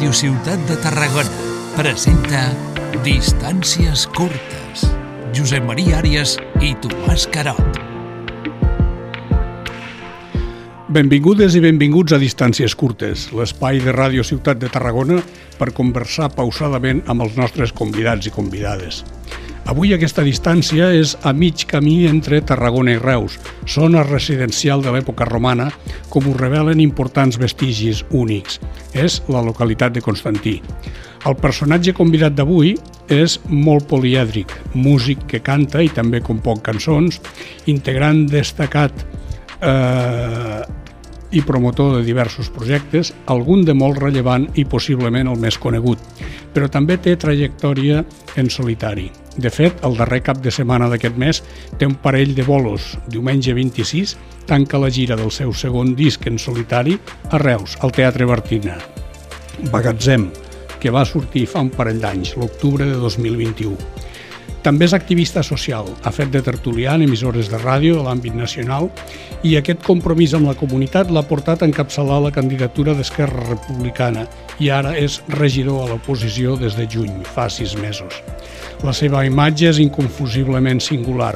Ràdio 0.00 0.16
Ciutat 0.16 0.62
de 0.64 0.78
Tarragona 0.80 1.28
presenta 1.74 2.38
Distàncies 3.04 4.06
curtes. 4.16 4.86
Josep 5.36 5.66
Maria 5.68 5.98
Àrias 5.98 6.38
i 6.64 6.70
Tomàs 6.80 7.26
Carot. 7.28 7.76
Benvingudes 10.88 11.52
i 11.52 11.60
benvinguts 11.60 12.16
a 12.16 12.22
Distàncies 12.24 12.72
Curtes, 12.72 13.28
l'espai 13.36 13.84
de 13.84 13.92
Ràdio 13.92 14.24
Ciutat 14.24 14.64
de 14.64 14.72
Tarragona 14.72 15.20
per 15.60 15.74
conversar 15.76 16.32
pausadament 16.32 17.04
amb 17.04 17.28
els 17.28 17.36
nostres 17.36 17.76
convidats 17.76 18.24
i 18.24 18.32
convidades. 18.32 19.04
Avui 19.68 19.92
aquesta 19.94 20.24
distància 20.24 20.88
és 20.96 21.12
a 21.26 21.34
mig 21.36 21.66
camí 21.68 22.06
entre 22.08 22.40
Tarragona 22.46 22.94
i 22.96 23.00
Reus, 23.00 23.36
zona 23.68 24.02
residencial 24.06 24.82
de 24.82 24.94
l'època 24.94 25.28
romana, 25.28 25.68
com 26.08 26.26
ho 26.26 26.34
revelen 26.38 26.80
importants 26.80 27.38
vestigis 27.38 28.00
únics. 28.10 28.58
És 28.94 29.20
la 29.28 29.42
localitat 29.44 29.94
de 29.94 30.02
Constantí. 30.02 30.56
El 31.28 31.36
personatge 31.36 31.92
convidat 31.92 32.34
d'avui 32.34 32.74
és 33.12 33.36
molt 33.46 33.86
polièdric, 33.90 34.52
músic 34.74 35.26
que 35.28 35.42
canta 35.44 35.82
i 35.84 35.90
també 35.92 36.22
compon 36.24 36.62
cançons, 36.64 37.20
integrant 37.68 38.24
destacat 38.30 39.04
eh, 39.60 40.62
i 41.32 41.42
promotor 41.46 41.96
de 41.96 42.04
diversos 42.04 42.50
projectes, 42.50 43.12
algun 43.30 43.64
de 43.64 43.74
molt 43.74 44.00
rellevant 44.02 44.48
i 44.58 44.64
possiblement 44.64 45.30
el 45.30 45.38
més 45.38 45.58
conegut, 45.58 45.98
però 46.54 46.68
també 46.70 46.98
té 46.98 47.16
trajectòria 47.16 48.04
en 48.40 48.50
solitari. 48.50 49.10
De 49.40 49.50
fet, 49.50 49.84
el 49.86 49.96
darrer 49.96 50.20
cap 50.26 50.40
de 50.42 50.50
setmana 50.50 50.88
d'aquest 50.90 51.16
mes 51.16 51.42
té 51.78 51.86
un 51.86 51.94
parell 52.02 52.34
de 52.34 52.44
bolos. 52.44 52.96
Diumenge 53.08 53.54
26 53.54 54.16
tanca 54.50 54.80
la 54.82 54.90
gira 54.90 55.16
del 55.16 55.30
seu 55.30 55.54
segon 55.54 55.94
disc 55.94 56.26
en 56.26 56.38
solitari 56.38 56.98
a 57.30 57.38
Reus, 57.38 57.78
al 57.80 57.94
Teatre 57.94 58.26
Bartina. 58.26 58.76
Bagatzem, 59.70 60.30
que 60.80 60.90
va 60.90 61.04
sortir 61.06 61.46
fa 61.46 61.62
un 61.62 61.70
parell 61.70 62.00
d'anys, 62.02 62.34
l'octubre 62.40 62.88
de 62.88 62.98
2021. 62.98 63.76
També 64.60 64.84
és 64.84 64.92
activista 64.92 65.40
social, 65.40 65.86
ha 66.04 66.10
fet 66.12 66.28
de 66.34 66.42
tertulià 66.44 66.92
en 66.98 67.06
emissores 67.06 67.48
de 67.48 67.56
ràdio 67.62 67.96
de 67.96 68.02
l'àmbit 68.04 68.34
nacional 68.36 68.90
i 69.42 69.54
aquest 69.56 69.80
compromís 69.86 70.34
amb 70.36 70.50
la 70.50 70.56
comunitat 70.58 71.08
l'ha 71.08 71.24
portat 71.24 71.62
a 71.62 71.68
encapçalar 71.70 72.18
la 72.26 72.32
candidatura 72.34 72.92
d'Esquerra 72.98 73.46
Republicana 73.48 74.26
i 74.60 74.68
ara 74.68 74.92
és 75.00 75.22
regidor 75.32 75.86
a 75.86 75.88
l'oposició 75.88 76.58
des 76.60 76.76
de 76.76 76.84
juny, 76.84 77.22
fa 77.24 77.48
sis 77.48 77.72
mesos. 77.80 78.20
La 78.84 78.92
seva 78.92 79.24
imatge 79.24 79.70
és 79.72 79.80
inconfusiblement 79.80 80.84
singular, 80.84 81.34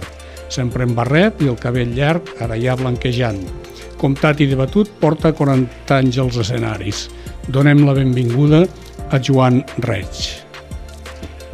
sempre 0.52 0.84
en 0.84 0.92
barret 0.94 1.40
i 1.40 1.48
el 1.48 1.56
cabell 1.60 1.96
llarg, 1.96 2.28
ara 2.44 2.60
ja 2.60 2.76
blanquejant. 2.76 3.40
Comtat 3.96 4.44
i 4.44 4.50
debatut, 4.52 4.90
porta 5.00 5.32
40 5.32 5.96
anys 5.96 6.20
als 6.20 6.42
escenaris. 6.44 7.06
Donem 7.48 7.86
la 7.88 7.96
benvinguda 7.96 8.66
a 9.08 9.20
Joan 9.20 9.64
Reig. 9.80 10.43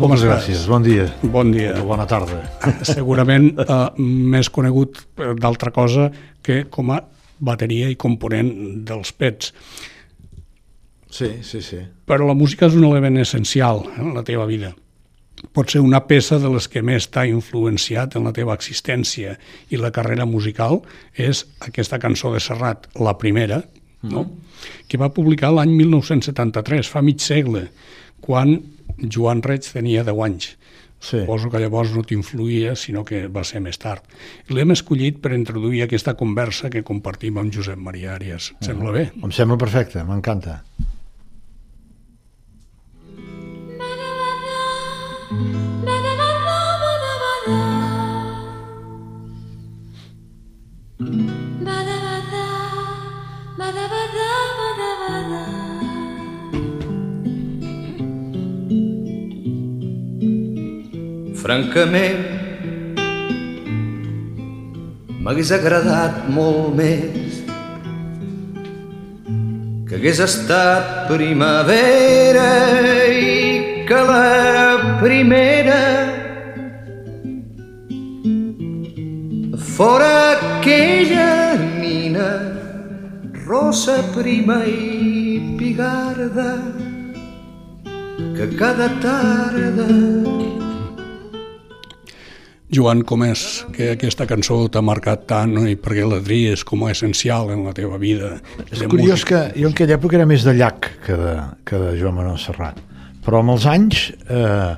Com 0.01 0.09
Moltes 0.09 0.25
estàs? 0.25 0.33
gràcies, 0.33 0.67
bon 0.71 0.85
dia. 0.85 1.07
Bon 1.29 1.51
dia. 1.53 1.75
O 1.77 1.85
bona 1.91 2.07
tarda. 2.09 2.39
Segurament 2.89 3.51
eh, 3.61 3.81
més 4.01 4.49
conegut 4.49 4.97
eh, 5.21 5.35
d'altra 5.37 5.73
cosa 5.77 6.07
que 6.41 6.63
com 6.73 6.95
a 6.95 7.03
bateria 7.41 7.91
i 7.93 7.99
component 8.01 8.49
dels 8.89 9.13
pets. 9.13 9.53
Sí, 11.11 11.29
sí, 11.45 11.61
sí. 11.61 11.83
Però 12.09 12.25
la 12.25 12.37
música 12.39 12.71
és 12.71 12.79
un 12.79 12.87
element 12.89 13.21
essencial 13.21 13.83
en 13.99 14.15
la 14.17 14.25
teva 14.25 14.49
vida. 14.49 14.73
Pot 15.53 15.73
ser 15.73 15.85
una 15.85 16.01
peça 16.09 16.39
de 16.41 16.49
les 16.53 16.69
que 16.69 16.81
més 16.85 17.11
t'ha 17.13 17.27
influenciat 17.29 18.17
en 18.17 18.25
la 18.29 18.33
teva 18.37 18.57
existència 18.57 19.37
i 19.69 19.81
la 19.81 19.93
carrera 19.93 20.25
musical 20.29 20.81
és 21.13 21.45
aquesta 21.67 22.01
cançó 22.01 22.33
de 22.33 22.41
Serrat, 22.41 22.89
la 23.01 23.17
primera, 23.21 23.63
no? 24.09 24.27
que 24.89 25.01
va 25.01 25.13
publicar 25.13 25.53
l'any 25.53 25.73
1973, 25.77 26.89
fa 26.89 27.05
mig 27.05 27.21
segle, 27.25 27.67
quan 28.21 28.57
Joan 29.03 29.43
Reig 29.47 29.67
tenia 29.73 30.05
10 30.07 30.25
anys. 30.27 30.55
Sí. 31.01 31.23
Suposo 31.23 31.49
que 31.49 31.61
llavors 31.63 31.95
no 31.97 32.03
t'influïa, 32.05 32.75
sinó 32.77 33.07
que 33.09 33.25
va 33.33 33.41
ser 33.49 33.63
més 33.65 33.81
tard. 33.81 34.05
L'hem 34.53 34.75
escollit 34.75 35.23
per 35.25 35.33
introduir 35.33 35.81
aquesta 35.87 36.13
conversa 36.13 36.69
que 36.69 36.85
compartim 36.85 37.41
amb 37.41 37.55
Josep 37.55 37.81
Maria 37.81 38.13
Àrias. 38.19 38.51
Et 38.59 38.69
sembla 38.69 38.93
bé? 38.93 39.07
Em 39.17 39.33
sembla 39.33 39.57
perfecte, 39.61 40.05
m'encanta. 40.05 40.61
Francament, 61.51 62.21
m'hagués 65.19 65.49
agradat 65.57 66.21
molt 66.31 66.77
més 66.79 67.41
que 69.89 69.97
hagués 69.99 70.21
estat 70.23 71.09
primavera 71.09 72.45
i 73.17 73.33
que 73.89 73.99
la 74.11 75.01
primera 75.01 75.81
fora 79.73 80.13
aquella 80.37 81.35
nina 81.65 82.31
rosa 83.51 83.99
prima 84.15 84.61
i 84.71 85.43
pigarda 85.59 86.55
que 88.39 88.51
cada 88.55 88.89
tarda 89.03 89.91
Joan, 92.71 93.03
com 93.03 93.25
és 93.27 93.41
que 93.75 93.89
aquesta 93.97 94.29
cançó 94.31 94.61
t'ha 94.71 94.83
marcat 94.85 95.25
tant 95.31 95.51
no? 95.57 95.65
i 95.67 95.75
per 95.75 95.97
què 95.97 96.05
la 96.07 96.21
tries 96.23 96.63
com 96.67 96.85
a 96.87 96.93
essencial 96.95 97.51
en 97.51 97.65
la 97.67 97.73
teva 97.75 97.99
vida? 97.99 98.37
És 98.69 98.85
curiós 98.85 99.25
música? 99.25 99.49
que 99.51 99.63
jo 99.63 99.67
en 99.67 99.75
aquella 99.75 99.97
època 99.99 100.19
era 100.21 100.27
més 100.31 100.47
de 100.47 100.55
llac 100.55 100.87
que 101.07 101.17
de, 101.19 101.33
que 101.67 101.81
de 101.83 101.97
Joan 101.99 102.15
Manuel 102.21 102.39
Serrat. 102.39 102.79
Però 103.27 103.41
amb 103.43 103.57
els 103.57 103.67
anys 103.67 104.05
eh, 104.23 104.77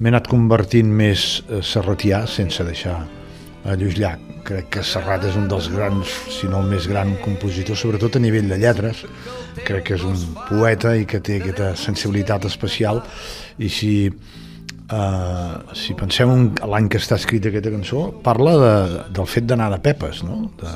m'he 0.00 0.12
anat 0.12 0.30
convertint 0.30 0.88
més 0.88 1.42
eh, 1.44 1.60
serratià 1.60 2.22
sense 2.30 2.64
deixar 2.64 3.02
a 3.64 3.76
Lluís 3.76 3.98
Llach. 4.00 4.22
Crec 4.44 4.70
que 4.76 4.84
Serrat 4.84 5.22
és 5.24 5.36
un 5.40 5.44
dels 5.48 5.70
grans, 5.72 6.10
si 6.32 6.48
no 6.48 6.58
el 6.60 6.72
més 6.72 6.88
gran 6.88 7.14
compositor, 7.24 7.76
sobretot 7.80 8.16
a 8.16 8.20
nivell 8.24 8.48
de 8.48 8.58
lletres. 8.60 9.04
Crec 9.64 9.86
que 9.88 9.96
és 9.96 10.04
un 10.04 10.16
poeta 10.48 10.92
i 10.96 11.04
que 11.08 11.20
té 11.24 11.38
aquesta 11.40 11.70
sensibilitat 11.80 12.44
especial 12.48 13.00
i 13.56 13.70
si 13.72 13.94
Uh, 14.84 15.62
si 15.72 15.94
pensem 15.96 16.28
en 16.28 16.48
l'any 16.68 16.90
que 16.92 16.98
està 17.00 17.16
escrita 17.16 17.48
aquesta 17.48 17.72
cançó, 17.72 18.02
parla 18.24 18.52
de, 18.60 18.72
del 19.16 19.28
fet 19.30 19.46
d'anar 19.48 19.70
de 19.72 19.78
pepes, 19.80 20.20
no? 20.26 20.42
De, 20.60 20.72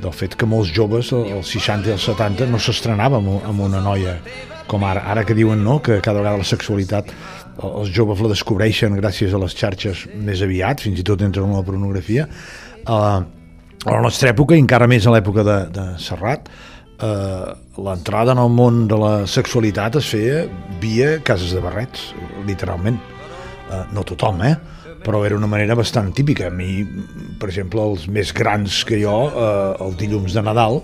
del 0.00 0.12
fet 0.16 0.36
que 0.36 0.48
molts 0.48 0.72
joves, 0.76 1.12
als 1.16 1.52
60 1.54 1.88
i 1.88 1.94
als 1.94 2.04
70, 2.08 2.50
no 2.52 2.60
s'estrenava 2.60 3.20
amb, 3.20 3.38
amb 3.48 3.64
una 3.64 3.80
noia 3.84 4.18
com 4.68 4.84
ara. 4.84 5.06
Ara 5.08 5.24
que 5.24 5.36
diuen 5.36 5.64
no, 5.64 5.78
que 5.80 6.02
cada 6.04 6.20
vegada 6.20 6.40
la 6.40 6.48
sexualitat 6.48 7.12
els 7.64 7.92
joves 7.92 8.20
la 8.20 8.30
descobreixen 8.32 8.96
gràcies 9.00 9.32
a 9.32 9.40
les 9.40 9.56
xarxes 9.56 10.04
més 10.20 10.44
aviat, 10.44 10.84
fins 10.84 11.00
i 11.00 11.04
tot 11.06 11.24
entren 11.24 11.48
en 11.48 11.56
la 11.56 11.64
pornografia. 11.64 12.26
Uh, 12.84 13.22
a 13.88 13.94
la 13.94 14.02
nostra 14.04 14.34
època, 14.34 14.52
i 14.52 14.60
encara 14.60 14.88
més 14.88 15.08
a 15.08 15.14
l'època 15.14 15.44
de, 15.46 15.56
de 15.72 15.86
Serrat, 16.04 16.50
eh, 17.00 17.52
l'entrada 17.80 18.34
en 18.36 18.42
el 18.42 18.50
món 18.52 18.82
de 18.90 18.98
la 19.00 19.12
sexualitat 19.24 19.96
es 19.96 20.10
feia 20.12 20.42
via 20.82 21.14
cases 21.24 21.54
de 21.56 21.62
barrets, 21.64 22.10
literalment 22.44 23.00
eh, 23.70 23.84
no 23.94 24.02
tothom, 24.04 24.42
eh? 24.44 24.56
però 25.00 25.22
era 25.24 25.36
una 25.38 25.46
manera 25.48 25.74
bastant 25.78 26.10
típica. 26.12 26.48
A 26.48 26.50
mi, 26.52 26.82
per 27.40 27.48
exemple, 27.48 27.80
els 27.80 28.06
més 28.12 28.34
grans 28.36 28.82
que 28.84 28.98
jo, 29.00 29.14
eh, 29.30 29.84
el 29.86 29.94
dilluns 29.96 30.34
de 30.36 30.42
Nadal, 30.44 30.82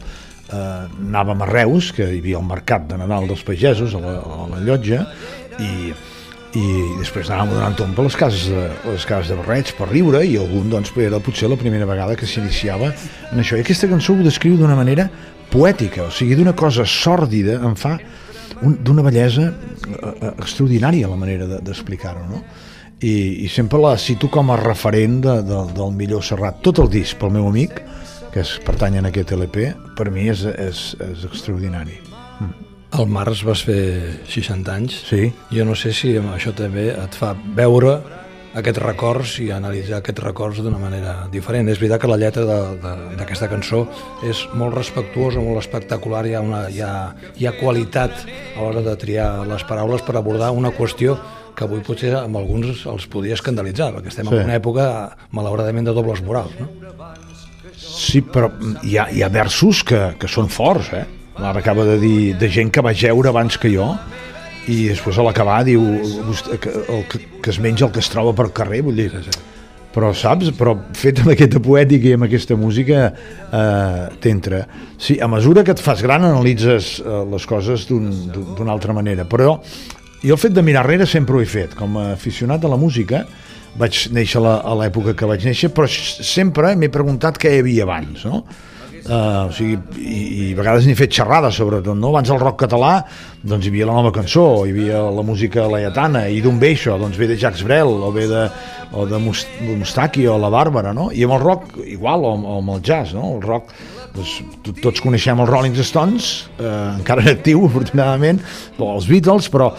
eh, 0.49 0.57
anàvem 0.57 1.43
a 1.43 1.49
Reus, 1.51 1.91
que 1.93 2.07
hi 2.09 2.21
havia 2.23 2.39
el 2.41 2.47
mercat 2.49 2.87
de 2.89 2.97
Nadal 2.97 3.27
dels 3.29 3.43
pagesos, 3.45 3.93
a 3.95 4.01
la, 4.01 4.15
a 4.25 4.47
la 4.55 4.63
llotja, 4.65 5.03
i, 5.61 5.93
i 6.57 6.65
després 7.03 7.29
anàvem 7.29 7.53
donant 7.59 7.77
tomb 7.77 7.93
per 7.97 8.05
les 8.07 8.17
cases 8.17 8.47
de, 8.49 8.65
les 8.89 9.05
cases 9.09 9.29
de 9.33 9.37
barrets 9.43 9.75
per 9.77 9.91
riure 9.91 10.23
i 10.25 10.39
algun 10.41 10.71
doncs 10.73 10.93
era 10.97 11.19
potser 11.21 11.51
la 11.53 11.57
primera 11.61 11.85
vegada 11.89 12.17
que 12.17 12.25
s'iniciava 12.29 12.89
en 13.33 13.41
això 13.43 13.59
i 13.59 13.65
aquesta 13.65 13.89
cançó 13.91 14.15
ho 14.15 14.25
descriu 14.25 14.57
d'una 14.57 14.77
manera 14.79 15.09
poètica, 15.53 16.07
o 16.09 16.11
sigui 16.11 16.37
d'una 16.39 16.55
cosa 16.57 16.85
sòrdida 16.89 17.59
en 17.65 17.77
fa 17.77 17.99
un, 18.63 18.79
d'una 18.81 19.05
bellesa 19.05 19.51
eh, 19.51 19.97
eh, 19.99 20.33
extraordinària 20.39 21.09
la 21.13 21.17
manera 21.21 21.47
de- 21.51 21.61
d'explicar-ho 21.67 22.25
no? 22.31 22.41
I, 23.01 23.45
i 23.45 23.49
sempre 23.53 23.81
la 23.83 23.97
cito 24.01 24.31
com 24.33 24.51
a 24.51 24.57
referent 24.57 25.21
de, 25.25 25.37
de, 25.45 25.63
del 25.77 25.93
millor 25.93 26.25
Serrat. 26.25 26.63
Tot 26.65 26.81
el 26.81 26.89
disc 26.93 27.19
pel 27.21 27.35
meu 27.35 27.49
amic 27.51 27.83
que 28.33 28.43
es 28.45 28.57
pertany 28.65 28.99
a 29.01 29.05
aquest 29.09 29.33
LP 29.37 29.71
per 29.97 30.11
mi 30.13 30.29
és, 30.33 30.45
és, 30.45 30.91
és 31.01 31.25
extraordinari. 31.29 32.01
Al 32.97 33.09
març 33.09 33.43
vas 33.45 33.63
fer 33.67 34.21
60 34.29 34.73
anys. 34.73 35.01
sí, 35.09 35.33
Jo 35.53 35.65
no 35.65 35.75
sé 35.75 35.93
si 35.93 36.15
això 36.17 36.53
també 36.57 36.91
et 36.93 37.17
fa 37.17 37.35
veure 37.57 37.99
aquests 38.57 38.81
records 38.81 39.35
i 39.45 39.51
analitzar 39.53 39.99
aquests 40.01 40.23
records 40.25 40.61
d'una 40.65 40.79
manera 40.81 41.29
diferent. 41.33 41.69
És 41.69 41.81
veritat 41.81 42.01
que 42.01 42.09
la 42.09 42.17
lletra 42.21 42.45
d'aquesta 42.47 43.51
cançó 43.53 43.83
és 44.25 44.47
molt 44.55 44.77
respectuosa, 44.77 45.41
molt 45.45 45.61
espectacular, 45.61 46.25
hi 46.27 46.37
ha, 46.37 46.45
una, 46.45 46.63
hi 46.73 46.81
ha, 46.81 46.93
hi 47.37 47.49
ha 47.49 47.57
qualitat 47.61 48.25
a 48.57 48.63
l'hora 48.63 48.85
de 48.85 48.97
triar 48.97 49.47
les 49.49 49.65
paraules 49.69 50.05
per 50.07 50.17
abordar 50.17 50.53
una 50.57 50.73
qüestió 50.73 51.19
que 51.57 51.65
avui 51.65 51.83
potser 51.85 52.13
amb 52.19 52.37
alguns 52.39 52.85
els 52.87 53.07
podria 53.11 53.37
escandalitzar, 53.39 53.93
perquè 53.97 54.13
estem 54.13 54.29
sí. 54.29 54.37
en 54.37 54.51
una 54.51 54.59
època, 54.59 54.87
malauradament, 55.37 55.89
de 55.89 55.97
dobles 55.97 56.23
morals, 56.27 56.53
no? 56.61 56.69
Sí, 57.77 58.23
però 58.23 58.51
hi 58.85 58.97
ha, 58.97 59.09
hi 59.13 59.23
ha 59.25 59.33
versos 59.33 59.83
que, 59.87 60.01
que 60.21 60.29
són 60.31 60.51
forts, 60.53 60.93
eh? 60.97 61.05
Ara 61.37 61.61
acaba 61.61 61.85
de 61.85 61.99
dir 62.01 62.37
de 62.41 62.49
gent 62.53 62.71
que 62.73 62.85
va 62.85 62.95
geure 62.97 63.29
abans 63.29 63.59
que 63.61 63.69
jo 63.73 63.91
i 64.67 64.87
després 64.89 65.19
a 65.21 65.27
l'acabar 65.27 65.61
diu 65.67 65.83
que, 66.63 66.73
el, 66.73 67.05
que, 67.11 67.21
que 67.43 67.53
es 67.53 67.61
menja 67.63 67.87
el 67.87 67.93
que 67.95 68.01
es 68.03 68.09
troba 68.13 68.35
per 68.37 68.51
carrer, 68.57 68.83
vull 68.87 68.99
dir... 68.99 69.11
Però 69.97 70.11
saps? 70.13 70.51
Però 70.53 70.75
fet 70.93 71.23
amb 71.23 71.31
aquesta 71.33 71.61
poètica 71.65 72.11
i 72.11 72.17
amb 72.19 72.27
aquesta 72.27 72.53
música 72.61 73.07
eh, 73.09 74.03
t'entra. 74.21 74.59
Sí, 75.01 75.17
a 75.25 75.29
mesura 75.33 75.63
que 75.65 75.73
et 75.73 75.81
fas 75.81 76.03
gran 76.05 76.27
analitzes 76.29 76.99
eh, 77.01 77.23
les 77.33 77.47
coses 77.49 77.87
d'una 77.89 78.11
un, 78.61 78.73
altra 78.75 78.93
manera, 78.93 79.25
però 79.25 79.55
jo 80.27 80.35
el 80.35 80.41
fet 80.43 80.55
de 80.57 80.63
mirar 80.67 80.85
enrere 80.85 81.07
sempre 81.07 81.37
ho 81.37 81.43
he 81.43 81.49
fet. 81.49 81.77
Com 81.79 81.99
a 82.01 82.13
aficionat 82.17 82.65
a 82.65 82.71
la 82.73 82.79
música, 82.81 83.25
vaig 83.79 84.07
néixer 84.17 84.43
a 84.43 84.75
l'època 84.81 85.15
que 85.17 85.29
vaig 85.29 85.45
néixer, 85.47 85.71
però 85.75 85.89
sempre 85.91 86.75
m'he 86.77 86.91
preguntat 86.93 87.39
què 87.39 87.53
hi 87.53 87.63
havia 87.63 87.85
abans, 87.87 88.25
no? 88.27 88.43
Uh, 89.07 89.47
o 89.47 89.53
sigui, 89.55 89.77
i, 90.03 90.17
i 90.19 90.47
a 90.51 90.57
vegades 90.59 90.87
n'he 90.89 90.97
fet 90.99 91.13
xerrades 91.15 91.55
sobretot, 91.55 91.95
no? 91.95 92.09
Abans 92.11 92.33
del 92.33 92.41
rock 92.43 92.65
català 92.65 92.97
doncs 93.47 93.69
hi 93.69 93.71
havia 93.71 93.87
la 93.87 93.95
nova 93.95 94.11
cançó, 94.11 94.65
hi 94.67 94.73
havia 94.75 95.05
la 95.15 95.23
música 95.23 95.69
laietana, 95.71 96.25
i 96.27 96.41
d'on 96.43 96.59
ve 96.59 96.73
això? 96.75 96.97
Doncs 96.99 97.21
ve 97.21 97.29
de 97.31 97.37
Jacques 97.39 97.63
Brel, 97.69 97.87
o 97.87 98.11
ve 98.11 98.27
de, 98.27 98.43
o 98.99 99.07
de 99.07 99.21
Mustaki, 99.23 100.27
o 100.27 100.35
la 100.43 100.51
Bàrbara, 100.51 100.91
no? 100.97 101.13
I 101.15 101.23
amb 101.23 101.37
el 101.37 101.45
rock 101.45 101.79
igual, 101.85 102.27
o, 102.27 102.35
o 102.35 102.59
amb 102.65 102.75
el 102.75 102.83
jazz, 102.83 103.15
no? 103.15 103.37
El 103.37 103.47
rock 103.47 103.71
doncs, 104.17 104.81
tots 104.83 105.05
coneixem 105.05 105.41
els 105.43 105.51
Rolling 105.51 105.77
Stones, 105.87 106.31
eh, 106.59 106.73
encara 106.97 107.25
en 107.27 107.33
actiu, 107.35 107.65
afortunadament, 107.69 108.43
o 108.79 108.91
els 108.95 109.07
Beatles, 109.11 109.51
però 109.53 109.71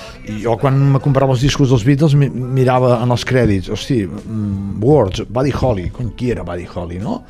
jo 0.43 0.55
quan 0.61 0.79
me 0.93 1.03
comprava 1.03 1.35
els 1.35 1.43
discos 1.45 1.73
dels 1.73 1.85
Beatles 1.87 2.15
mirava 2.17 2.97
en 3.01 3.13
els 3.13 3.27
crèdits, 3.27 3.73
hosti, 3.73 4.03
mm, 4.07 4.79
Words, 4.83 5.27
Buddy 5.27 5.53
Holly, 5.59 5.91
com 5.93 6.13
qui 6.17 6.31
era 6.33 6.47
Buddy 6.47 6.67
Holly, 6.73 7.03
no? 7.03 7.21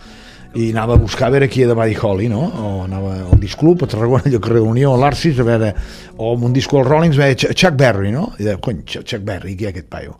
i 0.57 0.71
anava 0.71 0.95
a 0.95 0.98
buscar 0.98 1.27
a 1.27 1.30
veure 1.36 1.48
qui 1.51 1.62
era 1.62 1.75
Buddy 1.75 1.95
Holly, 2.01 2.27
no? 2.31 2.42
O 2.48 2.69
anava 2.86 3.13
al 3.27 3.39
disc 3.39 3.59
club, 3.59 3.83
a 3.83 3.89
Tarragona, 3.89 4.24
allò 4.25 4.39
que 4.42 4.54
reunió, 4.54 4.94
a 4.95 5.01
l'Arcis, 5.01 5.38
a 5.39 5.45
veure, 5.45 5.74
o 6.18 6.31
amb 6.33 6.48
un 6.48 6.56
disco 6.56 6.80
als 6.80 6.88
Rollings, 6.88 7.18
veia 7.19 7.36
Chuck 7.36 7.75
Berry, 7.77 8.12
no? 8.15 8.31
I 8.39 8.48
deia, 8.48 8.57
cony, 8.63 8.81
Chuck 8.88 9.21
Berry, 9.27 9.54
qui 9.59 9.68
és 9.68 9.74
aquest 9.74 9.89
paio? 9.92 10.15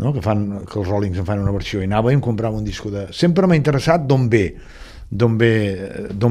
No? 0.00 0.12
Que, 0.14 0.22
fan, 0.24 0.44
que 0.68 0.78
els 0.80 0.88
Rollings 0.88 1.18
en 1.18 1.26
fan 1.26 1.42
una 1.42 1.54
versió, 1.54 1.80
i 1.82 1.88
anava 1.88 2.12
i 2.12 2.18
em 2.18 2.22
comprava 2.24 2.60
un 2.60 2.64
disco 2.64 2.92
de... 2.92 3.08
Sempre 3.16 3.48
m'ha 3.50 3.58
interessat 3.58 4.06
d'on 4.06 4.28
ve, 4.30 4.44
d'on 5.10 5.36
ve, 5.36 5.52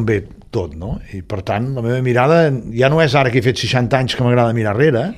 ve 0.08 0.20
tot, 0.50 0.76
no? 0.76 0.98
I 1.14 1.22
per 1.22 1.44
tant, 1.46 1.74
la 1.76 1.84
meva 1.86 2.00
mirada 2.02 2.48
ja 2.74 2.90
no 2.90 3.04
és 3.04 3.16
ara 3.16 3.31
que 3.31 3.42
he 3.42 3.46
fet 3.46 3.60
60 3.60 4.00
anys 4.00 4.16
que 4.16 4.26
m'agrada 4.26 4.56
mirar 4.56 4.76
enrere, 4.78 5.10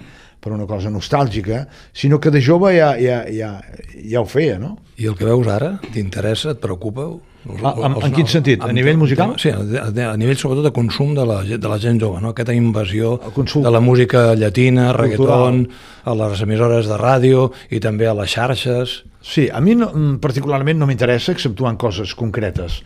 per 0.42 0.52
una 0.56 0.66
cosa 0.66 0.90
nostàlgica, 0.90 1.68
sinó 1.94 2.18
que 2.20 2.32
de 2.34 2.42
jove 2.42 2.74
ja, 2.74 2.96
ja, 2.98 3.22
ja, 3.30 3.60
ja 3.94 4.22
ho 4.24 4.26
feia, 4.26 4.58
no? 4.58 4.74
I 4.98 5.12
el 5.12 5.18
que 5.18 5.28
veus 5.28 5.46
ara, 5.48 5.76
t'interessa, 5.94 6.56
et 6.56 6.64
preocupa? 6.64 7.06
Els, 7.46 7.62
ah, 7.66 7.76
en, 7.86 7.98
en 8.08 8.16
quin 8.16 8.28
sentit? 8.30 8.62
A 8.66 8.72
nivell 8.74 8.98
musical? 9.02 9.36
Sí, 9.42 9.54
a, 9.54 9.62
a 9.62 10.16
nivell 10.18 10.38
sobretot 10.42 10.66
de 10.66 10.74
consum 10.74 11.14
de 11.18 11.26
la, 11.30 11.40
de 11.46 11.70
la 11.70 11.78
gent 11.82 12.02
jove, 12.02 12.22
no? 12.26 12.34
aquesta 12.34 12.58
invasió 12.58 13.16
de 13.38 13.74
la 13.74 13.82
música 13.82 14.32
llatina, 14.34 14.90
reggaeton, 14.98 15.64
a 16.10 16.18
les 16.26 16.44
emissores 16.46 16.90
de 16.90 16.98
ràdio 17.02 17.48
i 17.70 17.82
també 17.82 18.10
a 18.10 18.18
les 18.18 18.34
xarxes. 18.34 19.02
Sí, 19.22 19.46
a 19.54 19.62
mi 19.62 19.78
no, 19.78 19.92
particularment 20.22 20.82
no 20.82 20.90
m'interessa, 20.90 21.38
exceptuant 21.38 21.78
coses 21.82 22.18
concretes 22.18 22.82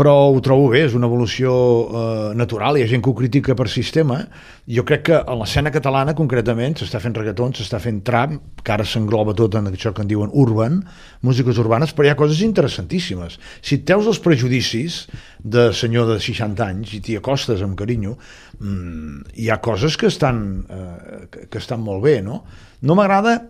però 0.00 0.14
ho 0.32 0.38
trobo 0.40 0.70
bé, 0.72 0.86
és 0.86 0.94
una 0.96 1.08
evolució 1.10 1.50
eh, 1.52 2.28
natural, 2.38 2.78
hi 2.78 2.84
ha 2.86 2.88
gent 2.88 3.02
que 3.04 3.10
ho 3.10 3.16
critica 3.18 3.52
per 3.56 3.66
sistema, 3.68 4.22
jo 4.64 4.84
crec 4.88 5.02
que 5.10 5.18
a 5.20 5.34
l'escena 5.36 5.72
catalana 5.74 6.14
concretament 6.16 6.78
s'està 6.80 7.02
fent 7.04 7.18
reggaeton, 7.18 7.52
s'està 7.58 7.76
fent 7.84 7.98
trap, 8.06 8.32
que 8.64 8.72
ara 8.72 8.86
s'engloba 8.88 9.34
tot 9.36 9.58
en 9.60 9.68
això 9.68 9.92
que 9.92 10.00
en 10.00 10.08
diuen 10.08 10.32
urban, 10.32 10.80
músiques 11.26 11.60
urbanes, 11.60 11.92
però 11.92 12.08
hi 12.08 12.14
ha 12.14 12.16
coses 12.16 12.40
interessantíssimes. 12.46 13.36
Si 13.60 13.76
et 13.76 13.84
teus 13.90 14.08
els 14.08 14.22
prejudicis 14.24 15.02
de 15.44 15.68
senyor 15.76 16.08
de 16.14 16.20
60 16.22 16.64
anys 16.64 16.96
i 16.96 17.04
t'hi 17.04 17.20
acostes 17.20 17.60
amb 17.66 17.76
carinyo, 17.76 18.16
mmm, 18.56 19.36
hi 19.36 19.52
ha 19.52 19.60
coses 19.60 20.00
que 20.00 20.08
estan, 20.08 20.44
eh, 20.64 21.24
que, 21.28 21.48
que 21.52 21.60
estan 21.60 21.84
molt 21.84 22.06
bé, 22.08 22.22
no? 22.24 22.46
No 22.80 22.96
m'agrada, 22.96 23.42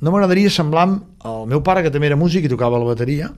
no 0.00 0.14
m'agradaria 0.14 0.48
semblar 0.48 0.88
al 1.28 1.44
meu 1.50 1.60
pare, 1.60 1.84
que 1.84 1.92
també 1.92 2.08
era 2.08 2.16
músic 2.16 2.48
i 2.48 2.52
tocava 2.56 2.80
la 2.80 2.88
bateria, 2.88 3.34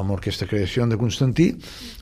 amb 0.00 0.12
l'Orquestra 0.12 0.48
Creació 0.50 0.86
de 0.90 0.98
Constantí, 1.00 1.50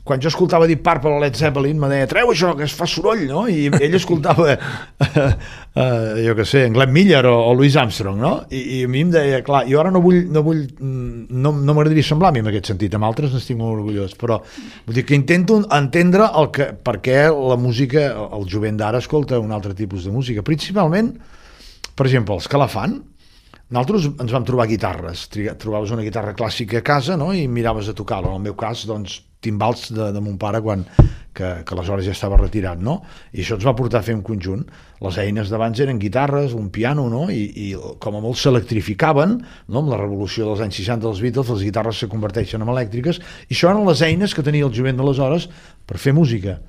quan 0.02 0.20
jo 0.22 0.30
escoltava 0.32 0.66
dir 0.66 0.78
part 0.82 1.02
per 1.04 1.12
Led 1.22 1.36
Zeppelin, 1.38 1.78
me 1.78 1.90
deia, 1.90 2.08
treu 2.10 2.32
això, 2.32 2.52
que 2.58 2.66
es 2.66 2.74
fa 2.74 2.88
soroll, 2.90 3.22
no? 3.28 3.44
I 3.46 3.68
ell 3.78 3.94
escoltava, 3.98 4.56
uh, 4.56 5.18
uh, 5.82 6.22
jo 6.24 6.34
que 6.38 6.46
sé, 6.48 6.64
en 6.66 6.74
Glenn 6.76 6.94
Miller 6.94 7.22
o, 7.30 7.34
o 7.50 7.52
Louis 7.58 7.76
Armstrong, 7.78 8.18
no? 8.20 8.32
I, 8.50 8.62
I 8.78 8.80
a 8.86 8.90
mi 8.90 9.04
em 9.06 9.12
deia, 9.14 9.42
clar, 9.46 9.62
jo 9.70 9.78
ara 9.82 9.92
no 9.94 10.02
vull, 10.04 10.24
no 10.32 10.42
vull, 10.46 10.64
no, 10.80 11.52
no 11.52 11.76
m'agradaria 11.76 12.06
semblar 12.06 12.32
a 12.32 12.36
mi 12.36 12.42
en 12.42 12.50
aquest 12.50 12.72
sentit, 12.72 12.96
amb 12.98 13.06
altres 13.08 13.34
n'estic 13.36 13.60
molt 13.60 13.78
orgullós, 13.78 14.16
però 14.18 14.40
vull 14.42 14.98
dir 14.98 15.06
que 15.06 15.18
intento 15.18 15.60
entendre 15.68 16.26
el 16.40 16.50
que, 16.54 16.72
per 16.74 16.98
què 17.04 17.20
la 17.30 17.60
música, 17.60 18.08
el 18.32 18.48
jovent 18.50 18.80
d'ara 18.80 19.02
escolta 19.02 19.40
un 19.42 19.54
altre 19.54 19.76
tipus 19.78 20.08
de 20.08 20.14
música, 20.14 20.42
principalment, 20.46 21.14
per 21.94 22.08
exemple, 22.08 22.34
els 22.34 22.48
que 22.48 22.58
la 22.58 22.70
fan, 22.72 22.98
nosaltres 23.72 24.10
ens 24.12 24.32
vam 24.34 24.46
trobar 24.46 24.68
guitarres, 24.70 25.26
trobaves 25.32 25.92
una 25.94 26.04
guitarra 26.04 26.36
clàssica 26.36 26.82
a 26.82 26.86
casa 26.86 27.16
no? 27.16 27.32
i 27.32 27.46
miraves 27.48 27.88
a 27.88 27.96
tocar-la. 27.96 28.30
En 28.30 28.42
el 28.42 28.50
meu 28.50 28.56
cas, 28.58 28.84
doncs, 28.88 29.22
timbals 29.42 29.88
de, 29.90 30.12
de 30.14 30.20
mon 30.22 30.36
pare 30.38 30.60
quan, 30.62 30.84
que, 31.34 31.48
que 31.66 31.74
aleshores 31.74 32.06
ja 32.06 32.14
estava 32.14 32.38
retirat, 32.38 32.80
no? 32.84 33.00
I 33.32 33.42
això 33.42 33.56
ens 33.58 33.66
va 33.66 33.74
portar 33.76 34.00
a 34.02 34.06
fer 34.06 34.14
un 34.14 34.22
conjunt. 34.26 34.62
Les 35.02 35.18
eines 35.18 35.50
d'abans 35.50 35.80
eren 35.82 35.98
guitarres, 35.98 36.54
un 36.54 36.68
piano, 36.74 37.08
no? 37.10 37.24
I, 37.32 37.42
i 37.64 37.96
com 38.02 38.18
a 38.18 38.22
molt 38.22 38.38
s'electrificaven, 38.38 39.34
no? 39.66 39.82
Amb 39.82 39.90
la 39.90 39.98
revolució 40.00 40.46
dels 40.46 40.62
anys 40.64 40.78
60 40.84 41.08
dels 41.08 41.24
Beatles, 41.24 41.50
les 41.56 41.66
guitarres 41.66 42.04
se 42.04 42.10
converteixen 42.12 42.62
en 42.62 42.70
elèctriques, 42.70 43.18
i 43.48 43.56
això 43.56 43.72
eren 43.72 43.88
les 43.88 44.04
eines 44.06 44.36
que 44.36 44.46
tenia 44.46 44.68
el 44.68 44.74
jovent 44.76 45.00
d'aleshores 45.00 45.48
per 45.88 45.98
fer 45.98 46.14
música. 46.16 46.60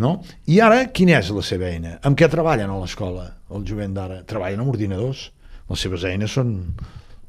No? 0.00 0.20
I 0.48 0.60
ara, 0.62 0.84
quina 0.94 1.18
és 1.18 1.32
la 1.34 1.42
seva 1.44 1.66
eina? 1.68 1.96
Amb 2.06 2.16
què 2.16 2.28
treballen 2.30 2.70
a 2.70 2.78
l'escola, 2.78 3.26
el 3.52 3.64
jovent 3.68 3.96
d'ara? 3.96 4.20
Treballen 4.28 4.62
amb 4.62 4.72
ordinadors 4.72 5.28
les 5.70 5.84
seves 5.86 6.06
eines 6.08 6.34
són, 6.34 6.54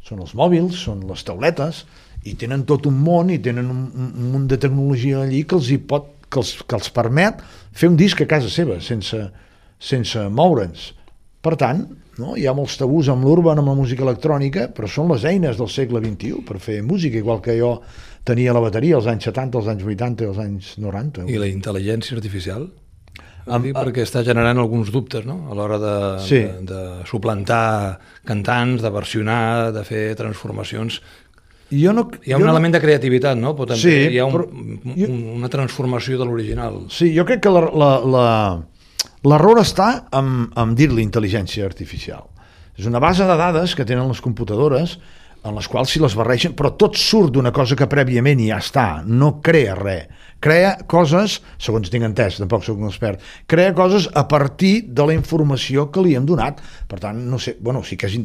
són 0.06 0.24
els 0.26 0.34
mòbils, 0.38 0.80
són 0.88 1.06
les 1.10 1.24
tauletes, 1.28 1.86
i 2.28 2.36
tenen 2.38 2.66
tot 2.70 2.86
un 2.90 2.98
món 3.02 3.32
i 3.34 3.40
tenen 3.42 3.70
un, 3.72 3.86
un 3.94 4.32
munt 4.34 4.48
de 4.50 4.60
tecnologia 4.62 5.24
allí 5.24 5.44
que 5.46 5.58
els, 5.58 5.72
hi 5.74 5.80
pot, 5.82 6.12
que 6.30 6.42
els, 6.42 6.56
que 6.66 6.78
els 6.78 6.92
permet 6.94 7.42
fer 7.74 7.90
un 7.90 7.98
disc 8.00 8.22
a 8.22 8.30
casa 8.30 8.50
seva, 8.52 8.80
sense, 8.84 9.20
sense 9.82 10.28
moure'ns. 10.30 10.92
Per 11.42 11.56
tant, 11.58 11.88
no? 12.22 12.36
hi 12.38 12.46
ha 12.46 12.54
molts 12.54 12.78
tabús 12.78 13.10
amb 13.10 13.26
l'urban, 13.26 13.58
amb 13.62 13.72
la 13.72 13.78
música 13.78 14.06
electrònica, 14.06 14.68
però 14.76 14.90
són 14.90 15.10
les 15.14 15.26
eines 15.26 15.58
del 15.58 15.72
segle 15.74 16.02
XXI 16.04 16.46
per 16.46 16.60
fer 16.62 16.82
música, 16.86 17.18
igual 17.18 17.42
que 17.42 17.58
jo 17.58 17.80
tenia 18.28 18.54
la 18.54 18.62
bateria 18.62 19.00
als 19.00 19.10
anys 19.10 19.32
70, 19.32 19.58
als 19.58 19.72
anys 19.74 19.88
80 19.88 20.26
i 20.26 20.30
als 20.30 20.42
anys 20.44 20.76
90. 20.78 21.26
I 21.34 21.42
la 21.42 21.50
intel·ligència 21.50 22.18
artificial? 22.20 22.70
Amb, 23.58 23.68
dic 23.68 23.76
perquè 23.76 24.06
està 24.08 24.24
generant 24.28 24.60
alguns 24.62 24.92
dubtes 24.94 25.26
no? 25.28 25.38
a 25.52 25.58
l'hora 25.58 25.80
de, 25.82 25.96
sí. 26.26 26.42
de, 26.42 26.62
de 26.70 27.08
suplantar 27.10 28.00
cantants, 28.28 28.82
de 28.84 28.92
versionar, 28.94 29.72
de 29.76 29.84
fer 29.88 30.06
transformacions 30.20 31.02
jo 31.72 31.94
no, 31.96 32.10
hi 32.28 32.34
ha 32.34 32.38
un 32.38 32.50
element 32.50 32.74
no... 32.74 32.76
de 32.76 32.82
creativitat, 32.84 33.38
no? 33.40 33.54
Però 33.56 33.70
també 33.70 33.80
sí, 33.80 33.94
hi 34.12 34.20
ha 34.20 34.26
un, 34.28 34.34
però, 34.36 34.44
jo... 34.98 35.08
una 35.38 35.48
transformació 35.52 36.20
de 36.20 36.28
l'original. 36.28 36.82
Sí, 36.92 37.14
jo 37.16 37.24
crec 37.28 37.40
que 37.46 37.54
l'error 39.24 39.62
està 39.64 39.88
en, 40.20 40.50
en 40.52 40.76
dir-li 40.76 41.06
intel·ligència 41.06 41.64
artificial. 41.64 42.28
És 42.76 42.88
una 42.90 43.00
base 43.04 43.24
de 43.28 43.38
dades 43.40 43.76
que 43.78 43.88
tenen 43.88 44.12
les 44.12 44.20
computadores 44.24 44.98
en 45.48 45.56
les 45.58 45.68
quals 45.72 45.90
si 45.96 46.02
les 46.02 46.14
barregen, 46.18 46.54
però 46.58 46.74
tot 46.78 47.00
surt 47.00 47.32
d'una 47.34 47.54
cosa 47.56 47.78
que 47.80 47.88
prèviament 47.90 48.44
ja 48.44 48.60
està, 48.62 48.88
no 49.08 49.40
crea 49.42 49.74
res 49.80 50.28
crea 50.42 50.74
coses, 50.90 51.38
segons 51.62 51.92
tinc 51.94 52.08
entès, 52.08 52.40
tampoc 52.42 52.66
sóc 52.66 52.80
un 52.82 52.90
expert, 52.90 53.22
crea 53.50 53.76
coses 53.78 54.08
a 54.18 54.26
partir 54.28 54.88
de 54.90 55.06
la 55.06 55.16
informació 55.16 55.88
que 55.94 56.04
li 56.04 56.16
hem 56.18 56.26
donat. 56.28 56.60
Per 56.90 57.00
tant, 57.00 57.20
no 57.30 57.40
sé, 57.40 57.56
bueno, 57.62 57.84
sí 57.86 57.98
que 58.00 58.10
és, 58.10 58.18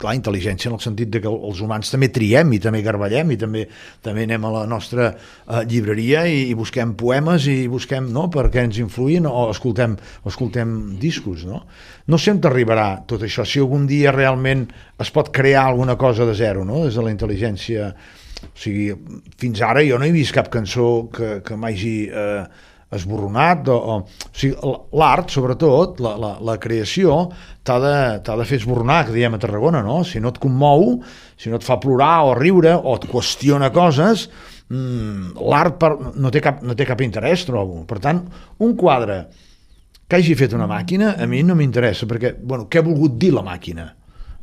clar, 0.00 0.14
intel·ligència 0.18 0.70
en 0.70 0.76
el 0.76 0.82
sentit 0.84 1.10
de 1.10 1.22
que 1.24 1.30
els 1.32 1.62
humans 1.64 1.90
també 1.90 2.10
triem 2.14 2.52
i 2.54 2.60
també 2.62 2.82
garballem 2.84 3.32
i 3.34 3.40
també 3.40 3.64
també 4.04 4.26
anem 4.28 4.44
a 4.44 4.52
la 4.52 4.64
nostra 4.68 5.10
uh, 5.14 5.62
llibreria 5.68 6.24
i, 6.28 6.50
i 6.50 6.56
busquem 6.58 6.94
poemes 7.00 7.48
i 7.50 7.56
busquem, 7.72 8.10
no?, 8.12 8.28
perquè 8.32 8.64
ens 8.68 8.80
influïn 8.82 9.28
o 9.30 9.48
escoltem, 9.50 9.96
o 10.22 10.32
escoltem 10.32 10.74
discos, 11.00 11.46
no? 11.48 11.64
No 12.10 12.20
sé 12.20 12.34
on 12.34 12.42
arribarà 12.44 12.88
tot 13.08 13.24
això, 13.24 13.46
si 13.48 13.62
algun 13.62 13.88
dia 13.88 14.12
realment 14.12 14.66
es 15.00 15.10
pot 15.14 15.32
crear 15.34 15.64
alguna 15.70 15.96
cosa 15.96 16.28
de 16.28 16.36
zero, 16.36 16.64
no?, 16.68 16.84
des 16.84 16.98
de 16.98 17.06
la 17.06 17.14
intel·ligència 17.14 17.94
o 18.42 18.52
sigui, 18.58 18.92
fins 19.40 19.62
ara 19.64 19.82
jo 19.86 19.98
no 19.98 20.06
he 20.06 20.14
vist 20.14 20.34
cap 20.34 20.50
cançó 20.52 21.08
que, 21.14 21.38
que 21.46 21.58
m'hagi 21.58 21.96
eh, 22.10 22.44
esborronat, 22.94 23.68
o, 23.68 23.76
o, 23.76 23.96
o 24.00 24.38
sigui, 24.38 24.74
l'art, 24.98 25.32
sobretot, 25.34 26.00
la, 26.04 26.14
la, 26.20 26.32
la 26.44 26.56
creació, 26.62 27.16
t'ha 27.66 27.78
de, 27.82 27.94
de 28.24 28.48
fer 28.48 28.60
esborronar, 28.60 29.04
que 29.08 29.16
diem 29.16 29.36
a 29.36 29.40
Tarragona, 29.42 29.82
no? 29.84 30.02
Si 30.06 30.22
no 30.22 30.32
et 30.34 30.40
commou, 30.42 30.98
si 31.40 31.52
no 31.52 31.60
et 31.60 31.66
fa 31.66 31.78
plorar 31.82 32.28
o 32.28 32.34
riure, 32.38 32.74
o 32.76 32.96
et 32.98 33.08
qüestiona 33.10 33.72
coses, 33.74 34.28
mmm, 34.70 35.34
l'art 35.50 35.88
no, 36.14 36.30
té 36.34 36.44
cap, 36.44 36.62
no 36.62 36.76
té 36.78 36.86
cap 36.88 37.02
interès, 37.04 37.46
trobo. 37.48 37.82
Per 37.88 38.00
tant, 38.04 38.22
un 38.64 38.76
quadre 38.78 39.24
que 40.06 40.20
hagi 40.20 40.36
fet 40.38 40.54
una 40.56 40.68
màquina, 40.70 41.14
a 41.18 41.28
mi 41.30 41.42
no 41.42 41.56
m'interessa, 41.58 42.08
perquè, 42.10 42.34
bueno, 42.40 42.68
què 42.70 42.80
ha 42.80 42.86
volgut 42.86 43.16
dir 43.20 43.32
la 43.34 43.44
màquina? 43.46 43.88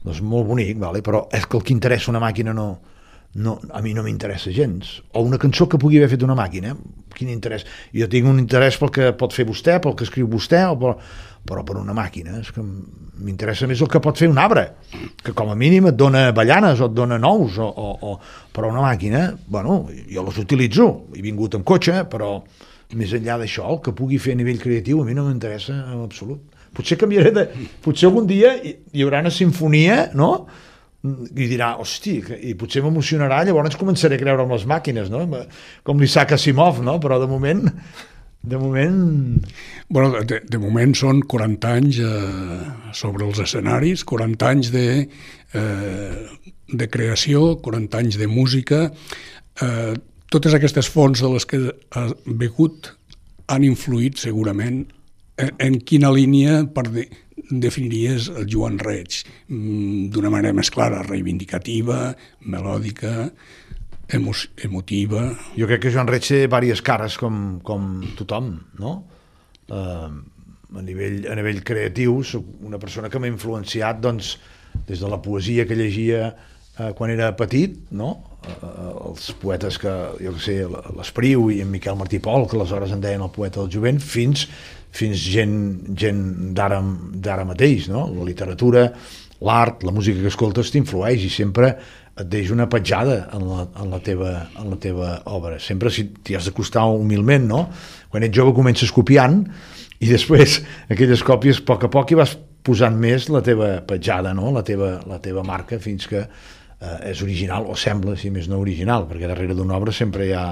Doncs 0.02 0.24
molt 0.26 0.48
bonic, 0.50 0.80
vale? 0.82 1.04
però 1.06 1.28
és 1.30 1.46
que 1.46 1.60
el 1.60 1.64
que 1.64 1.76
interessa 1.76 2.10
una 2.10 2.24
màquina 2.24 2.56
no, 2.58 2.72
no, 3.36 3.60
a 3.72 3.82
mi 3.82 3.94
no 3.94 4.04
m'interessa 4.04 4.52
gens. 4.52 5.02
O 5.14 5.24
una 5.24 5.40
cançó 5.40 5.68
que 5.70 5.80
pugui 5.80 6.00
haver 6.00 6.10
fet 6.12 6.24
una 6.26 6.36
màquina, 6.36 6.76
quin 7.16 7.32
interès? 7.32 7.66
Jo 7.96 8.08
tinc 8.12 8.28
un 8.28 8.40
interès 8.42 8.78
pel 8.80 8.92
que 8.92 9.12
pot 9.18 9.36
fer 9.36 9.46
vostè, 9.48 9.78
pel 9.84 9.96
que 9.96 10.08
escriu 10.08 10.28
vostè, 10.32 10.64
o 10.68 10.76
per, 10.80 10.96
però 11.48 11.64
per 11.68 11.78
una 11.80 11.96
màquina. 11.96 12.40
És 12.42 12.52
que 12.52 12.64
m'interessa 12.64 13.70
més 13.70 13.82
el 13.82 13.90
que 13.92 14.02
pot 14.04 14.20
fer 14.20 14.30
un 14.32 14.40
arbre, 14.42 14.66
que 15.24 15.36
com 15.38 15.52
a 15.52 15.56
mínim 15.56 15.88
et 15.92 16.00
dona 16.00 16.30
ballanes 16.36 16.82
o 16.82 16.90
et 16.90 16.98
dona 16.98 17.20
nous, 17.22 17.60
o, 17.62 17.68
o, 17.68 17.92
o, 18.12 18.16
però 18.52 18.72
una 18.74 18.84
màquina, 18.84 19.30
bueno, 19.48 19.86
jo 20.12 20.26
les 20.28 20.42
utilitzo, 20.42 20.90
he 21.16 21.24
vingut 21.24 21.56
amb 21.56 21.68
cotxe, 21.68 22.04
però 22.12 22.40
més 23.00 23.14
enllà 23.16 23.38
d'això, 23.40 23.70
el 23.72 23.80
que 23.86 23.94
pugui 23.96 24.20
fer 24.20 24.36
a 24.36 24.42
nivell 24.42 24.60
creatiu 24.60 25.00
a 25.00 25.06
mi 25.08 25.16
no 25.16 25.30
m'interessa 25.30 25.78
en 25.94 26.02
absolut. 26.04 26.44
Potser 26.76 26.98
canviaré 27.00 27.32
de... 27.36 27.46
Potser 27.84 28.08
algun 28.08 28.28
dia 28.28 28.54
hi 28.60 29.04
haurà 29.04 29.24
una 29.24 29.32
sinfonia, 29.32 30.10
no?, 30.16 30.34
i 31.02 31.48
dirà, 31.50 31.74
hosti, 31.82 32.20
i 32.46 32.54
potser 32.60 32.84
m'emocionarà, 32.86 33.42
llavors 33.48 33.78
començaré 33.80 34.20
a 34.20 34.22
creure 34.22 34.46
en 34.46 34.54
les 34.54 34.68
màquines, 34.70 35.10
no? 35.10 35.26
com 35.88 36.02
l'Isaac 36.02 36.36
Asimov, 36.38 36.84
no? 36.86 37.00
però 37.02 37.18
de 37.22 37.30
moment 37.30 37.66
de 38.44 38.58
moment... 38.58 39.42
Bueno, 39.90 40.24
de, 40.26 40.42
de 40.42 40.60
moment 40.62 40.94
són 40.98 41.22
40 41.30 41.74
anys 41.78 42.00
eh, 42.02 42.62
sobre 42.98 43.26
els 43.28 43.42
escenaris, 43.44 44.06
40 44.10 44.48
anys 44.50 44.72
de, 44.74 44.86
eh, 45.58 46.22
de 46.72 46.88
creació, 46.90 47.60
40 47.62 48.02
anys 48.02 48.18
de 48.22 48.30
música. 48.32 48.88
Eh, 49.62 49.94
totes 50.34 50.56
aquestes 50.58 50.90
fonts 50.90 51.22
de 51.22 51.30
les 51.34 51.46
que 51.46 51.62
ha 51.70 52.08
begut 52.26 52.94
han 53.52 53.68
influït 53.68 54.18
segurament 54.22 54.86
en, 55.38 55.54
en 55.60 55.78
quina 55.86 56.12
línia 56.16 56.64
per 56.74 56.88
de, 56.90 57.06
definiries 57.60 58.30
el 58.32 58.48
Joan 58.50 58.80
Reig 58.80 59.22
mm, 59.48 60.08
d'una 60.14 60.32
manera 60.34 60.56
més 60.56 60.72
clara, 60.74 61.02
reivindicativa, 61.08 62.14
melòdica, 62.48 63.32
emo 64.12 64.36
emotiva... 64.64 65.26
Jo 65.58 65.68
crec 65.70 65.86
que 65.86 65.94
Joan 65.94 66.10
Reig 66.12 66.28
té 66.28 66.44
diverses 66.46 66.84
cares 66.86 67.18
com, 67.20 67.60
com 67.66 67.92
tothom, 68.20 68.54
no? 68.80 68.96
Uh, 69.72 70.10
a, 70.76 70.84
nivell, 70.84 71.26
a 71.32 71.36
nivell 71.40 71.62
creatiu, 71.68 72.22
soc 72.28 72.48
una 72.68 72.80
persona 72.80 73.12
que 73.12 73.20
m'ha 73.20 73.32
influenciat 73.32 74.02
doncs, 74.04 74.36
des 74.88 75.00
de 75.00 75.12
la 75.12 75.20
poesia 75.24 75.66
que 75.68 75.78
llegia 75.80 76.32
uh, 76.32 76.92
quan 76.98 77.12
era 77.14 77.32
petit, 77.40 77.78
no? 77.92 78.14
Uh, 78.42 79.12
els 79.12 79.32
poetes 79.40 79.78
que, 79.82 79.96
jo 80.24 80.36
que 80.36 80.44
sé, 80.44 80.58
l'Espriu 80.98 81.50
i 81.54 81.62
en 81.64 81.72
Miquel 81.72 82.00
Martí 82.00 82.20
Pol, 82.24 82.48
que 82.50 82.58
aleshores 82.60 82.94
en 82.96 83.04
deien 83.04 83.24
el 83.24 83.34
poeta 83.36 83.62
del 83.62 83.72
jovent, 83.76 84.02
fins 84.04 84.48
fins 84.92 85.24
gent, 85.34 85.56
gent 85.98 86.22
d'ara 86.56 87.46
mateix, 87.48 87.88
no? 87.92 88.06
La 88.12 88.28
literatura, 88.28 88.90
l'art, 89.42 89.86
la 89.88 89.96
música 89.96 90.22
que 90.22 90.32
escoltes 90.32 90.72
t'influeix 90.74 91.26
i 91.26 91.32
sempre 91.34 91.72
et 92.22 92.28
deix 92.28 92.52
una 92.52 92.68
petjada 92.70 93.30
en 93.34 93.46
la, 93.48 93.66
en 93.80 93.92
la, 93.92 94.00
teva, 94.04 94.34
en 94.60 94.70
la 94.74 94.78
teva 94.82 95.14
obra. 95.32 95.58
Sempre 95.64 95.92
si 95.94 96.10
t'hi 96.20 96.36
has 96.38 96.50
d'acostar 96.50 96.84
humilment, 96.92 97.48
no? 97.48 97.66
Quan 98.12 98.28
ets 98.28 98.36
jove 98.36 98.54
comences 98.58 98.92
copiant 98.94 99.42
i 100.02 100.10
després 100.10 100.60
aquelles 100.92 101.24
còpies 101.26 101.62
a 101.62 101.68
poc 101.72 101.88
a 101.88 101.92
poc 101.94 102.12
hi 102.12 102.20
vas 102.20 102.36
posant 102.62 102.98
més 103.00 103.28
la 103.34 103.42
teva 103.46 103.74
petjada, 103.88 104.36
no? 104.38 104.52
la, 104.54 104.62
teva, 104.66 105.00
la 105.10 105.18
teva 105.24 105.42
marca 105.46 105.80
fins 105.82 106.06
que 106.10 106.20
eh, 106.22 106.98
és 107.10 107.24
original 107.26 107.66
o 107.70 107.78
sembla, 107.78 108.14
si 108.20 108.30
més 108.34 108.50
no 108.52 108.60
original, 108.62 109.08
perquè 109.10 109.30
darrere 109.30 109.58
d'una 109.58 109.80
obra 109.80 109.94
sempre 109.96 110.28
hi 110.28 110.36
ha 110.38 110.46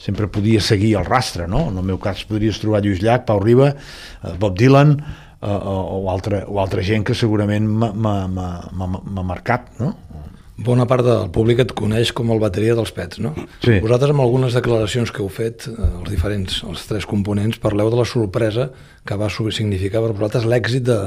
sempre 0.00 0.28
podia 0.32 0.60
seguir 0.64 0.96
el 0.96 1.04
rastre, 1.04 1.46
no? 1.48 1.66
En 1.68 1.78
el 1.78 1.86
meu 1.86 2.00
cas 2.00 2.24
podries 2.28 2.60
trobar 2.62 2.82
Lluís 2.84 3.02
Llach, 3.04 3.26
Pau 3.28 3.40
Riba, 3.42 3.74
eh, 3.76 4.36
Bob 4.40 4.56
Dylan 4.58 4.96
eh, 4.96 5.46
o, 5.46 6.08
altra, 6.10 6.44
o 6.48 6.60
altra 6.62 6.84
gent 6.86 7.04
que 7.06 7.16
segurament 7.16 7.68
m'ha 7.68 9.26
marcat, 9.34 9.74
no? 9.80 9.94
Bona 10.60 10.84
part 10.84 11.06
del 11.06 11.30
públic 11.32 11.62
et 11.62 11.70
coneix 11.72 12.10
com 12.12 12.28
el 12.34 12.40
bateria 12.40 12.74
dels 12.76 12.90
Pets, 12.92 13.20
no? 13.24 13.30
Sí. 13.64 13.78
Vosaltres, 13.80 14.12
amb 14.12 14.20
algunes 14.20 14.56
declaracions 14.56 15.08
que 15.08 15.22
heu 15.22 15.30
fet, 15.32 15.68
eh, 15.68 15.90
els 16.02 16.08
diferents, 16.12 16.62
els 16.68 16.86
tres 16.88 17.08
components, 17.08 17.60
parleu 17.60 17.92
de 17.92 18.00
la 18.00 18.08
sorpresa 18.08 18.70
que 19.04 19.16
va 19.20 19.30
significar 19.32 20.04
per 20.04 20.12
vosaltres 20.12 20.48
l'èxit 20.48 20.84
de, 20.88 20.98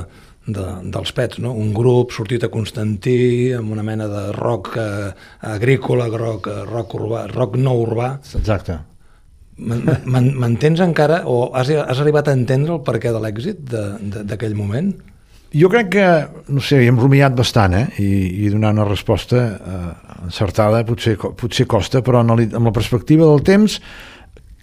de, 0.46 0.66
dels 0.92 1.14
pets, 1.16 1.40
no? 1.44 1.54
un 1.56 1.72
grup 1.76 2.12
sortit 2.16 2.44
a 2.44 2.52
Constantí 2.52 3.54
amb 3.56 3.72
una 3.72 3.84
mena 3.86 4.10
de 4.12 4.26
rock 4.36 4.74
eh, 4.78 5.12
agrícola, 5.54 6.10
rock, 6.12 6.50
eh, 6.52 6.66
rock, 6.68 6.98
urbà, 7.00 7.28
rock 7.32 7.56
no 7.62 7.78
urbà. 7.84 8.10
Exacte. 8.40 8.80
M'entens 9.54 10.82
encara, 10.82 11.24
o 11.30 11.52
has, 11.54 11.70
has 11.70 12.00
arribat 12.02 12.28
a 12.28 12.34
entendre 12.34 12.74
el 12.74 12.86
perquè 12.86 13.14
de 13.14 13.22
l'èxit 13.22 13.60
d'aquell 14.26 14.56
moment? 14.58 14.90
Jo 15.54 15.70
crec 15.70 15.92
que, 15.94 16.06
no 16.50 16.64
sé, 16.66 16.80
hem 16.82 16.98
rumiat 16.98 17.36
bastant, 17.38 17.76
eh? 17.78 17.84
I, 18.02 18.08
i 18.42 18.50
donar 18.50 18.72
una 18.74 18.88
resposta 18.88 19.44
eh, 19.54 19.92
encertada 20.26 20.82
potser, 20.88 21.14
potser 21.22 21.68
costa, 21.70 22.02
però 22.02 22.24
amb 22.26 22.34
la 22.42 22.74
perspectiva 22.74 23.30
del 23.30 23.46
temps 23.46 23.78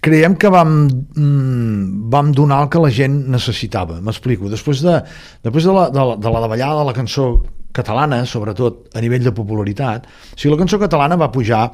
creiem 0.01 0.35
que 0.35 0.49
vam, 0.49 0.75
mm, 0.89 2.09
vam 2.09 2.31
donar 2.33 2.63
el 2.65 2.69
que 2.73 2.81
la 2.81 2.89
gent 2.89 3.27
necessitava. 3.29 4.01
M'explico. 4.01 4.49
Després, 4.49 4.81
de, 4.81 4.99
després 5.45 5.67
de, 5.69 5.73
la, 5.73 5.89
de, 5.93 6.05
la, 6.09 6.15
de 6.17 6.31
la 6.33 6.41
davallada 6.41 6.79
de 6.81 6.87
la 6.89 6.95
cançó 6.97 7.27
catalana, 7.71 8.25
sobretot 8.25 8.95
a 8.97 9.01
nivell 9.01 9.23
de 9.23 9.33
popularitat, 9.35 10.07
o 10.09 10.39
sigui, 10.39 10.55
la 10.55 10.63
cançó 10.63 10.79
catalana 10.81 11.19
va 11.21 11.31
pujar 11.31 11.67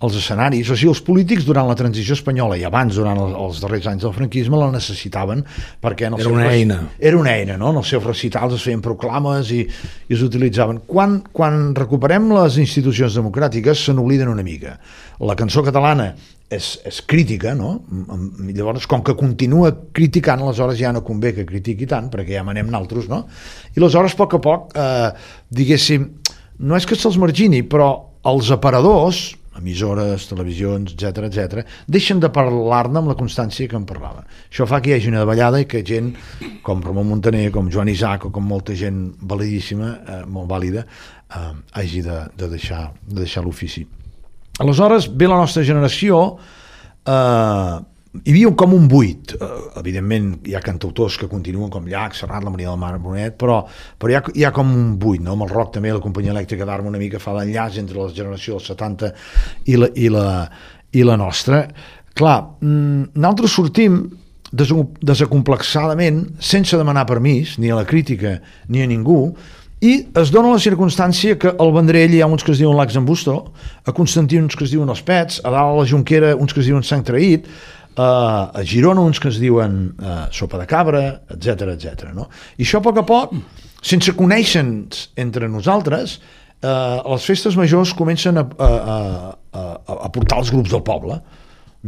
als 0.00 0.16
escenaris, 0.16 0.70
o 0.72 0.76
sigui, 0.76 0.90
els 0.90 1.02
polítics 1.04 1.44
durant 1.44 1.68
la 1.68 1.76
transició 1.76 2.16
espanyola 2.16 2.56
i 2.56 2.64
abans, 2.64 2.96
durant 2.96 3.20
els, 3.20 3.36
els 3.36 3.60
darrers 3.62 3.86
anys 3.86 4.06
del 4.06 4.14
franquisme, 4.16 4.56
la 4.58 4.70
necessitaven 4.72 5.44
perquè... 5.84 6.08
En 6.08 6.16
era 6.18 6.32
una 6.32 6.48
eina. 6.50 6.80
Era 6.98 7.20
una 7.20 7.36
eina, 7.36 7.58
no? 7.60 7.70
En 7.70 7.82
els 7.82 7.92
seus 7.92 8.02
recitals 8.02 8.56
es 8.56 8.64
feien 8.64 8.80
proclames 8.82 9.52
i, 9.52 9.60
i 10.08 10.16
es 10.16 10.24
utilitzaven. 10.24 10.82
Quan, 10.88 11.20
quan 11.36 11.70
recuperem 11.76 12.32
les 12.32 12.58
institucions 12.64 13.20
democràtiques 13.20 13.86
se 13.86 13.94
n'obliden 13.94 14.32
una 14.32 14.44
mica. 14.46 14.78
La 15.20 15.36
cançó 15.36 15.62
catalana 15.62 16.14
és, 16.50 16.70
és 16.84 17.00
crítica, 17.06 17.54
no? 17.54 17.76
Llavors, 18.50 18.88
com 18.90 19.04
que 19.06 19.14
continua 19.18 19.70
criticant, 19.94 20.42
aleshores 20.42 20.78
ja 20.80 20.92
no 20.92 21.04
convé 21.06 21.32
que 21.36 21.46
critiqui 21.48 21.86
tant, 21.90 22.10
perquè 22.12 22.34
ja 22.36 22.46
manem 22.46 22.70
naltros, 22.72 23.06
no? 23.10 23.22
I 23.70 23.78
aleshores, 23.78 24.16
a 24.16 24.20
poc 24.20 24.36
a 24.36 24.40
poc, 24.44 24.72
eh, 24.74 25.10
diguéssim, 25.54 26.08
no 26.66 26.76
és 26.76 26.86
que 26.86 26.98
se'ls 26.98 27.20
margini, 27.22 27.62
però 27.62 27.92
els 28.28 28.50
aparadors, 28.52 29.28
emissores, 29.60 30.26
televisions, 30.30 30.94
etc 30.96 31.28
etc, 31.28 31.62
deixen 31.88 32.20
de 32.22 32.30
parlar-ne 32.32 33.00
amb 33.00 33.10
la 33.12 33.16
constància 33.18 33.68
que 33.68 33.78
en 33.78 33.86
parlava. 33.86 34.24
Això 34.50 34.66
fa 34.68 34.80
que 34.82 34.90
hi 34.90 34.96
hagi 34.96 35.10
una 35.12 35.22
davallada 35.22 35.60
i 35.62 35.68
que 35.70 35.84
gent 35.86 36.12
com 36.66 36.82
Ramon 36.82 37.08
Montaner, 37.12 37.46
com 37.54 37.70
Joan 37.70 37.92
Isaac 37.92 38.26
o 38.26 38.34
com 38.34 38.46
molta 38.46 38.74
gent 38.74 39.06
validíssima, 39.20 39.94
eh, 40.00 40.20
molt 40.26 40.50
vàlida, 40.50 40.84
eh, 40.84 41.54
hagi 41.78 42.02
de, 42.06 42.20
de 42.36 42.52
deixar, 42.56 42.88
de 43.06 43.22
deixar 43.22 43.44
l'ofici. 43.46 43.86
Aleshores, 44.60 45.08
ve 45.16 45.28
la 45.30 45.38
nostra 45.40 45.64
generació 45.64 46.18
eh, 47.08 47.78
hi 48.10 48.32
havia 48.32 48.50
com 48.58 48.72
un 48.74 48.88
buit. 48.90 49.36
Uh, 49.38 49.70
evidentment, 49.78 50.32
hi 50.48 50.56
ha 50.58 50.62
cantautors 50.64 51.16
que 51.20 51.28
continuen 51.30 51.70
com 51.70 51.86
Llach, 51.86 52.16
Serrat, 52.18 52.42
la 52.42 52.50
Maria 52.50 52.72
del 52.72 52.80
Mar 52.80 52.96
Bonet, 52.98 53.36
però, 53.38 53.60
però 53.98 54.10
hi, 54.10 54.16
ha, 54.18 54.22
hi 54.34 54.46
ha 54.46 54.50
com 54.54 54.72
un 54.74 54.96
buit, 54.98 55.22
no? 55.22 55.36
Amb 55.36 55.46
el 55.46 55.52
rock 55.52 55.76
també, 55.76 55.92
la 55.94 56.02
companyia 56.02 56.34
elèctrica 56.34 56.66
d'Arma 56.66 56.90
una 56.90 57.00
mica 57.00 57.22
fa 57.22 57.36
l'enllaç 57.36 57.78
entre 57.84 58.00
la 58.00 58.10
generació 58.16 58.58
dels 58.58 58.72
70 58.72 59.12
i 59.70 59.78
la, 59.78 59.90
i 59.94 60.10
la, 60.10 60.26
i 60.90 61.06
la 61.06 61.16
nostra. 61.20 61.62
Clar, 62.18 62.36
mm, 62.58 63.12
nosaltres 63.14 63.54
sortim 63.54 64.02
desacomplexadament, 64.50 66.24
sense 66.42 66.74
demanar 66.76 67.06
permís, 67.06 67.54
ni 67.62 67.70
a 67.70 67.78
la 67.78 67.86
crítica 67.86 68.40
ni 68.66 68.82
a 68.82 68.90
ningú, 68.90 69.20
i 69.80 69.92
es 70.20 70.28
dona 70.28 70.52
la 70.52 70.60
circumstància 70.60 71.38
que 71.40 71.54
al 71.56 71.70
Vendrell 71.72 72.12
hi 72.12 72.20
ha 72.20 72.28
uns 72.28 72.44
que 72.44 72.52
es 72.52 72.60
diuen 72.60 72.76
l'Ax 72.76 72.98
en 73.00 73.06
Busto, 73.08 73.36
a 73.88 73.94
Constantí 73.96 74.36
uns 74.36 74.56
que 74.56 74.66
es 74.66 74.74
diuen 74.74 74.90
els 74.92 75.00
Pets, 75.06 75.40
a 75.40 75.52
dalt 75.52 75.72
a 75.72 75.78
la 75.78 75.86
Junquera 75.88 76.34
uns 76.36 76.52
que 76.52 76.60
es 76.60 76.68
diuen 76.68 76.84
Sant 76.84 77.04
Traït, 77.08 77.48
a 78.00 78.62
Girona 78.64 79.00
uns 79.00 79.18
que 79.20 79.28
es 79.32 79.38
diuen 79.40 79.78
uh, 79.98 80.26
sopa 80.36 80.60
de 80.60 80.66
cabra, 80.68 81.02
etc 81.32 81.72
etc. 81.74 82.10
no? 82.16 82.28
I 82.58 82.66
això 82.66 82.80
a 82.80 82.84
poc 82.84 83.00
a 83.00 83.04
poc, 83.08 83.32
sense 83.80 84.12
conèixer 84.16 84.62
entre 85.20 85.48
nosaltres, 85.48 86.18
uh, 86.60 87.00
les 87.10 87.28
festes 87.32 87.56
majors 87.56 87.94
comencen 87.96 88.36
a, 88.36 88.44
a, 88.44 88.68
a, 88.68 88.98
a, 89.52 89.64
a 89.96 90.10
portar 90.12 90.42
els 90.44 90.52
grups 90.52 90.72
del 90.72 90.84
poble, 90.84 91.16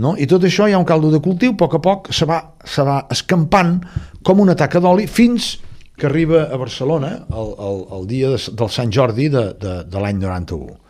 no? 0.01 0.15
i 0.17 0.29
tot 0.29 0.49
això 0.49 0.65
hi 0.65 0.73
ha 0.73 0.81
un 0.81 0.89
caldo 0.89 1.13
de 1.13 1.21
cultiu, 1.21 1.53
a 1.53 1.61
poc 1.61 1.77
a 1.77 1.83
poc 1.85 2.09
se 2.13 2.25
va, 2.29 2.41
se 2.65 2.85
va 2.89 3.03
escampant 3.13 3.77
com 4.25 4.41
una 4.41 4.57
taca 4.57 4.81
d'oli 4.81 5.05
fins 5.07 5.59
que 6.03 6.09
arriba 6.11 6.49
a 6.51 6.59
Barcelona 6.59 7.13
el, 7.31 7.53
el, 7.63 7.83
el 7.95 8.07
dia 8.11 8.31
de, 8.33 8.39
del 8.59 8.71
Sant 8.75 8.91
Jordi 8.91 9.29
de, 9.31 9.53
de, 9.55 9.75
de 9.87 10.01
l'any 10.03 10.19
91 10.19 10.81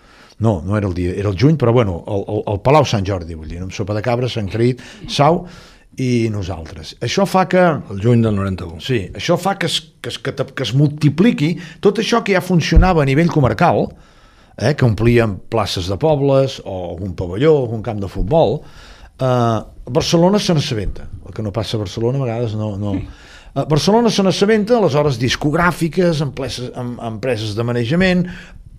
no, 0.42 0.61
no 0.64 0.78
era 0.78 0.88
el 0.88 0.95
dia, 0.97 1.12
era 1.14 1.31
el 1.31 1.37
juny, 1.38 1.59
però 1.61 1.73
bueno, 1.73 2.00
el, 2.09 2.25
el, 2.26 2.40
el 2.50 2.61
Palau 2.64 2.87
Sant 2.88 3.04
Jordi, 3.07 3.37
vull 3.38 3.47
dir, 3.47 3.61
amb 3.62 3.71
sopa 3.76 3.95
de 3.95 4.02
cabra, 4.02 4.26
Sant 4.26 4.49
Creït, 4.50 4.81
Sau, 5.07 5.45
i 6.02 6.26
nosaltres. 6.33 6.97
Això 7.04 7.26
fa 7.28 7.45
que... 7.52 7.62
El 7.92 8.00
juny 8.02 8.25
del 8.25 8.35
91. 8.35 8.81
Sí, 8.83 8.99
això 9.14 9.37
fa 9.38 9.54
que 9.61 9.69
es, 9.71 9.76
que 10.02 10.11
es, 10.11 10.19
que, 10.19 10.33
que 10.35 10.66
es 10.66 10.73
multipliqui 10.75 11.52
tot 11.85 12.00
això 12.02 12.25
que 12.26 12.35
ja 12.35 12.42
funcionava 12.42 13.04
a 13.04 13.07
nivell 13.07 13.31
comarcal, 13.31 13.85
eh, 14.57 14.73
que 14.75 14.88
omplien 14.88 15.37
places 15.52 15.87
de 15.92 16.00
pobles 16.00 16.59
o 16.64 16.78
algun 16.95 17.14
pavelló, 17.19 17.59
algun 17.61 17.85
camp 17.87 18.02
de 18.02 18.11
futbol, 18.11 18.62
eh, 19.21 19.59
Barcelona 19.92 20.40
se 20.42 20.57
n'assabenta. 20.57 21.07
El 21.23 21.37
que 21.37 21.45
no 21.45 21.54
passa 21.54 21.78
a 21.78 21.85
Barcelona 21.85 22.19
a 22.19 22.26
vegades 22.26 22.59
no... 22.59 22.75
no. 22.81 22.97
A 23.55 23.67
Barcelona 23.69 24.09
se 24.09 24.23
n'assabenta, 24.25 24.79
aleshores 24.79 25.19
discogràfiques, 25.21 26.23
empreses, 26.25 26.71
em, 26.73 26.95
empreses 27.05 27.53
de 27.55 27.65
manejament, 27.69 28.23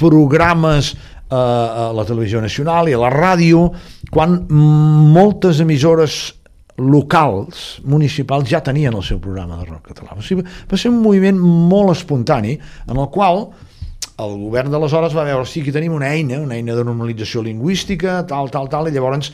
programes 0.02 0.94
eh, 0.94 1.36
a 1.36 1.92
la 1.94 2.06
televisió 2.10 2.42
nacional 2.42 2.90
i 2.90 2.96
a 2.98 3.02
la 3.04 3.12
ràdio, 3.14 3.68
quan 4.10 4.40
moltes 4.50 5.62
emissores 5.62 6.34
locals, 6.82 7.84
municipals, 7.86 8.50
ja 8.50 8.64
tenien 8.66 8.98
el 8.98 9.06
seu 9.06 9.20
programa 9.22 9.60
de 9.60 9.70
rock 9.70 9.92
català. 9.92 10.18
O 10.18 10.26
sigui, 10.26 10.42
va 10.42 10.80
ser 10.80 10.90
un 10.90 11.04
moviment 11.04 11.38
molt 11.38 11.94
espontani 11.94 12.58
en 12.58 12.98
el 12.98 13.12
qual 13.14 13.46
el 14.24 14.38
govern 14.42 14.74
d'aleshores 14.74 15.14
va 15.14 15.28
veure, 15.28 15.46
sí, 15.46 15.62
que 15.62 15.74
tenim 15.74 15.94
una 15.94 16.10
eina, 16.14 16.42
una 16.42 16.58
eina 16.58 16.74
de 16.74 16.86
normalització 16.86 17.46
lingüística, 17.46 18.24
tal, 18.30 18.50
tal, 18.54 18.70
tal, 18.74 18.90
i 18.90 18.96
llavors 18.96 19.30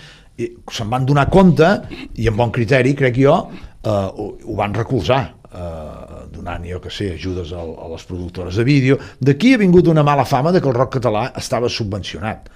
se'n 0.72 0.92
van 0.92 1.08
donar 1.08 1.28
compte, 1.32 1.68
i 2.16 2.28
amb 2.32 2.40
bon 2.40 2.52
criteri, 2.56 2.94
crec 2.96 3.18
jo, 3.20 3.36
eh, 3.84 3.90
ho, 3.90 4.56
van 4.56 4.74
recolzar, 4.74 5.22
eh, 5.50 6.24
donant, 6.34 6.66
jo 6.68 6.80
que 6.84 6.92
sé, 6.94 7.14
ajudes 7.16 7.54
a, 7.54 7.62
a 7.62 7.92
les 7.94 8.08
productores 8.08 8.56
de 8.56 8.66
vídeo. 8.68 9.00
D'aquí 9.20 9.54
ha 9.54 9.62
vingut 9.62 9.88
una 9.88 10.04
mala 10.04 10.26
fama 10.26 10.52
de 10.52 10.62
que 10.62 10.70
el 10.70 10.78
rock 10.78 11.00
català 11.00 11.30
estava 11.38 11.70
subvencionat 11.70 12.50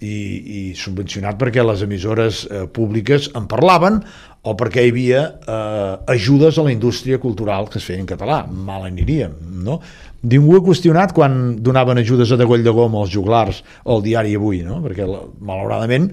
i, 0.00 0.16
i 0.16 0.60
subvencionat 0.76 1.36
perquè 1.40 1.64
les 1.64 1.84
emissores 1.84 2.44
eh, 2.48 2.64
públiques 2.72 3.28
en 3.36 3.46
parlaven 3.50 4.00
o 4.48 4.54
perquè 4.56 4.86
hi 4.86 4.92
havia 4.94 5.24
eh, 5.28 5.96
ajudes 6.14 6.56
a 6.56 6.64
la 6.64 6.72
indústria 6.72 7.20
cultural 7.20 7.68
que 7.68 7.78
es 7.80 7.84
feia 7.84 8.00
en 8.00 8.08
català. 8.08 8.42
Mal 8.48 8.88
aniríem, 8.88 9.36
no? 9.64 9.80
Ningú 10.20 10.56
ha 10.56 10.64
qüestionat 10.64 11.14
quan 11.16 11.56
donaven 11.64 12.00
ajudes 12.00 12.32
a 12.32 12.40
Degoll 12.40 12.64
de 12.64 12.72
Goma 12.76 13.00
als 13.00 13.12
juglars 13.12 13.62
o 13.84 13.96
al 13.96 14.04
diari 14.04 14.36
Avui, 14.36 14.62
no? 14.64 14.80
Perquè, 14.84 15.08
malauradament, 15.44 16.10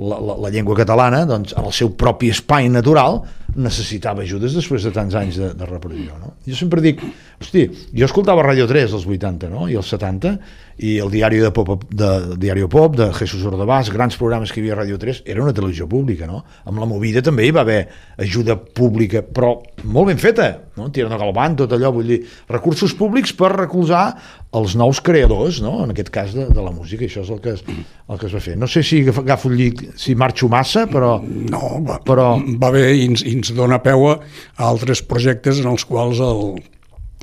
la, 0.00 0.16
la, 0.16 0.36
la 0.46 0.52
llengua 0.52 0.76
catalana, 0.78 1.26
doncs, 1.28 1.52
en 1.56 1.68
el 1.68 1.76
seu 1.76 1.92
propi 2.00 2.30
espai 2.32 2.70
natural, 2.72 3.20
necessitava 3.56 4.22
ajudes 4.22 4.54
després 4.54 4.84
de 4.86 4.92
tants 4.94 5.14
anys 5.18 5.38
de, 5.40 5.52
de 5.56 5.68
repressió. 5.68 6.16
No? 6.20 6.34
Jo 6.46 6.56
sempre 6.58 6.82
dic, 6.84 7.02
hosti, 7.40 7.66
jo 7.96 8.06
escoltava 8.06 8.44
Radio 8.46 8.68
3 8.70 8.96
als 8.98 9.06
80 9.06 9.50
no? 9.52 9.66
i 9.70 9.78
als 9.78 9.90
70, 9.94 10.36
i 10.80 10.94
el 11.02 11.10
diari 11.12 11.40
de 11.42 11.50
Pop, 11.52 11.72
de, 11.90 12.10
de 12.30 12.36
Diario 12.40 12.68
Pop, 12.72 12.94
de 12.96 13.10
Jesús 13.18 13.42
Ordebàs, 13.48 13.90
grans 13.92 14.16
programes 14.16 14.52
que 14.52 14.60
hi 14.60 14.64
havia 14.64 14.76
a 14.78 14.80
Radio 14.80 14.98
3, 15.00 15.22
era 15.28 15.42
una 15.44 15.54
televisió 15.56 15.88
pública, 15.90 16.28
no? 16.30 16.40
Amb 16.64 16.80
la 16.80 16.88
Movida 16.88 17.20
també 17.24 17.44
hi 17.46 17.52
va 17.52 17.64
haver 17.66 17.82
ajuda 18.20 18.56
pública, 18.56 19.20
però 19.22 19.52
molt 19.84 20.08
ben 20.08 20.20
feta, 20.22 20.48
no? 20.78 20.88
Tirant 20.94 21.12
a 21.16 21.20
Galvant, 21.20 21.58
tot 21.60 21.76
allò, 21.76 21.92
vull 21.92 22.08
dir, 22.14 22.22
recursos 22.48 22.96
públics 22.96 23.34
per 23.36 23.52
recolzar 23.58 24.06
els 24.50 24.74
nous 24.74 24.98
creadors, 25.06 25.60
no? 25.62 25.76
En 25.84 25.92
aquest 25.92 26.10
cas 26.10 26.32
de, 26.34 26.48
de 26.50 26.62
la 26.64 26.72
música, 26.74 27.06
això 27.06 27.22
és 27.22 27.30
el 27.30 27.38
que 27.42 27.54
es, 27.54 27.62
el 27.62 28.18
que 28.18 28.26
es 28.26 28.34
va 28.34 28.42
fer. 28.42 28.56
No 28.58 28.66
sé 28.70 28.82
si 28.86 29.04
agafo 29.06 29.50
el 29.50 29.56
llit, 29.60 29.84
si 30.00 30.16
marxo 30.18 30.50
massa, 30.50 30.88
però... 30.90 31.18
No, 31.22 31.78
va, 31.86 32.00
però... 32.06 32.32
va 32.58 32.72
bé 32.74 32.88
i 32.96 33.06
ens, 33.06 33.22
i 33.22 33.36
ens 33.38 33.54
dona 33.54 33.78
peu 33.84 34.08
a 34.10 34.18
altres 34.66 35.04
projectes 35.06 35.62
en 35.62 35.70
els 35.70 35.86
quals 35.86 36.18
el, 36.26 36.58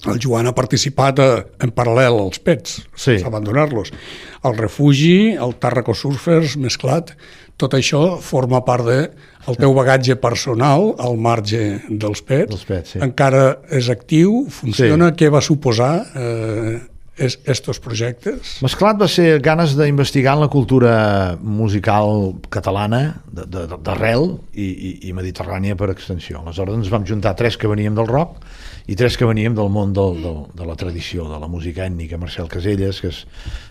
el 0.07 0.21
Joan 0.23 0.47
ha 0.47 0.55
participat 0.55 1.19
a, 1.19 1.29
en 1.63 1.75
paral·lel 1.75 2.21
als 2.23 2.39
pets, 2.39 2.79
sí. 2.95 3.19
abandonar-los. 3.27 3.91
El 4.47 4.55
refugi, 4.55 5.35
el 5.35 5.57
Tarraco 5.59 5.97
Surfers 5.97 6.55
mesclat, 6.63 7.11
tot 7.59 7.73
això 7.75 8.21
forma 8.23 8.61
part 8.63 8.87
de 8.87 8.99
el 9.47 9.55
teu 9.59 9.73
bagatge 9.75 10.15
personal 10.21 10.93
al 11.01 11.17
marge 11.19 11.79
dels 11.89 12.21
pets. 12.23 12.51
Dels 12.53 12.67
pets 12.69 12.95
sí. 12.95 13.01
Encara 13.03 13.57
és 13.73 13.89
actiu, 13.91 14.45
funciona, 14.53 15.11
sí. 15.11 15.19
què 15.19 15.33
va 15.33 15.41
suposar 15.43 15.95
eh, 16.15 16.77
es, 17.17 17.39
estos 17.49 17.79
projectes? 17.83 18.57
Mesclat 18.63 18.99
va 19.01 19.07
ser 19.11 19.39
ganes 19.43 19.75
d'investigar 19.77 20.35
en 20.37 20.43
la 20.45 20.49
cultura 20.53 20.93
musical 21.41 22.37
catalana 22.53 23.01
d'arrel 23.33 24.29
i, 24.53 24.67
i, 24.67 24.91
i 25.09 25.15
mediterrània 25.17 25.77
per 25.79 25.89
extensió. 25.93 26.41
Aleshores 26.43 26.77
ens 26.77 26.91
vam 26.93 27.05
juntar 27.07 27.35
tres 27.39 27.57
que 27.57 27.69
veníem 27.69 27.97
del 27.97 28.09
rock 28.09 28.41
i 28.87 28.95
tres 28.95 29.17
que 29.19 29.27
veníem 29.27 29.57
del 29.57 29.69
món 29.73 29.93
del, 29.97 30.21
del, 30.23 30.41
de 30.55 30.67
la 30.69 30.77
tradició, 30.79 31.27
de 31.31 31.41
la 31.41 31.49
música 31.51 31.85
ètnica, 31.87 32.19
Marcel 32.21 32.49
Caselles, 32.51 33.01
que 33.03 33.11
es, 33.11 33.25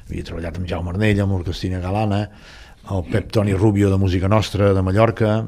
havia 0.09 0.27
treballat 0.27 0.61
amb 0.61 0.69
Jaume 0.69 0.93
Arnell, 0.93 1.23
amb 1.25 1.37
l'Orquestina 1.37 1.81
Galana, 1.81 2.27
el 2.93 3.07
Pep 3.11 3.33
Toni 3.35 3.55
Rubio 3.55 3.89
de 3.91 3.97
Música 3.99 4.29
Nostra 4.29 4.73
de 4.75 4.83
Mallorca, 4.83 5.41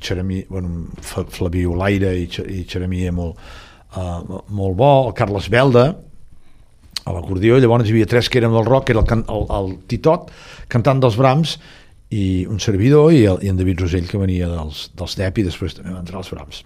Xeremí, 0.00 0.42
bueno, 0.50 0.88
Flaví 1.00 1.64
Olaire 1.64 2.12
i, 2.18 2.26
i 2.28 2.64
Xeremí 2.68 3.06
molt, 3.14 3.38
uh, 3.96 4.42
molt 4.52 4.76
bo, 4.76 4.90
el 5.06 5.14
Carles 5.16 5.48
Belda, 5.52 5.86
a 7.04 7.12
l'acordió, 7.12 7.58
llavors 7.60 7.88
hi 7.88 7.94
havia 7.94 8.08
tres 8.08 8.30
que 8.32 8.40
eren 8.40 8.54
del 8.54 8.66
rock, 8.66 8.88
que 8.88 8.94
era 8.96 9.04
el, 9.04 9.24
el, 9.28 9.48
el 9.58 9.74
Titot, 9.90 10.30
cantant 10.72 11.02
dels 11.04 11.18
Brams, 11.20 11.58
i 12.14 12.46
un 12.48 12.60
servidor, 12.60 13.12
i, 13.12 13.24
el, 13.28 13.40
i 13.44 13.50
en 13.52 13.58
David 13.60 13.84
Rosell, 13.84 14.08
que 14.08 14.20
venia 14.20 14.48
dels, 14.48 14.88
dels 14.96 15.16
DEP, 15.20 15.42
i 15.42 15.46
després 15.50 15.76
també 15.76 15.92
va 15.92 16.00
entrar 16.00 16.20
als 16.22 16.32
Brams. 16.32 16.64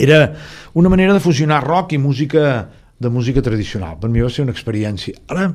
Era 0.00 0.22
una 0.78 0.92
manera 0.92 1.14
de 1.14 1.20
fusionar 1.20 1.62
rock 1.64 1.92
i 1.96 2.00
música 2.00 2.46
de 3.02 3.10
música 3.10 3.42
tradicional. 3.42 3.98
Per 4.00 4.08
mi 4.10 4.22
va 4.22 4.30
ser 4.30 4.44
una 4.46 4.54
experiència. 4.54 5.24
Ara, 5.32 5.48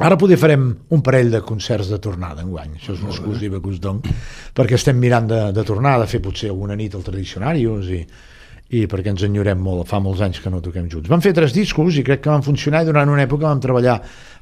ara 0.00 0.18
poder 0.18 0.38
farem 0.40 0.66
un 0.96 1.02
parell 1.06 1.30
de 1.34 1.42
concerts 1.46 1.90
de 1.92 2.00
tornada 2.02 2.42
en 2.42 2.50
guany. 2.54 2.78
Això 2.78 2.94
és 2.96 3.04
una 3.04 3.12
exclusiva 3.12 3.60
que 3.60 3.70
us 3.74 3.80
dono, 3.82 4.18
perquè 4.56 4.78
estem 4.78 4.98
mirant 4.98 5.28
de, 5.30 5.40
de 5.56 5.64
tornar, 5.68 5.98
de 6.00 6.08
fer 6.10 6.22
potser 6.24 6.50
alguna 6.50 6.78
nit 6.78 6.96
al 6.96 7.06
Tradicionarius 7.06 7.92
i, 7.94 8.00
i 8.70 8.84
perquè 8.90 9.10
ens 9.10 9.24
enyorem 9.26 9.58
molt, 9.58 9.88
fa 9.90 9.98
molts 10.02 10.22
anys 10.22 10.38
que 10.42 10.50
no 10.52 10.60
toquem 10.62 10.86
junts. 10.90 11.10
Vam 11.10 11.22
fer 11.24 11.32
tres 11.34 11.54
discos 11.56 11.96
i 11.98 12.04
crec 12.06 12.22
que 12.22 12.30
van 12.30 12.44
funcionar 12.46 12.84
i 12.84 12.88
durant 12.90 13.10
una 13.10 13.24
època 13.26 13.48
vam 13.48 13.62
treballar 13.62 13.96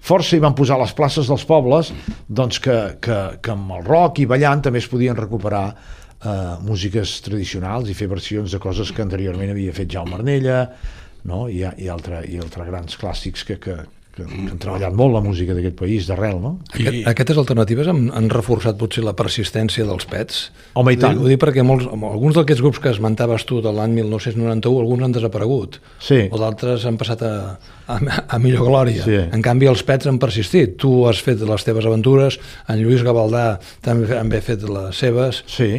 força 0.05 0.37
i 0.37 0.43
vam 0.43 0.57
posar 0.57 0.77
les 0.81 0.93
places 0.97 1.31
dels 1.31 1.47
pobles 1.49 1.93
doncs 2.29 2.61
que, 2.61 2.77
que, 3.01 3.19
que 3.41 3.55
amb 3.55 3.73
el 3.79 3.87
rock 3.89 4.21
i 4.23 4.29
ballant 4.29 4.67
també 4.69 4.83
es 4.83 4.91
podien 4.91 5.17
recuperar 5.17 5.65
eh, 5.73 6.55
músiques 6.67 7.19
tradicionals 7.25 7.89
i 7.89 7.97
fer 7.97 8.11
versions 8.13 8.53
de 8.53 8.61
coses 8.63 8.93
que 8.93 9.05
anteriorment 9.05 9.55
havia 9.55 9.75
fet 9.77 9.91
Jaume 9.97 10.19
Arnella 10.19 10.67
no? 11.29 11.47
I, 11.49 11.65
i, 11.65 11.89
altre, 11.89 12.23
i 12.29 12.39
altres 12.43 12.69
grans 12.69 13.01
clàssics 13.01 13.49
que, 13.49 13.59
que, 13.63 13.81
que, 14.19 14.27
que 14.27 14.51
han 14.51 14.61
treballat 14.61 14.95
molt 14.99 15.15
la 15.15 15.23
música 15.23 15.55
d'aquest 15.55 15.77
país 15.79 16.09
d'arrel, 16.11 16.39
no? 16.43 16.53
Aquest, 16.73 16.97
I... 17.01 17.03
Aquestes 17.11 17.39
alternatives 17.41 17.91
han, 17.91 18.09
han 18.15 18.29
reforçat 18.33 18.79
potser 18.81 19.05
la 19.07 19.15
persistència 19.19 19.87
dels 19.87 20.09
pets? 20.11 20.49
Home, 20.79 20.95
i 20.97 21.01
tant. 21.01 21.21
Ho 21.21 21.29
dic 21.31 21.41
perquè 21.43 21.65
molts, 21.67 21.87
alguns 21.89 22.39
d'aquests 22.39 22.65
grups 22.65 22.83
que 22.83 22.93
esmentaves 22.93 23.47
tu 23.49 23.61
de 23.65 23.73
l'any 23.75 23.95
1991, 24.01 24.83
alguns 24.83 25.07
han 25.07 25.15
desaparegut, 25.17 25.79
sí. 26.03 26.25
o 26.27 26.41
d'altres 26.41 26.87
han 26.89 26.99
passat 27.01 27.23
a, 27.27 27.35
a, 27.87 27.99
a 28.27 28.41
millor 28.43 28.67
glòria. 28.69 29.05
Sí. 29.07 29.21
En 29.25 29.45
canvi, 29.45 29.71
els 29.71 29.85
pets 29.87 30.11
han 30.11 30.19
persistit. 30.23 30.77
Tu 30.83 30.91
has 31.09 31.23
fet 31.25 31.45
les 31.47 31.69
teves 31.69 31.87
aventures, 31.89 32.41
en 32.69 32.83
Lluís 32.83 33.07
Gavaldà 33.07 33.47
també 33.85 34.19
han 34.19 34.35
fet 34.43 34.67
les 34.67 35.07
seves. 35.07 35.45
Sí 35.51 35.77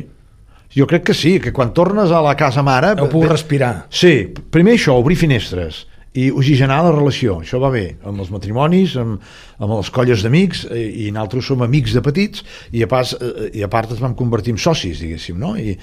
jo 0.69 0.85
crec 0.85 1.07
que 1.07 1.13
sí, 1.17 1.39
que 1.41 1.49
quan 1.49 1.71
tornes 1.73 2.11
a 2.13 2.19
la 2.21 2.35
casa 2.37 2.61
mare... 2.61 2.91
Heu 2.93 3.07
pogut 3.09 3.31
respirar. 3.31 3.87
Sí, 3.89 4.29
primer 4.53 4.75
això, 4.77 4.99
obrir 5.01 5.17
finestres 5.17 5.87
i 6.17 6.29
oxigenar 6.33 6.79
la 6.81 6.93
relació, 6.95 7.37
això 7.43 7.59
va 7.61 7.69
bé 7.69 7.83
amb 8.07 8.23
els 8.23 8.31
matrimonis, 8.33 8.95
amb, 8.97 9.19
amb 9.61 9.73
les 9.75 9.91
colles 9.93 10.23
d'amics 10.25 10.63
i, 10.65 10.69
eh, 10.73 10.87
i 11.05 11.11
nosaltres 11.13 11.51
som 11.51 11.61
amics 11.61 11.93
de 11.93 12.01
petits 12.05 12.41
i 12.73 12.81
a, 12.81 12.89
pas, 12.89 13.13
eh, 13.13 13.51
i 13.59 13.65
a 13.65 13.69
part 13.69 13.93
ens 13.93 14.01
vam 14.01 14.15
convertir 14.17 14.55
en 14.55 14.61
socis 14.61 15.03
diguéssim, 15.03 15.37
no? 15.37 15.53
I, 15.53 15.75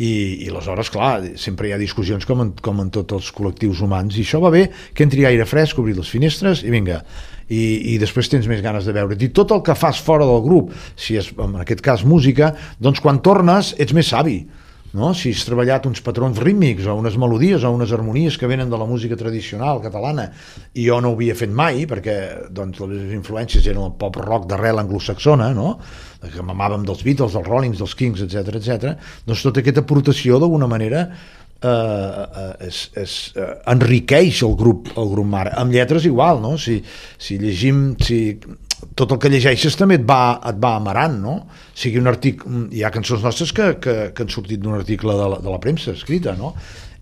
i, 0.00 0.10
i 0.46 0.48
aleshores, 0.48 0.88
clar, 0.90 1.12
sempre 1.38 1.68
hi 1.68 1.74
ha 1.76 1.78
discussions 1.80 2.24
com 2.26 2.40
en, 2.46 2.54
com 2.64 2.80
en 2.80 2.90
tots 2.96 3.18
els 3.18 3.30
col·lectius 3.36 3.84
humans 3.84 4.16
i 4.16 4.24
això 4.24 4.40
va 4.42 4.54
bé, 4.54 4.66
que 4.96 5.04
entri 5.04 5.28
aire 5.28 5.44
fresc, 5.46 5.78
obrir 5.78 5.98
les 6.00 6.10
finestres 6.10 6.64
i 6.64 6.72
vinga, 6.72 7.02
i, 7.52 7.92
i 7.92 8.00
després 8.00 8.32
tens 8.32 8.48
més 8.48 8.64
ganes 8.64 8.88
de 8.88 8.96
veure. 8.96 9.20
I 9.20 9.32
tot 9.36 9.52
el 9.52 9.62
que 9.66 9.76
fas 9.76 10.00
fora 10.00 10.24
del 10.26 10.40
grup, 10.46 10.72
si 10.96 11.20
és 11.20 11.28
en 11.36 11.60
aquest 11.60 11.84
cas 11.84 12.08
música, 12.08 12.54
doncs 12.80 13.04
quan 13.04 13.20
tornes 13.20 13.74
ets 13.76 13.92
més 13.92 14.08
savi. 14.16 14.40
No? 14.94 15.10
Si 15.18 15.32
has 15.34 15.42
treballat 15.46 15.88
uns 15.88 16.02
patrons 16.06 16.38
rítmics 16.38 16.86
o 16.86 16.94
unes 16.94 17.16
melodies 17.18 17.64
o 17.66 17.72
unes 17.74 17.92
harmonies 17.92 18.38
que 18.38 18.46
venen 18.50 18.70
de 18.70 18.78
la 18.78 18.86
música 18.86 19.18
tradicional 19.18 19.82
catalana 19.82 20.28
i 20.74 20.86
jo 20.86 21.00
no 21.02 21.10
ho 21.10 21.18
havia 21.18 21.34
fet 21.34 21.50
mai 21.50 21.82
perquè 21.90 22.16
doncs, 22.54 22.78
les 22.86 23.14
influències 23.16 23.66
eren 23.66 23.82
el 23.88 23.96
pop 23.98 24.20
rock 24.22 24.46
d'arrel 24.50 24.78
anglosaxona 24.84 25.50
no? 25.56 25.74
que 26.24 26.46
mamàvem 26.46 26.86
dels 26.86 27.02
Beatles, 27.04 27.34
dels 27.34 27.48
Rollings, 27.48 27.80
dels 27.82 27.94
Kings, 27.98 28.22
etc 28.22 28.60
etc. 28.60 28.94
doncs 29.26 29.42
tota 29.42 29.64
aquesta 29.64 29.82
aportació 29.82 30.38
d'alguna 30.38 30.70
manera 30.70 31.08
eh, 31.64 31.68
eh, 31.68 32.68
es, 32.68 32.90
es 32.94 33.16
eh, 33.34 33.50
enriqueix 33.74 34.42
el 34.46 34.54
grup, 34.60 34.90
el 34.94 35.10
grup 35.10 35.28
mare. 35.28 35.54
Amb 35.58 35.74
lletres 35.74 36.06
igual, 36.08 36.42
no? 36.42 36.54
Si, 36.60 36.78
si 37.18 37.38
llegim, 37.40 37.94
si 38.04 38.18
tot 38.94 39.12
el 39.14 39.20
que 39.22 39.30
llegeixes 39.32 39.76
també 39.80 39.98
et 40.00 40.06
va, 40.08 40.38
et 40.46 40.58
va 40.60 40.76
amarant, 40.78 41.14
no? 41.20 41.36
O 41.44 41.78
sigui, 41.78 42.00
un 42.02 42.10
article, 42.10 42.64
hi 42.74 42.84
ha 42.84 42.92
cançons 42.94 43.24
nostres 43.24 43.52
que, 43.54 43.74
que, 43.82 43.94
que 44.14 44.26
han 44.26 44.32
sortit 44.32 44.62
d'un 44.62 44.76
article 44.78 45.14
de 45.18 45.30
la, 45.34 45.40
de 45.42 45.52
la 45.52 45.60
premsa 45.62 45.94
escrita, 45.94 46.36
no? 46.38 46.54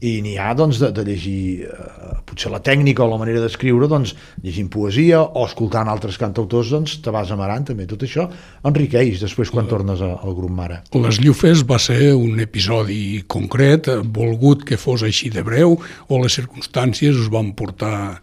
i 0.03 0.17
n'hi 0.23 0.35
ha 0.41 0.51
doncs, 0.59 0.81
de, 0.83 0.91
de 0.95 1.05
llegir 1.07 1.69
eh, 1.69 2.15
potser 2.27 2.51
la 2.51 2.59
tècnica 2.65 3.05
o 3.05 3.09
la 3.11 3.19
manera 3.21 3.43
d'escriure 3.43 3.87
doncs, 3.91 4.17
llegint 4.43 4.67
poesia 4.73 5.21
o 5.23 5.45
escoltant 5.47 5.91
altres 5.91 6.19
cantautors 6.19 6.73
doncs, 6.75 6.97
te 7.05 7.15
vas 7.15 7.31
amarant 7.31 7.69
també 7.71 7.87
tot 7.91 8.03
això 8.03 8.27
enriqueix 8.67 9.23
després 9.23 9.53
quan 9.55 9.71
tornes 9.71 10.03
a, 10.03 10.11
al 10.19 10.35
grup 10.35 10.51
mare 10.59 10.81
Les 10.99 11.23
Llufes 11.23 11.63
va 11.69 11.79
ser 11.83 12.17
un 12.19 12.43
episodi 12.43 13.23
concret, 13.31 13.93
volgut 14.11 14.67
que 14.67 14.81
fos 14.81 15.07
així 15.07 15.31
de 15.31 15.47
breu 15.47 15.79
o 15.79 16.23
les 16.23 16.35
circumstàncies 16.41 17.23
us 17.23 17.31
van 17.31 17.55
portar... 17.55 18.23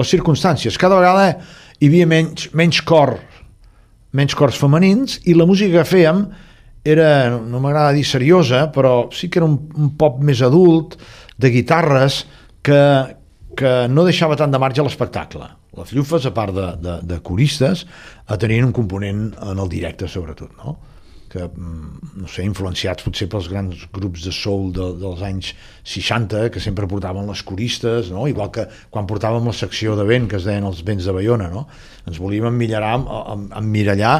les 0.00 0.08
circumstàncies, 0.08 0.80
cada 0.80 0.96
vegada 0.96 1.34
hi 1.82 1.90
havia 1.90 2.06
menys, 2.06 2.52
menys 2.54 2.78
cor 2.86 3.16
menys 4.12 4.36
cors 4.38 4.58
femenins 4.60 5.18
i 5.26 5.34
la 5.34 5.46
música 5.48 5.80
que 5.80 5.88
fèiem 5.88 6.22
era, 6.84 7.08
no 7.38 7.60
m'agrada 7.62 7.94
dir 7.96 8.04
seriosa, 8.06 8.66
però 8.74 9.08
sí 9.14 9.30
que 9.30 9.40
era 9.40 9.48
un, 9.48 9.56
un 9.78 9.92
pop 9.98 10.18
més 10.22 10.42
adult, 10.42 10.96
de 11.38 11.50
guitarres, 11.50 12.22
que, 12.62 12.78
que 13.58 13.72
no 13.90 14.06
deixava 14.06 14.38
tant 14.38 14.52
de 14.52 14.60
marge 14.62 14.82
a 14.82 14.86
l'espectacle. 14.86 15.46
Les 15.78 15.92
llufes, 15.96 16.26
a 16.28 16.32
part 16.34 16.54
de, 16.54 16.66
de, 16.82 16.96
de 17.08 17.20
coristes, 17.24 17.86
eh, 17.86 18.36
tenien 18.38 18.66
un 18.68 18.74
component 18.76 19.30
en 19.40 19.62
el 19.62 19.70
directe, 19.72 20.10
sobretot, 20.10 20.52
no? 20.60 20.76
Que, 21.32 21.46
mm, 21.48 22.20
no 22.20 22.28
sé, 22.28 22.44
influenciats 22.44 23.04
potser 23.06 23.28
pels 23.32 23.48
grans 23.48 23.86
grups 23.94 24.26
de 24.26 24.32
soul 24.36 24.68
de, 24.76 24.90
dels 25.00 25.22
anys 25.24 25.52
60, 25.88 26.50
que 26.52 26.60
sempre 26.60 26.88
portaven 26.90 27.28
les 27.30 27.42
coristes, 27.48 28.10
no? 28.12 28.26
igual 28.28 28.52
que 28.52 28.66
quan 28.92 29.08
portàvem 29.08 29.48
la 29.48 29.56
secció 29.56 29.96
de 29.96 30.04
vent, 30.08 30.28
que 30.28 30.36
es 30.36 30.44
deien 30.48 30.68
els 30.68 30.82
vents 30.84 31.08
de 31.08 31.16
Bayona, 31.16 31.48
no? 31.52 31.64
ens 32.06 32.20
volíem 32.20 32.50
emmirallar, 32.50 32.98
emmirallar 33.62 34.16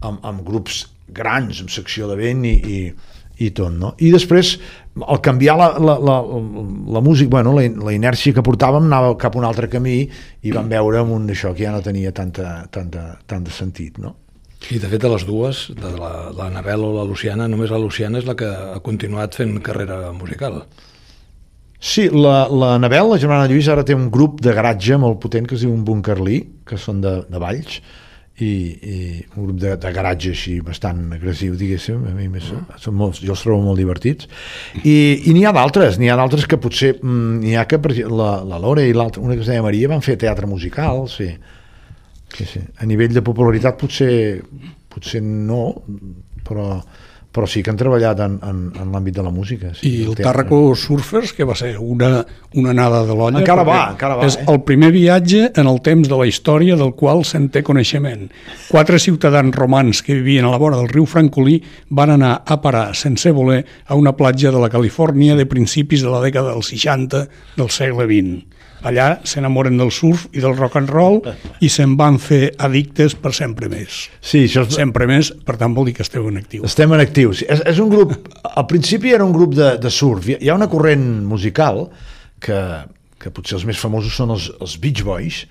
amb, 0.00 0.24
amb 0.24 0.40
grups 0.46 0.86
grans, 1.12 1.60
amb 1.60 1.74
secció 1.74 2.08
de 2.08 2.16
vent 2.16 2.46
i, 2.48 2.54
i, 2.56 2.80
i 3.44 3.52
tot, 3.52 3.76
no? 3.76 3.92
I 4.00 4.14
després, 4.14 4.56
al 5.04 5.20
canviar 5.20 5.58
la, 5.60 5.68
la, 5.76 5.98
la, 6.00 6.18
la 6.96 7.04
música, 7.04 7.36
bueno, 7.36 7.52
la, 7.58 7.68
la 7.90 7.92
inèrcia 7.92 8.32
que 8.32 8.46
portàvem 8.46 8.88
anava 8.88 9.18
cap 9.20 9.36
a 9.36 9.42
un 9.42 9.48
altre 9.52 9.68
camí 9.68 10.00
i 10.00 10.54
vam 10.54 10.72
veure 10.72 11.04
amb 11.04 11.12
un 11.18 11.28
això 11.34 11.52
que 11.52 11.66
ja 11.66 11.76
no 11.76 11.84
tenia 11.84 12.14
tanta, 12.16 12.62
tanta, 12.72 13.10
tant 13.28 13.44
de 13.44 13.52
sentit, 13.52 14.00
no? 14.00 14.16
I 14.72 14.80
de 14.80 14.88
fet 14.88 15.02
de 15.02 15.10
les 15.12 15.26
dues, 15.28 15.66
de 15.76 15.90
la, 15.98 16.12
la 16.32 16.48
Anabel 16.48 16.86
o 16.86 16.92
la 16.94 17.04
Luciana, 17.04 17.48
només 17.50 17.72
la 17.72 17.80
Luciana 17.82 18.20
és 18.20 18.28
la 18.28 18.36
que 18.38 18.48
ha 18.48 18.80
continuat 18.84 19.36
fent 19.36 19.58
carrera 19.64 20.08
musical. 20.16 20.62
Sí, 21.84 22.06
la, 22.08 22.46
la 22.48 22.74
Anabel, 22.78 23.10
la 23.10 23.18
germana 23.20 23.48
Lluís, 23.50 23.68
ara 23.68 23.84
té 23.84 23.92
un 23.92 24.08
grup 24.12 24.40
de 24.40 24.54
garatge 24.56 24.96
molt 24.96 25.20
potent 25.20 25.44
que 25.44 25.58
es 25.58 25.66
diu 25.66 25.74
un 25.74 25.84
Bunkerlí, 25.84 26.38
que 26.64 26.78
són 26.80 27.02
de, 27.04 27.18
de 27.28 27.42
Valls, 27.42 27.82
i, 28.40 28.46
i 28.48 28.94
un 29.36 29.44
grup 29.44 29.58
de, 29.62 29.74
de 29.78 29.90
garatge 29.94 30.32
així 30.34 30.56
bastant 30.64 31.02
agressiu, 31.14 31.54
diguéssim, 31.58 32.00
a 32.08 32.14
mi 32.16 32.30
més, 32.32 32.48
són 32.82 32.96
molts, 32.98 33.20
jo 33.22 33.34
els 33.34 33.44
trobo 33.44 33.62
molt 33.62 33.78
divertits. 33.78 34.30
I, 34.80 34.96
i 35.28 35.34
n'hi 35.36 35.44
ha 35.46 35.52
d'altres, 35.54 36.00
n'hi 36.00 36.10
ha 36.10 36.16
d'altres 36.18 36.48
que 36.50 36.58
potser, 36.58 36.94
mm, 37.02 37.36
n'hi 37.44 37.54
ha 37.60 37.66
que 37.70 37.78
per 37.78 37.92
exemple, 37.92 38.16
la, 38.18 38.32
la 38.48 38.62
Lore 38.62 38.88
i 38.88 38.96
l'altra, 38.96 39.22
una 39.22 39.36
que 39.36 39.44
es 39.44 39.52
deia 39.52 39.62
Maria, 39.62 39.92
van 39.92 40.02
fer 40.02 40.16
teatre 40.24 40.50
musical, 40.50 41.04
sí. 41.12 41.30
Sí, 42.36 42.46
sí. 42.48 42.60
A 42.78 42.86
nivell 42.86 43.14
de 43.14 43.22
popularitat 43.24 43.78
potser, 43.80 44.12
potser 44.90 45.22
no, 45.22 45.64
però 46.44 46.82
però 47.34 47.48
sí 47.50 47.64
que 47.66 47.72
han 47.72 47.78
treballat 47.78 48.20
en, 48.22 48.36
en, 48.46 48.58
en 48.78 48.92
l'àmbit 48.94 49.16
de 49.16 49.22
la 49.26 49.32
música. 49.34 49.72
Sí, 49.74 49.88
I 49.88 50.02
el, 50.04 50.12
el 50.12 50.20
Tàrraco 50.22 50.58
Surfers, 50.78 51.32
que 51.34 51.46
va 51.48 51.56
ser 51.58 51.72
una, 51.82 52.20
una 52.54 52.70
anada 52.70 53.00
de 53.08 53.16
l'olla. 53.18 53.40
Encara 53.42 53.64
va, 53.66 53.78
encara 53.90 54.20
va. 54.20 54.28
És 54.28 54.36
eh? 54.38 54.44
el 54.52 54.60
primer 54.62 54.92
viatge 54.94 55.48
en 55.50 55.66
el 55.66 55.80
temps 55.82 56.06
de 56.10 56.20
la 56.20 56.28
història 56.30 56.78
del 56.78 56.94
qual 56.94 57.24
se'n 57.26 57.48
té 57.50 57.64
coneixement. 57.66 58.28
Quatre 58.68 59.02
ciutadans 59.02 59.50
romans 59.58 60.04
que 60.06 60.14
vivien 60.20 60.46
a 60.46 60.54
la 60.54 60.62
vora 60.62 60.78
del 60.78 60.92
riu 60.92 61.08
Francolí 61.10 61.58
van 61.90 62.14
anar 62.14 62.36
a 62.46 62.60
parar, 62.62 62.86
sense 62.94 63.34
voler, 63.34 63.64
a 63.90 63.98
una 63.98 64.14
platja 64.14 64.54
de 64.54 64.62
la 64.62 64.70
Califòrnia 64.70 65.34
de 65.34 65.50
principis 65.50 66.06
de 66.06 66.14
la 66.14 66.22
dècada 66.22 66.54
dels 66.54 66.70
60 66.70 67.26
del 67.58 67.74
segle 67.74 68.06
XX. 68.06 68.62
Allà 68.84 69.08
s'enamoren 69.24 69.78
del 69.80 69.90
surf 69.94 70.26
i 70.36 70.42
del 70.44 70.56
rock 70.58 70.76
and 70.80 70.92
roll 70.92 71.20
i 71.64 71.70
se'n 71.72 71.94
van 71.96 72.18
fer 72.20 72.50
addictes 72.66 73.16
per 73.16 73.32
sempre 73.36 73.70
més. 73.72 74.04
Sí, 74.20 74.44
això 74.44 74.66
és... 74.66 74.76
Sempre 74.76 75.08
més, 75.08 75.32
per 75.46 75.56
tant 75.60 75.72
vol 75.76 75.88
dir 75.88 75.96
que 75.96 76.04
esteu 76.04 76.28
en 76.28 76.36
actiu. 76.40 76.66
Estem 76.68 76.92
en 76.92 77.02
actius. 77.02 77.42
És, 77.48 77.64
és 77.74 77.80
un 77.80 77.88
grup, 77.92 78.12
al 78.44 78.66
principi 78.70 79.14
era 79.16 79.24
un 79.24 79.32
grup 79.32 79.56
de, 79.56 79.74
de 79.80 79.92
surf. 79.92 80.28
Hi 80.34 80.50
ha 80.50 80.58
una 80.58 80.68
corrent 80.72 81.06
musical 81.24 81.86
que, 82.44 82.60
que 83.20 83.32
potser 83.32 83.58
els 83.58 83.68
més 83.68 83.80
famosos 83.80 84.16
són 84.16 84.34
els, 84.36 84.50
els 84.60 84.76
Beach 84.82 85.04
Boys, 85.06 85.44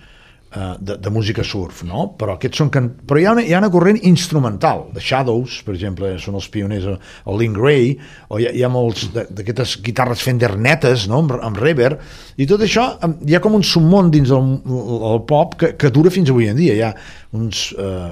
de, 0.79 0.97
de 1.01 1.09
música 1.09 1.43
surf, 1.43 1.81
no? 1.87 2.11
Però 2.19 2.35
aquests 2.37 2.61
són 2.61 2.69
can... 2.73 2.89
però 3.07 3.21
hi 3.21 3.25
ha, 3.25 3.33
una, 3.35 3.45
hi 3.45 3.55
ha 3.55 3.61
una 3.61 3.71
corrent 3.73 3.99
instrumental, 4.05 4.85
de 4.93 5.01
Shadows, 5.01 5.61
per 5.65 5.73
exemple, 5.75 6.11
són 6.21 6.37
els 6.39 6.49
pioners, 6.53 6.85
el 6.89 7.41
Link 7.41 7.57
Ray, 7.57 7.95
o 8.29 8.41
hi 8.41 8.47
ha, 8.49 8.53
hi 8.53 8.65
ha 8.65 8.71
molts 8.73 9.07
d'aquestes 9.13 9.79
guitarres 9.85 10.23
Fender 10.23 10.53
netes, 10.57 11.07
no? 11.11 11.23
amb, 11.23 11.35
amb 11.49 11.61
reverb, 11.61 12.01
i 12.37 12.47
tot 12.49 12.61
això, 12.65 12.87
hi 13.25 13.35
ha 13.35 13.41
com 13.43 13.57
un 13.57 13.65
submón 13.65 14.11
dins 14.13 14.31
el, 14.33 14.53
el 15.13 15.23
pop 15.29 15.57
que, 15.59 15.73
que 15.79 15.91
dura 15.93 16.13
fins 16.13 16.31
avui 16.33 16.49
en 16.49 16.57
dia. 16.57 16.77
Hi 16.77 16.85
ha 16.85 16.93
uns, 17.37 17.65
uh, 17.77 18.11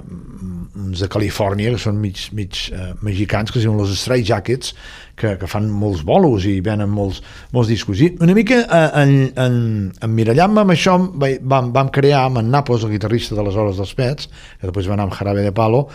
uns 0.82 1.01
de 1.01 1.10
Califòrnia, 1.12 1.75
que 1.75 1.82
són 1.82 2.01
mig, 2.01 2.27
mig 2.38 2.65
uh, 2.73 2.91
mexicans, 3.06 3.54
que 3.54 3.62
es 3.62 3.65
diuen 3.67 3.82
els 3.82 3.93
Stray 4.01 4.25
Jackets, 4.25 4.75
que, 5.15 5.36
que 5.39 5.50
fan 5.50 5.69
molts 5.69 6.04
bolos 6.08 6.45
i 6.50 6.58
venen 6.63 6.91
molts, 6.91 7.21
molts 7.56 7.71
discos. 7.71 8.02
I 8.02 8.12
una 8.24 8.36
mica 8.38 8.62
eh, 8.63 8.84
en, 9.04 9.13
en, 9.39 9.58
emmirallant-me 10.08 10.65
amb 10.65 10.76
això 10.76 10.97
vam, 11.00 11.71
vam 11.76 11.91
crear 11.93 12.26
amb 12.28 12.41
en 12.41 12.52
Napos, 12.54 12.86
el 12.86 12.95
guitarrista 12.95 13.38
de 13.38 13.45
les 13.47 13.58
Hores 13.58 13.82
dels 13.82 13.95
Pets, 13.97 14.30
que 14.60 14.69
després 14.69 14.89
va 14.89 14.97
anar 14.97 15.10
amb 15.10 15.17
Jarabe 15.17 15.45
de 15.45 15.56
Palo, 15.56 15.86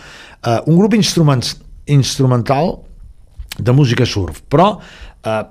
eh, 0.41 0.59
un 0.65 0.77
grup 0.79 0.97
instruments, 0.97 1.55
instrumental 1.87 2.77
de 3.57 3.73
música 3.73 4.05
surf, 4.05 4.43
però 4.51 4.75
eh, 5.25 5.43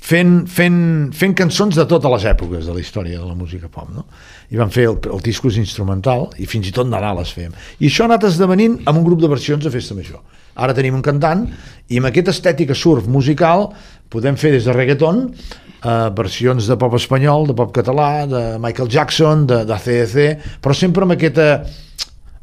fent, 0.00 0.34
fent, 0.48 0.80
fent 1.16 1.36
cançons 1.36 1.76
de 1.76 1.84
totes 1.88 2.12
les 2.16 2.26
èpoques 2.32 2.66
de 2.66 2.74
la 2.74 2.82
història 2.82 3.20
de 3.20 3.28
la 3.28 3.36
música 3.36 3.68
pop, 3.68 3.88
no? 3.94 4.06
I 4.50 4.58
vam 4.58 4.72
fer 4.72 4.88
el, 4.88 4.98
el 5.12 5.22
discos 5.24 5.58
instrumental 5.60 6.28
i 6.40 6.48
fins 6.50 6.70
i 6.70 6.74
tot 6.74 6.88
Nadal 6.90 7.20
les 7.20 7.32
fèiem. 7.36 7.54
I 7.78 7.90
això 7.90 8.06
ha 8.06 8.10
anat 8.10 8.26
esdevenint 8.30 8.80
amb 8.86 8.98
un 8.98 9.06
grup 9.06 9.22
de 9.22 9.30
versions 9.30 9.62
de 9.64 9.72
Festa 9.72 9.96
Major. 9.98 10.22
Ara 10.60 10.74
tenim 10.76 10.96
un 10.98 11.04
cantant 11.04 11.46
i 11.88 12.00
amb 12.00 12.10
aquesta 12.10 12.34
estètica 12.34 12.74
surf 12.74 13.06
musical 13.08 13.68
podem 14.10 14.38
fer 14.40 14.50
des 14.56 14.66
de 14.66 14.74
reggaeton 14.74 15.22
eh, 15.28 16.08
versions 16.16 16.66
de 16.66 16.78
pop 16.80 16.96
espanyol, 16.98 17.46
de 17.46 17.56
pop 17.56 17.70
català, 17.76 18.26
de 18.26 18.42
Michael 18.62 18.90
Jackson, 18.90 19.46
de, 19.46 19.62
de 19.68 19.78
CDC, 19.84 20.50
però 20.64 20.74
sempre 20.76 21.06
amb 21.06 21.14
aquesta 21.14 21.52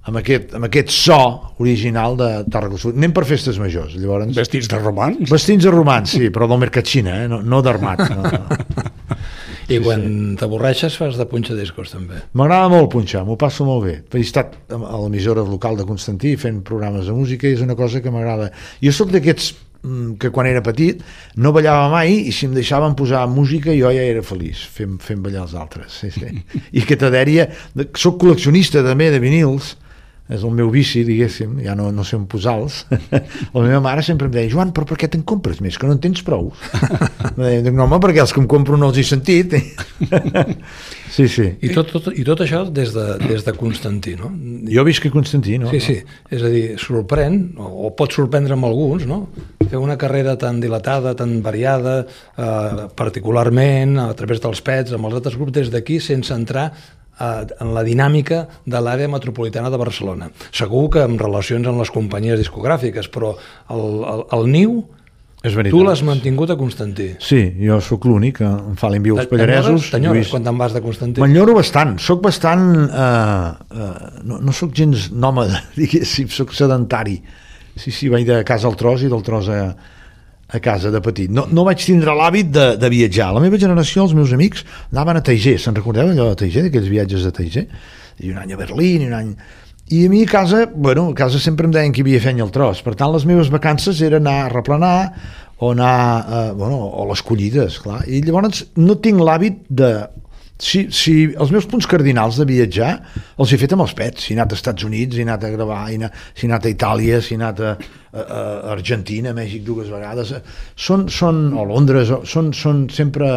amb 0.07 0.21
aquest, 0.21 0.53
amb 0.55 0.67
aquest 0.67 0.91
so 0.93 1.19
original 1.63 2.15
de 2.19 2.29
Tarragona 2.51 2.79
Sud. 2.79 2.97
Anem 2.99 3.13
per 3.15 3.25
festes 3.27 3.59
majors, 3.59 3.97
llavors... 3.99 4.31
Vestits 4.37 4.69
de 4.71 4.79
romans? 4.79 5.27
Vestits 5.29 5.67
de 5.67 5.73
romans, 5.73 6.15
sí, 6.15 6.31
però 6.33 6.47
del 6.49 6.61
Mercatxina, 6.63 7.23
eh? 7.23 7.27
no, 7.31 7.41
no 7.43 7.61
d'armat. 7.65 8.05
No. 8.15 8.31
I 9.67 9.81
quan 9.83 10.03
t'avorreixes 10.39 10.95
fas 10.95 11.17
de 11.19 11.27
punxa 11.27 11.55
discos 11.57 11.91
també. 11.91 12.21
M'agrada 12.39 12.69
molt 12.71 12.87
punxar, 12.93 13.25
m'ho 13.27 13.35
passo 13.39 13.67
molt 13.67 13.83
bé. 13.83 13.95
He 14.15 14.23
estat 14.23 14.55
a 14.71 14.99
l'emissora 15.01 15.43
local 15.43 15.75
de 15.79 15.85
Constantí 15.87 16.37
fent 16.39 16.61
programes 16.67 17.09
de 17.09 17.15
música 17.15 17.49
i 17.49 17.57
és 17.57 17.63
una 17.65 17.75
cosa 17.75 17.99
que 18.03 18.13
m'agrada. 18.13 18.47
Jo 18.79 18.93
sóc 18.95 19.11
d'aquests 19.11 19.49
mm, 19.81 20.13
que 20.23 20.31
quan 20.31 20.47
era 20.47 20.61
petit 20.63 21.01
no 21.35 21.51
ballava 21.51 21.89
mai 21.91 22.15
i 22.29 22.31
si 22.31 22.47
em 22.47 22.55
deixaven 22.55 22.95
posar 22.95 23.25
música 23.27 23.75
jo 23.75 23.91
ja 23.91 24.05
era 24.07 24.23
feliç 24.23 24.63
fent, 24.71 24.95
fent 25.03 25.19
ballar 25.25 25.43
els 25.43 25.57
altres 25.59 25.99
sí, 25.99 26.13
sí. 26.15 26.31
i 26.77 26.85
aquesta 26.85 27.11
dèria, 27.11 27.49
soc 27.91 28.21
col·leccionista 28.23 28.85
també 28.87 29.11
de 29.11 29.19
vinils 29.23 29.75
és 30.27 30.43
el 30.43 30.51
meu 30.51 30.67
vici, 30.71 31.05
diguéssim, 31.07 31.55
ja 31.63 31.73
no, 31.77 31.87
no 31.95 32.03
sé 32.07 32.17
on 32.17 32.25
posar-los. 32.27 32.81
la 33.55 33.61
meva 33.63 33.79
mare 33.83 34.03
sempre 34.03 34.27
em 34.27 34.33
deia, 34.33 34.51
Joan, 34.51 34.73
però 34.75 34.87
per 34.89 34.97
què 34.99 35.07
te'n 35.11 35.23
compres 35.27 35.61
més, 35.63 35.77
que 35.79 35.87
no 35.87 35.95
en 35.95 36.01
tens 36.03 36.23
prou? 36.27 36.49
Dic, 37.37 37.71
no, 37.71 37.85
home, 37.85 37.99
perquè 38.03 38.23
els 38.23 38.35
que 38.35 38.41
em 38.43 38.49
compro 38.51 38.79
no 38.79 38.89
els 38.91 38.99
he 38.99 39.05
sentit. 39.07 39.55
sí, 41.15 41.29
sí. 41.31 41.47
I 41.63 41.71
tot, 41.71 41.93
tot, 41.95 42.09
i 42.11 42.25
tot 42.27 42.43
això 42.43 42.65
des 42.67 42.91
de, 42.95 43.05
des 43.23 43.47
de 43.47 43.55
Constantí, 43.55 44.17
no? 44.19 44.33
Jo 44.67 44.83
visc 44.87 45.07
a 45.07 45.13
Constantí, 45.13 45.55
no? 45.61 45.71
Sí, 45.71 45.79
sí, 45.83 45.97
és 46.27 46.43
a 46.43 46.51
dir, 46.51 46.65
sorprèn, 46.83 47.39
o, 47.55 47.71
o 47.87 47.93
pot 47.95 48.15
sorprendre 48.17 48.57
amb 48.57 48.67
alguns, 48.67 49.07
no? 49.07 49.23
Fer 49.67 49.79
una 49.79 49.95
carrera 49.99 50.35
tan 50.39 50.59
dilatada, 50.63 51.15
tan 51.15 51.39
variada, 51.43 52.01
eh, 52.35 52.85
particularment 52.99 53.97
a 54.03 54.11
través 54.19 54.43
dels 54.43 54.59
pets, 54.63 54.95
amb 54.95 55.07
els 55.07 55.21
altres 55.21 55.39
grups 55.39 55.55
des 55.55 55.71
d'aquí, 55.71 56.01
sense 56.03 56.35
entrar 56.35 56.69
en 57.19 57.73
la 57.73 57.83
dinàmica 57.87 58.43
de 58.65 58.81
l'àrea 58.83 59.09
metropolitana 59.09 59.71
de 59.73 59.79
Barcelona. 59.81 60.29
Segur 60.51 60.87
que 60.93 61.05
amb 61.05 61.21
relacions 61.21 61.67
amb 61.67 61.81
les 61.81 61.93
companyies 61.93 62.39
discogràfiques, 62.39 63.09
però 63.13 63.33
el, 63.73 63.87
el, 64.13 64.23
el 64.37 64.47
niu 64.53 64.77
és 65.45 65.53
veritat. 65.53 65.75
Tu 65.75 65.83
l'has 65.85 66.01
mantingut 66.05 66.49
a 66.49 66.57
Constantí. 66.57 67.11
Sí, 67.21 67.39
jo 67.61 67.77
sóc 67.83 68.07
l'únic 68.09 68.39
que 68.39 68.47
em 68.47 68.77
fa 68.79 68.89
l'enviu 68.89 69.19
als 69.19 69.29
Pallaresos. 69.29 69.91
T'enyores 69.93 70.31
quan 70.33 70.45
te'n 70.47 70.57
vas 70.57 70.73
de 70.73 70.81
Constantí? 70.81 71.21
M'enyoro 71.21 71.53
bastant. 71.57 71.97
Soc 72.01 72.23
bastant... 72.25 72.65
Eh, 72.87 73.77
eh, 73.77 73.91
no, 74.27 74.39
no 74.41 74.55
sóc 74.55 74.73
gens 74.77 75.11
nòmada, 75.13 75.61
diguéssim, 75.79 76.31
soc 76.33 76.55
sedentari. 76.57 77.19
Sí, 77.77 77.93
sí, 77.93 78.09
vaig 78.09 78.25
de 78.25 78.41
casa 78.47 78.65
al 78.69 78.77
tros 78.79 79.05
i 79.05 79.11
del 79.11 79.21
tros 79.25 79.51
a, 79.53 79.61
a 80.47 80.59
casa 80.63 80.91
de 80.91 81.01
petit. 81.03 81.31
No, 81.31 81.45
no 81.51 81.65
vaig 81.67 81.83
tindre 81.83 82.15
l'hàbit 82.15 82.51
de, 82.55 82.67
de 82.79 82.89
viatjar. 82.91 83.33
La 83.35 83.43
meva 83.43 83.59
generació, 83.59 84.05
els 84.07 84.15
meus 84.15 84.31
amics, 84.35 84.63
anaven 84.93 85.19
a 85.19 85.23
Taiger. 85.29 85.57
Se'n 85.59 85.75
recordeu 85.75 86.11
allò 86.13 86.29
de 86.31 86.41
Taiger, 86.43 86.67
d'aquells 86.67 86.91
viatges 86.91 87.25
de 87.27 87.33
Taiger? 87.35 87.65
I 88.23 88.31
un 88.31 88.39
any 88.41 88.53
a 88.55 88.59
Berlín, 88.59 89.03
i 89.03 89.09
un 89.11 89.17
any... 89.17 89.33
I 89.87 90.01
a 90.03 90.11
mi 90.11 90.25
a 90.25 90.27
casa, 90.27 90.65
bueno, 90.67 91.05
a 91.11 91.15
casa 91.15 91.39
sempre 91.39 91.67
em 91.67 91.71
deien 91.71 91.93
que 91.95 92.01
hi 92.01 92.03
havia 92.03 92.19
fenya 92.23 92.43
al 92.43 92.51
tros. 92.51 92.81
Per 92.83 92.91
tant, 92.99 93.13
les 93.13 93.23
meves 93.27 93.51
vacances 93.51 94.01
eren 94.03 94.25
anar 94.25 94.47
a 94.47 94.49
replenar 94.51 94.95
o 95.63 95.71
anar, 95.71 95.93
eh, 96.27 96.51
bueno, 96.59 96.79
o 96.91 97.05
les 97.07 97.23
collides, 97.23 97.79
clar. 97.83 98.01
I 98.07 98.19
llavors 98.25 98.65
no 98.75 98.97
tinc 99.03 99.23
l'hàbit 99.23 99.63
de... 99.69 99.91
Si, 100.57 100.87
si 100.89 101.13
els 101.37 101.51
meus 101.53 101.67
punts 101.69 101.85
cardinals 101.85 102.39
de 102.41 102.47
viatjar 102.49 102.89
els 103.37 103.51
he 103.53 103.59
fet 103.61 103.75
amb 103.75 103.85
els 103.85 103.93
pets, 103.97 104.25
si 104.25 104.33
he 104.33 104.37
anat 104.37 104.55
als 104.55 104.63
Estats 104.63 104.87
Units, 104.87 105.13
si 105.13 105.21
he 105.21 105.27
anat 105.27 105.45
a 105.45 105.51
gravar, 105.53 105.83
si 105.91 105.99
he 105.99 106.49
anat, 106.49 106.65
a 106.65 106.71
Itàlia, 106.73 107.21
si 107.21 107.35
he 107.35 107.37
anat 107.37 107.61
a, 107.61 107.75
a, 107.77 108.23
a 108.23 108.73
Argentina, 108.73 109.31
a 109.31 109.37
Mèxic 109.37 109.61
dues 109.67 109.91
vegades, 109.93 110.33
són, 110.73 111.05
són, 111.13 111.51
o 111.53 111.65
Londres, 111.69 112.13
són, 112.25 112.53
són 112.57 112.87
sempre... 112.93 113.33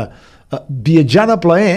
Uh, 0.51 0.65
viatjar 0.67 1.29
de 1.31 1.37
plaer 1.39 1.75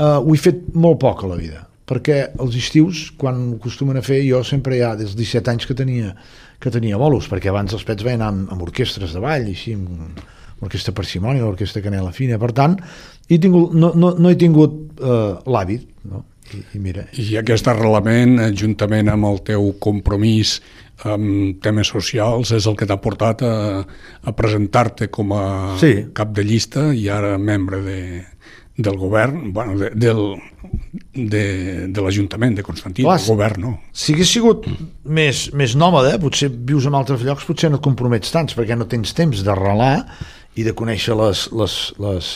uh, 0.00 0.18
ho 0.18 0.32
he 0.34 0.40
fet 0.40 0.64
molt 0.74 0.98
poc 1.02 1.24
a 1.24 1.30
la 1.30 1.38
vida, 1.38 1.60
perquè 1.86 2.16
els 2.42 2.56
estius, 2.58 3.04
quan 3.20 3.42
ho 3.52 3.58
acostumen 3.60 4.00
a 4.00 4.02
fer, 4.02 4.22
jo 4.26 4.40
sempre 4.46 4.80
ja, 4.80 4.94
des 4.98 5.12
dels 5.14 5.36
17 5.36 5.52
anys 5.52 5.68
que 5.70 5.76
tenia, 5.78 6.14
que 6.58 6.72
tenia 6.74 6.98
bolos, 6.98 7.28
perquè 7.30 7.52
abans 7.52 7.76
els 7.76 7.84
pets 7.86 8.06
veien 8.06 8.24
amb, 8.24 8.48
amb 8.50 8.64
orquestres 8.66 9.14
de 9.14 9.22
ball, 9.22 9.46
així, 9.52 9.76
amb 9.78 10.18
l'orquestra 10.62 10.94
Parsimònia, 10.96 11.42
l'orquestra 11.44 11.82
Canela 11.84 12.12
Fina, 12.14 12.38
per 12.38 12.52
tant, 12.56 12.78
he 13.28 13.38
tingut, 13.40 13.72
no, 13.74 13.92
no, 13.96 14.14
no 14.18 14.30
he 14.30 14.36
tingut 14.40 15.00
uh, 15.00 15.40
l'hàbit, 15.48 15.88
no? 16.10 16.24
I, 16.54 16.60
i 16.76 16.78
mira... 16.78 17.06
I 17.16 17.38
aquest 17.40 17.66
arrelament, 17.72 18.36
eh, 18.44 18.50
juntament 18.56 19.08
amb 19.08 19.24
el 19.30 19.38
teu 19.48 19.70
compromís 19.82 20.58
amb 21.08 21.56
temes 21.64 21.88
socials, 21.90 22.52
és 22.54 22.68
el 22.70 22.76
que 22.78 22.86
t'ha 22.86 23.00
portat 23.02 23.40
a, 23.42 23.54
a 24.22 24.34
presentar-te 24.36 25.08
com 25.10 25.32
a 25.34 25.44
Sí. 25.80 25.94
cap 26.14 26.30
de 26.36 26.44
llista 26.46 26.90
i 26.94 27.08
ara 27.10 27.32
membre 27.40 27.80
de, 27.82 27.98
del 28.76 28.96
govern, 29.00 29.48
bueno, 29.56 29.74
de, 29.80 29.88
del, 29.98 30.20
de, 31.14 31.42
de 31.90 32.04
l'Ajuntament 32.04 32.54
de 32.60 32.62
Constantí, 32.66 33.02
Clar, 33.08 33.18
del 33.18 33.26
govern, 33.32 33.60
no? 33.64 33.72
Si 33.92 34.14
hagués 34.14 34.30
sigut 34.36 34.68
més, 35.04 35.48
més 35.56 35.74
nòmada, 35.80 36.14
potser 36.22 36.52
vius 36.52 36.86
en 36.86 36.94
altres 36.98 37.24
llocs, 37.26 37.48
potser 37.48 37.72
no 37.72 37.80
et 37.80 37.84
compromets 37.88 38.30
tants, 38.34 38.54
perquè 38.54 38.76
no 38.78 38.86
tens 38.90 39.16
temps 39.16 39.42
d'arrelar 39.46 39.96
i 40.54 40.66
de 40.66 40.74
conèixer 40.76 41.16
les, 41.18 41.46
les, 41.52 41.78
les, 42.02 42.28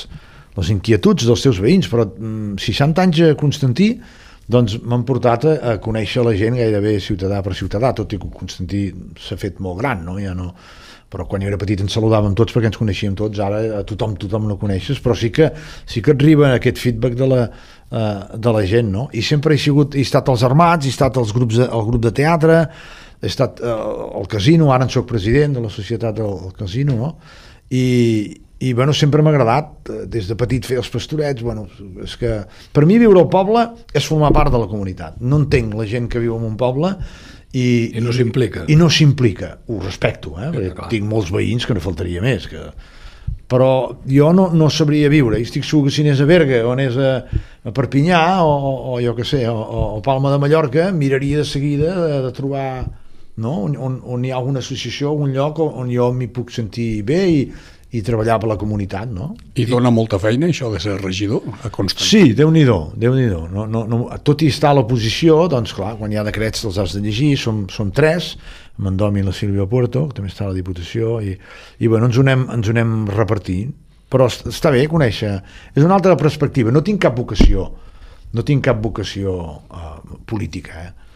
les 0.58 0.72
inquietuds 0.74 1.28
dels 1.28 1.44
teus 1.44 1.60
veïns, 1.62 1.90
però 1.90 2.08
mm, 2.08 2.58
60 2.62 3.04
anys 3.04 3.22
a 3.28 3.36
Constantí 3.38 3.92
doncs 4.48 4.78
m'han 4.80 5.04
portat 5.08 5.44
a, 5.44 5.54
a 5.74 5.78
conèixer 5.84 6.24
la 6.24 6.34
gent 6.36 6.56
gairebé 6.56 6.96
ciutadà 7.04 7.42
per 7.44 7.54
ciutadà, 7.56 7.92
tot 7.96 8.12
i 8.16 8.20
que 8.20 8.30
Constantí 8.32 8.88
s'ha 9.20 9.36
fet 9.40 9.60
molt 9.64 9.80
gran, 9.82 10.06
no? 10.08 10.18
Ja 10.22 10.34
no 10.36 10.54
però 11.08 11.24
quan 11.24 11.40
jo 11.40 11.48
era 11.48 11.56
petit 11.60 11.80
ens 11.80 11.94
saludàvem 11.96 12.34
tots 12.36 12.52
perquè 12.52 12.68
ens 12.68 12.76
coneixíem 12.76 13.14
tots, 13.16 13.40
ara 13.40 13.62
a 13.78 13.82
tothom 13.88 14.14
tothom 14.20 14.44
no 14.48 14.58
coneixes, 14.60 15.00
però 15.00 15.16
sí 15.16 15.30
que, 15.32 15.48
sí 15.88 16.02
que 16.04 16.12
et 16.12 16.22
arriba 16.22 16.50
aquest 16.52 16.80
feedback 16.82 17.16
de 17.16 17.28
la, 17.30 17.40
uh, 17.48 18.36
de 18.36 18.52
la 18.52 18.64
gent, 18.68 18.90
no? 18.92 19.06
I 19.16 19.24
sempre 19.24 19.56
he 19.56 19.62
sigut, 19.62 19.96
he 19.96 20.04
estat 20.04 20.28
als 20.28 20.44
armats, 20.44 20.84
he 20.84 20.92
estat 20.92 21.16
als 21.16 21.32
grups 21.32 21.62
de, 21.62 21.64
al 21.64 21.86
grup 21.88 22.04
de 22.04 22.12
teatre, 22.12 22.60
he 23.22 23.30
estat 23.30 23.62
uh, 23.64 23.72
al 24.20 24.28
casino, 24.28 24.68
ara 24.74 24.84
en 24.84 24.92
sóc 24.92 25.08
president 25.08 25.56
de 25.56 25.64
la 25.64 25.72
societat 25.72 26.20
del 26.20 26.52
casino, 26.58 26.98
no? 27.00 27.14
I, 27.68 27.86
i 28.58 28.72
bueno, 28.72 28.92
sempre 28.96 29.22
m'ha 29.22 29.30
agradat 29.30 29.90
eh, 29.92 30.04
des 30.10 30.28
de 30.28 30.36
petit 30.38 30.66
fer 30.66 30.80
els 30.80 30.90
pastorets 30.90 31.44
bueno, 31.44 31.66
és 32.02 32.16
que 32.18 32.40
per 32.74 32.86
mi 32.88 32.98
viure 32.98 33.20
al 33.22 33.30
poble 33.30 33.64
és 33.94 34.06
formar 34.08 34.32
part 34.34 34.52
de 34.54 34.60
la 34.60 34.70
comunitat 34.70 35.20
no 35.20 35.42
entenc 35.44 35.76
la 35.78 35.86
gent 35.86 36.08
que 36.10 36.22
viu 36.22 36.36
en 36.38 36.46
un 36.48 36.56
poble 36.58 36.94
i, 37.52 37.96
I 37.96 38.04
no 38.04 38.12
s'implica. 38.12 38.66
i 38.68 38.76
no 38.76 38.90
s'implica, 38.92 39.54
ho 39.68 39.80
respecto 39.80 40.34
eh? 40.36 40.50
perquè 40.52 40.72
clar. 40.74 40.88
tinc 40.92 41.06
molts 41.08 41.30
veïns 41.32 41.64
que 41.68 41.76
no 41.76 41.84
faltaria 41.84 42.20
més 42.24 42.48
que... 42.50 42.66
però 43.48 43.70
jo 44.04 44.32
no, 44.36 44.50
no 44.52 44.68
sabria 44.68 45.08
viure, 45.08 45.38
i 45.38 45.46
estic 45.46 45.64
segur 45.64 45.86
que 45.86 45.94
si 45.94 46.02
anés 46.04 46.20
a 46.20 46.26
Berga 46.28 46.64
o 46.66 46.74
anés 46.74 46.98
a, 46.98 47.12
a 47.64 47.72
Perpinyà 47.72 48.42
o, 48.44 48.50
o, 48.52 48.72
o 48.96 49.00
jo 49.00 49.14
que 49.16 49.24
sé, 49.24 49.46
o, 49.48 49.56
o 49.94 50.02
Palma 50.04 50.34
de 50.34 50.42
Mallorca 50.42 50.90
miraria 50.92 51.44
de 51.44 51.48
seguida 51.48 51.94
de, 51.94 52.22
de 52.26 52.32
trobar 52.36 52.88
no? 53.38 53.54
on, 53.64 53.74
on, 53.78 53.98
on 54.04 54.24
hi 54.26 54.30
ha 54.34 54.36
alguna 54.40 54.60
associació, 54.64 55.12
un 55.14 55.32
lloc 55.34 55.58
on 55.64 55.90
jo 55.94 56.10
m'hi 56.12 56.26
puc 56.34 56.50
sentir 56.54 57.02
bé 57.06 57.18
i, 57.30 57.40
i 57.96 58.02
treballar 58.04 58.36
per 58.42 58.50
la 58.50 58.56
comunitat, 58.60 59.08
no? 59.08 59.30
I 59.56 59.64
dona 59.70 59.88
molta 59.94 60.18
feina 60.20 60.50
això 60.50 60.68
de 60.74 60.80
ser 60.82 60.98
regidor 61.00 61.40
a 61.64 61.70
Constantí. 61.72 62.04
Sí, 62.10 62.34
Déu-n'hi-do, 62.36 62.78
déu 63.00 63.14
nhi 63.16 63.28
déu 63.30 63.46
no, 63.48 63.64
no, 63.70 63.86
no, 63.88 64.00
tot 64.26 64.42
i 64.44 64.50
estar 64.52 64.74
a 64.74 64.76
l'oposició, 64.76 65.38
doncs 65.48 65.72
clar, 65.72 65.94
quan 65.96 66.12
hi 66.12 66.18
ha 66.20 66.26
decrets 66.26 66.60
te'ls 66.66 66.76
has 66.82 66.92
de 66.98 67.00
llegir, 67.06 67.30
som, 67.40 67.62
som 67.72 67.88
tres, 67.94 68.34
amb 68.78 68.90
en 68.92 69.00
Domi 69.00 69.22
i 69.22 69.26
la 69.26 69.32
Sílvia 69.32 69.64
Puerto, 69.66 70.04
que 70.10 70.18
també 70.18 70.28
està 70.34 70.44
a 70.44 70.50
la 70.52 70.58
Diputació, 70.58 71.16
i, 71.24 71.32
i 71.80 71.88
bueno, 71.88 72.10
ens 72.10 72.18
ho 72.20 72.26
anem, 72.26 72.44
ens 72.58 72.68
ho 72.68 72.74
anem 72.76 72.92
repartint, 73.14 73.72
però 74.12 74.28
est- 74.28 74.46
està 74.52 74.70
bé 74.74 74.84
conèixer, 74.88 75.32
és 75.74 75.82
una 75.84 75.96
altra 75.96 76.14
perspectiva, 76.20 76.70
no 76.74 76.84
tinc 76.84 77.00
cap 77.06 77.16
vocació, 77.16 77.70
no 78.36 78.44
tinc 78.44 78.66
cap 78.68 78.78
vocació 78.84 79.32
uh, 79.72 80.18
política, 80.28 80.84
eh? 80.90 81.07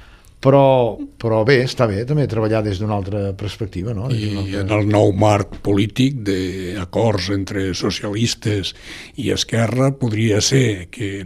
Però, 0.42 0.96
però 1.22 1.44
bé, 1.46 1.60
està 1.64 1.86
bé 1.86 2.02
també 2.08 2.26
treballar 2.30 2.62
des 2.66 2.80
d'una 2.82 2.96
altra 2.98 3.20
perspectiva, 3.38 3.94
no? 3.94 4.08
I 4.10 4.32
altra- 4.36 4.60
en 4.64 4.72
el 4.80 4.88
nou 4.90 5.12
marc 5.14 5.60
polític 5.62 6.18
d'acords 6.26 7.30
entre 7.30 7.68
socialistes 7.78 8.74
i 9.22 9.30
Esquerra 9.30 9.92
podria 9.94 10.40
ser 10.42 10.88
que 10.90 11.22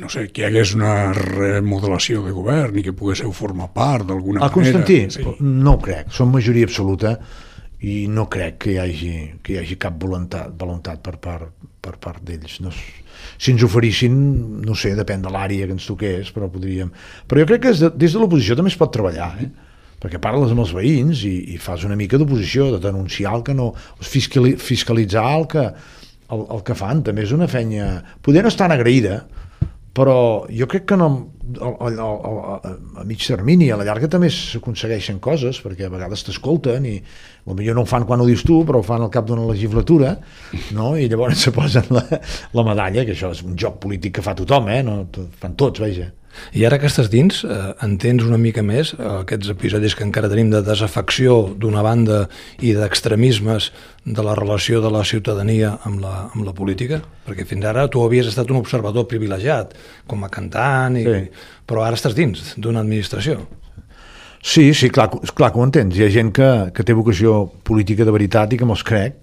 no 0.00 0.08
sé, 0.08 0.28
que 0.32 0.40
hi 0.40 0.44
hagués 0.46 0.70
una 0.78 1.10
remodelació 1.12 2.22
de 2.24 2.30
govern 2.32 2.78
i 2.78 2.82
que 2.86 2.94
poguéssiu 2.96 3.32
formar 3.36 3.66
part 3.74 4.06
d'alguna 4.08 4.40
A 4.40 4.48
manera. 4.48 4.54
Constantí? 4.54 5.00
Sí. 5.12 5.26
No 5.40 5.74
ho 5.74 5.80
crec, 5.82 6.08
som 6.14 6.30
majoria 6.32 6.64
absoluta 6.64 7.18
i 7.80 8.04
no 8.12 8.26
crec 8.28 8.58
que 8.64 8.74
hi 8.74 8.78
hagi, 8.80 9.12
que 9.42 9.54
hi 9.54 9.60
hagi 9.62 9.78
cap 9.80 9.96
voluntat, 10.00 10.52
voluntat 10.60 11.00
per 11.04 11.16
part, 11.22 11.48
per 11.80 11.94
part 12.02 12.20
d'ells. 12.26 12.58
No, 12.60 12.72
si 12.72 13.54
ens 13.54 13.64
oferissin, 13.64 14.14
no 14.66 14.76
sé, 14.76 14.92
depèn 14.98 15.24
de 15.24 15.32
l'àrea 15.32 15.68
que 15.68 15.76
ens 15.78 15.88
toqués, 15.88 16.32
però 16.36 16.50
podríem... 16.52 16.92
Però 17.28 17.40
jo 17.40 17.48
crec 17.48 17.64
que 17.64 17.72
des 17.72 17.80
de, 17.86 17.90
des 17.96 18.12
de 18.12 18.20
l'oposició 18.20 18.58
també 18.58 18.72
es 18.72 18.78
pot 18.80 18.92
treballar, 18.92 19.32
eh? 19.40 19.48
perquè 20.00 20.20
parles 20.20 20.52
amb 20.52 20.62
els 20.64 20.74
veïns 20.76 21.24
i, 21.28 21.34
i 21.54 21.58
fas 21.60 21.84
una 21.84 21.96
mica 21.96 22.20
d'oposició, 22.20 22.70
de 22.74 22.82
denunciar 22.84 23.34
el 23.38 23.44
que 23.48 23.56
no... 23.56 23.72
fiscali, 24.04 24.54
fiscalitzar 24.60 25.26
el 25.38 25.48
que, 25.48 25.64
el, 26.36 26.44
el 26.56 26.62
que 26.64 26.76
fan, 26.76 27.04
també 27.06 27.24
és 27.24 27.32
una 27.36 27.48
feina... 27.48 27.92
Poder 28.24 28.44
no 28.44 28.52
és 28.52 28.60
tan 28.60 28.76
agraïda, 28.76 29.22
però 29.96 30.46
jo 30.54 30.68
crec 30.70 30.84
que 30.86 30.96
no, 30.98 31.08
a, 31.58 31.70
a, 31.88 31.90
a, 31.90 32.72
a, 33.00 33.04
mig 33.04 33.24
termini, 33.26 33.70
a 33.70 33.78
la 33.80 33.86
llarga 33.88 34.10
també 34.10 34.30
s'aconsegueixen 34.30 35.18
coses, 35.22 35.58
perquè 35.64 35.88
a 35.88 35.92
vegades 35.92 36.22
t'escolten 36.26 36.86
i 36.86 36.94
potser 37.44 37.74
no 37.74 37.82
ho 37.82 37.88
fan 37.90 38.06
quan 38.06 38.22
ho 38.22 38.28
dius 38.28 38.44
tu, 38.46 38.60
però 38.68 38.78
ho 38.80 38.86
fan 38.86 39.02
al 39.02 39.10
cap 39.10 39.26
d'una 39.26 39.48
legislatura, 39.48 40.14
no? 40.76 40.92
i 40.94 41.08
llavors 41.10 41.42
se 41.48 41.54
posen 41.56 41.90
la, 41.96 42.04
la 42.54 42.66
medalla, 42.66 43.04
que 43.04 43.16
això 43.16 43.32
és 43.34 43.42
un 43.46 43.58
joc 43.58 43.80
polític 43.82 44.18
que 44.18 44.26
fa 44.26 44.36
tothom, 44.38 44.70
eh? 44.70 44.82
no? 44.86 45.02
Fan 45.42 45.58
tots, 45.58 45.82
vaja. 45.82 46.12
I 46.54 46.64
ara 46.66 46.78
que 46.78 46.88
estàs 46.88 47.08
dins, 47.10 47.42
eh, 47.44 47.58
entens 47.84 48.24
una 48.26 48.38
mica 48.38 48.62
més 48.62 48.92
eh, 48.94 49.02
aquests 49.20 49.50
episodis 49.52 49.94
que 49.98 50.04
encara 50.06 50.30
tenim 50.30 50.50
de 50.50 50.62
desafecció 50.66 51.54
d'una 51.58 51.82
banda 51.82 52.24
i 52.62 52.72
d'extremismes 52.76 53.70
de 54.06 54.22
la 54.24 54.34
relació 54.38 54.80
de 54.80 54.90
la 54.94 55.04
ciutadania 55.04 55.76
amb 55.84 56.00
la, 56.02 56.14
amb 56.34 56.46
la 56.46 56.54
política? 56.56 57.00
Perquè 57.26 57.46
fins 57.46 57.66
ara 57.66 57.88
tu 57.90 58.02
havies 58.04 58.30
estat 58.30 58.50
un 58.50 58.60
observador 58.62 59.08
privilegiat, 59.10 59.74
com 60.06 60.24
a 60.24 60.30
cantant, 60.32 60.96
i, 60.96 61.04
Sí. 61.04 61.24
però 61.66 61.84
ara 61.86 61.98
estàs 61.98 62.14
dins 62.14 62.54
d'una 62.56 62.80
administració. 62.80 63.46
Sí, 64.42 64.72
sí, 64.72 64.88
clar, 64.88 65.10
clar 65.36 65.50
que 65.52 65.58
ho 65.60 65.64
entens. 65.66 65.96
Hi 65.98 66.06
ha 66.06 66.10
gent 66.14 66.32
que, 66.32 66.70
que 66.72 66.84
té 66.86 66.94
vocació 66.96 67.44
política 67.62 68.06
de 68.08 68.14
veritat 68.14 68.54
i 68.54 68.58
que 68.58 68.64
me'ls 68.64 68.82
crec 68.86 69.18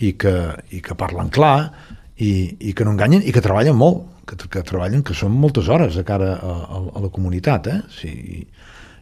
i 0.00 0.14
que, 0.18 0.34
i 0.74 0.80
que 0.82 0.96
parlen 0.98 1.30
clar 1.30 1.70
i, 2.18 2.56
i 2.58 2.72
que 2.74 2.84
no 2.84 2.90
enganyen 2.96 3.22
i 3.22 3.32
que 3.34 3.42
treballen 3.44 3.76
molt, 3.78 4.02
que, 4.28 4.38
que 4.38 4.64
treballen, 4.66 5.04
que 5.06 5.16
són 5.16 5.34
moltes 5.34 5.70
hores 5.72 5.96
de 5.98 6.04
cara 6.06 6.34
a, 6.36 6.54
a, 6.68 6.82
a 6.98 7.04
la 7.04 7.12
comunitat. 7.14 7.70
Eh? 7.72 7.78
Sí, 7.94 8.12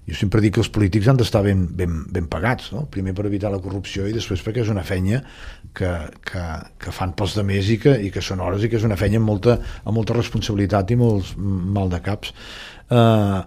jo 0.07 0.15
sempre 0.15 0.41
dic 0.43 0.55
que 0.55 0.63
els 0.63 0.71
polítics 0.71 1.09
han 1.11 1.19
d'estar 1.19 1.43
ben, 1.43 1.65
ben, 1.77 2.05
ben 2.15 2.29
pagats, 2.31 2.71
no? 2.75 2.85
primer 2.93 3.15
per 3.17 3.27
evitar 3.27 3.51
la 3.51 3.59
corrupció 3.63 4.07
i 4.07 4.15
després 4.15 4.45
perquè 4.45 4.63
és 4.63 4.71
una 4.71 4.85
feina 4.87 5.19
que, 5.75 5.93
que, 6.31 6.45
que 6.79 6.95
fan 6.95 7.17
pels 7.19 7.35
de 7.35 7.43
més 7.47 7.71
i 7.75 7.81
que, 7.83 7.97
i 8.07 8.13
que 8.15 8.23
són 8.23 8.45
hores 8.45 8.63
i 8.63 8.71
que 8.71 8.79
és 8.79 8.87
una 8.87 8.99
feina 9.01 9.19
amb 9.19 9.27
molta, 9.27 9.59
amb 9.83 9.99
molta 9.99 10.15
responsabilitat 10.15 10.95
i 10.95 11.01
molts 11.01 11.35
mal 11.37 11.91
de 11.91 12.01
caps. 12.07 12.31
Eh, 12.87 13.41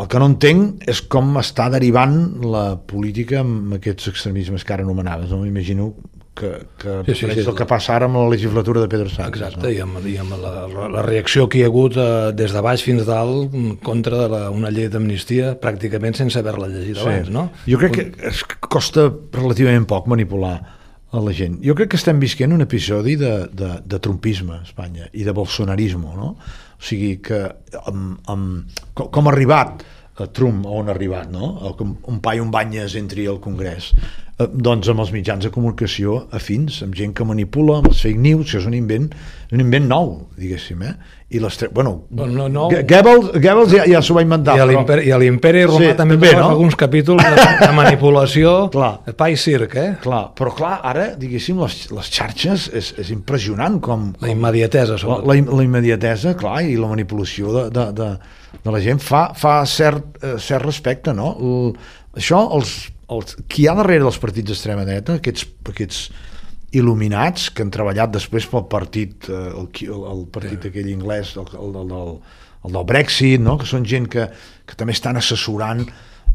el 0.00 0.08
que 0.08 0.20
no 0.20 0.30
entenc 0.30 0.84
és 0.88 1.00
com 1.12 1.32
està 1.40 1.70
derivant 1.72 2.14
la 2.44 2.64
política 2.92 3.40
amb 3.40 3.76
aquests 3.76 4.12
extremismes 4.12 4.64
que 4.64 4.76
ara 4.76 4.84
anomenaves. 4.84 5.32
No? 5.32 5.42
M'imagino 5.44 5.90
que, 6.40 6.50
que 6.80 6.96
Sí, 7.10 7.14
sí, 7.14 7.30
sí. 7.36 7.44
el 7.44 7.54
que 7.58 7.66
passa 7.68 7.94
ara 7.98 8.08
amb 8.08 8.16
la 8.18 8.26
legislatura 8.32 8.82
de 8.82 8.88
Pedro 8.92 9.12
Sánchez. 9.12 9.42
Exacte, 9.42 9.66
no? 9.66 9.70
i 9.70 9.78
amb, 9.84 10.00
i 10.08 10.16
amb 10.22 10.34
la, 10.40 10.88
la 10.96 11.04
reacció 11.06 11.46
que 11.52 11.60
hi 11.60 11.64
ha 11.66 11.70
hagut 11.70 12.00
eh, 12.00 12.08
des 12.36 12.56
de 12.56 12.64
baix 12.64 12.82
fins 12.86 13.04
dalt 13.08 13.54
contra 13.86 14.26
la, 14.32 14.42
una 14.54 14.72
llei 14.74 14.88
d'amnistia 14.92 15.54
pràcticament 15.62 16.18
sense 16.18 16.40
haver-la 16.40 16.72
llegit 16.72 17.00
abans, 17.04 17.30
no? 17.34 17.48
Jo 17.68 17.80
crec 17.82 17.96
que 17.98 18.28
es 18.32 18.42
costa 18.66 19.10
relativament 19.36 19.86
poc 19.90 20.08
manipular 20.10 20.56
a 21.10 21.20
la 21.20 21.32
gent. 21.34 21.58
Jo 21.66 21.74
crec 21.74 21.90
que 21.92 21.98
estem 21.98 22.20
visquent 22.22 22.52
un 22.54 22.62
episodi 22.62 23.16
de, 23.18 23.32
de, 23.50 23.70
de 23.82 23.98
trumpisme 24.02 24.60
a 24.60 24.62
Espanya 24.62 25.08
i 25.12 25.26
de 25.26 25.34
bolsonarisme, 25.34 26.12
no? 26.14 26.34
O 26.80 26.84
sigui 26.86 27.16
que 27.24 27.42
amb, 27.84 28.20
amb, 28.30 28.78
com, 28.94 29.10
com 29.12 29.26
ha 29.28 29.34
arribat 29.34 29.82
a 30.20 30.28
Trump 30.36 30.66
on 30.66 30.88
ha 30.88 30.94
arribat, 30.94 31.30
no? 31.32 31.52
Un 31.80 32.20
pa 32.22 32.34
i 32.36 32.42
un 32.42 32.50
banyes 32.54 32.96
entri 33.00 33.26
al 33.26 33.40
Congrés. 33.40 33.92
eh, 34.40 34.46
doncs 34.48 34.88
amb 34.88 35.00
els 35.00 35.12
mitjans 35.12 35.44
de 35.44 35.50
comunicació 35.52 36.26
afins, 36.32 36.82
amb 36.82 36.94
gent 36.96 37.12
que 37.12 37.24
manipula, 37.28 37.78
amb 37.78 37.90
els 37.90 38.00
fake 38.00 38.20
news, 38.20 38.50
que 38.50 38.58
és 38.58 38.66
un 38.66 38.74
invent, 38.74 39.10
un 39.52 39.60
invent 39.60 39.86
nou, 39.88 40.14
diguéssim, 40.38 40.82
eh? 40.82 40.94
I 41.30 41.38
les 41.38 41.54
tre... 41.54 41.68
bueno, 41.70 42.06
no, 42.10 42.48
no. 42.50 42.64
Goebbels, 42.72 43.28
Goebbels 43.36 43.70
ja, 43.70 43.84
ja 43.86 44.00
s'ho 44.02 44.16
va 44.16 44.24
inventar. 44.24 44.56
I 44.58 44.64
a 44.64 44.66
l'imperi 44.66 45.12
l'imperi 45.22 45.62
romà 45.68 45.78
Sí, 45.84 45.90
també, 45.98 46.16
també, 46.16 46.32
no? 46.34 46.48
alguns 46.50 46.74
capítols 46.78 47.22
de, 47.22 47.44
de 47.60 47.68
manipulació, 47.76 48.54
Clar. 48.74 48.90
pa 49.14 49.28
i 49.30 49.36
circ, 49.38 49.76
eh? 49.78 49.92
Clar, 50.02 50.24
però 50.34 50.50
clar, 50.56 50.72
ara, 50.90 51.04
diguéssim, 51.20 51.60
les, 51.62 51.76
les 51.94 52.10
xarxes 52.10 52.66
és, 52.74 52.90
és 52.98 53.12
impressionant 53.14 53.78
com, 53.84 54.08
La 54.24 54.32
immediatesa, 54.32 54.98
la, 55.06 55.20
la, 55.30 55.36
la 55.38 55.66
immediatesa, 55.68 56.34
clar, 56.40 56.64
i 56.66 56.74
la 56.80 56.90
manipulació 56.90 57.54
de, 57.54 57.64
de, 57.78 57.86
de, 58.00 58.10
de 58.64 58.74
la 58.74 58.82
gent 58.82 58.98
fa, 59.04 59.28
fa 59.38 59.60
cert, 59.70 60.18
eh, 60.24 60.34
cert 60.42 60.66
respecte, 60.66 61.14
no? 61.14 61.30
El, 61.38 61.70
això, 62.18 62.42
els, 62.58 62.74
els, 63.06 63.38
qui 63.46 63.68
hi 63.68 63.70
ha 63.70 63.76
darrere 63.78 64.02
dels 64.08 64.18
partits 64.18 64.50
d'extrema 64.50 64.82
dreta, 64.88 65.20
aquests, 65.22 65.46
aquests 65.70 66.02
il·luminats 66.76 67.48
que 67.54 67.64
han 67.64 67.72
treballat 67.74 68.12
després 68.14 68.46
pel 68.50 68.68
partit, 68.70 69.26
eh, 69.30 69.48
el, 69.50 69.66
el, 69.86 70.04
el 70.12 70.22
partit 70.32 70.68
aquell 70.70 70.90
inglès, 70.92 71.34
el, 71.40 71.48
el, 71.58 71.74
el, 71.82 71.90
del, 71.90 72.14
el 72.68 72.78
del 72.78 72.86
Brexit, 72.86 73.42
no? 73.42 73.56
que 73.58 73.66
són 73.66 73.86
gent 73.88 74.06
que, 74.12 74.28
que 74.66 74.78
també 74.78 74.94
estan 74.96 75.18
assessorant. 75.18 75.84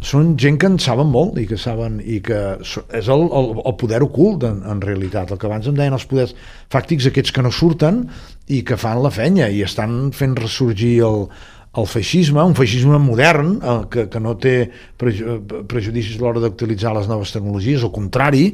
Són 0.06 0.34
gent 0.38 0.58
que 0.60 0.68
en 0.68 0.76
saben 0.84 1.08
molt 1.08 1.38
i 1.40 1.46
que 1.48 1.58
saben 1.58 2.02
i 2.04 2.20
que 2.22 2.40
és 2.60 3.08
el, 3.10 3.24
el, 3.40 3.52
el 3.64 3.76
poder 3.80 4.02
ocult 4.04 4.44
en, 4.44 4.60
en 4.68 4.84
realitat, 4.84 5.32
el 5.32 5.40
que 5.40 5.48
abans 5.48 5.70
em 5.72 5.78
deien 5.78 5.96
els 5.96 6.06
poders 6.10 6.36
fàctics 6.74 7.08
aquests 7.10 7.32
que 7.34 7.46
no 7.46 7.54
surten 7.56 8.04
i 8.52 8.60
que 8.68 8.78
fan 8.78 9.00
la 9.02 9.14
fenya 9.16 9.48
i 9.48 9.64
estan 9.66 10.12
fent 10.14 10.36
ressorgir 10.38 10.98
el, 11.08 11.30
el 11.76 11.88
feixisme, 11.92 12.40
un 12.44 12.54
feixisme 12.56 12.96
modern 13.04 13.56
eh, 13.60 13.76
que, 13.92 14.06
que 14.12 14.20
no 14.24 14.36
té 14.40 14.54
preju 14.98 15.42
prejudicis 15.68 16.16
a 16.16 16.22
l'hora 16.24 16.40
d'utilitzar 16.44 16.94
les 16.96 17.10
noves 17.12 17.34
tecnologies, 17.36 17.84
al 17.84 17.92
contrari, 17.92 18.46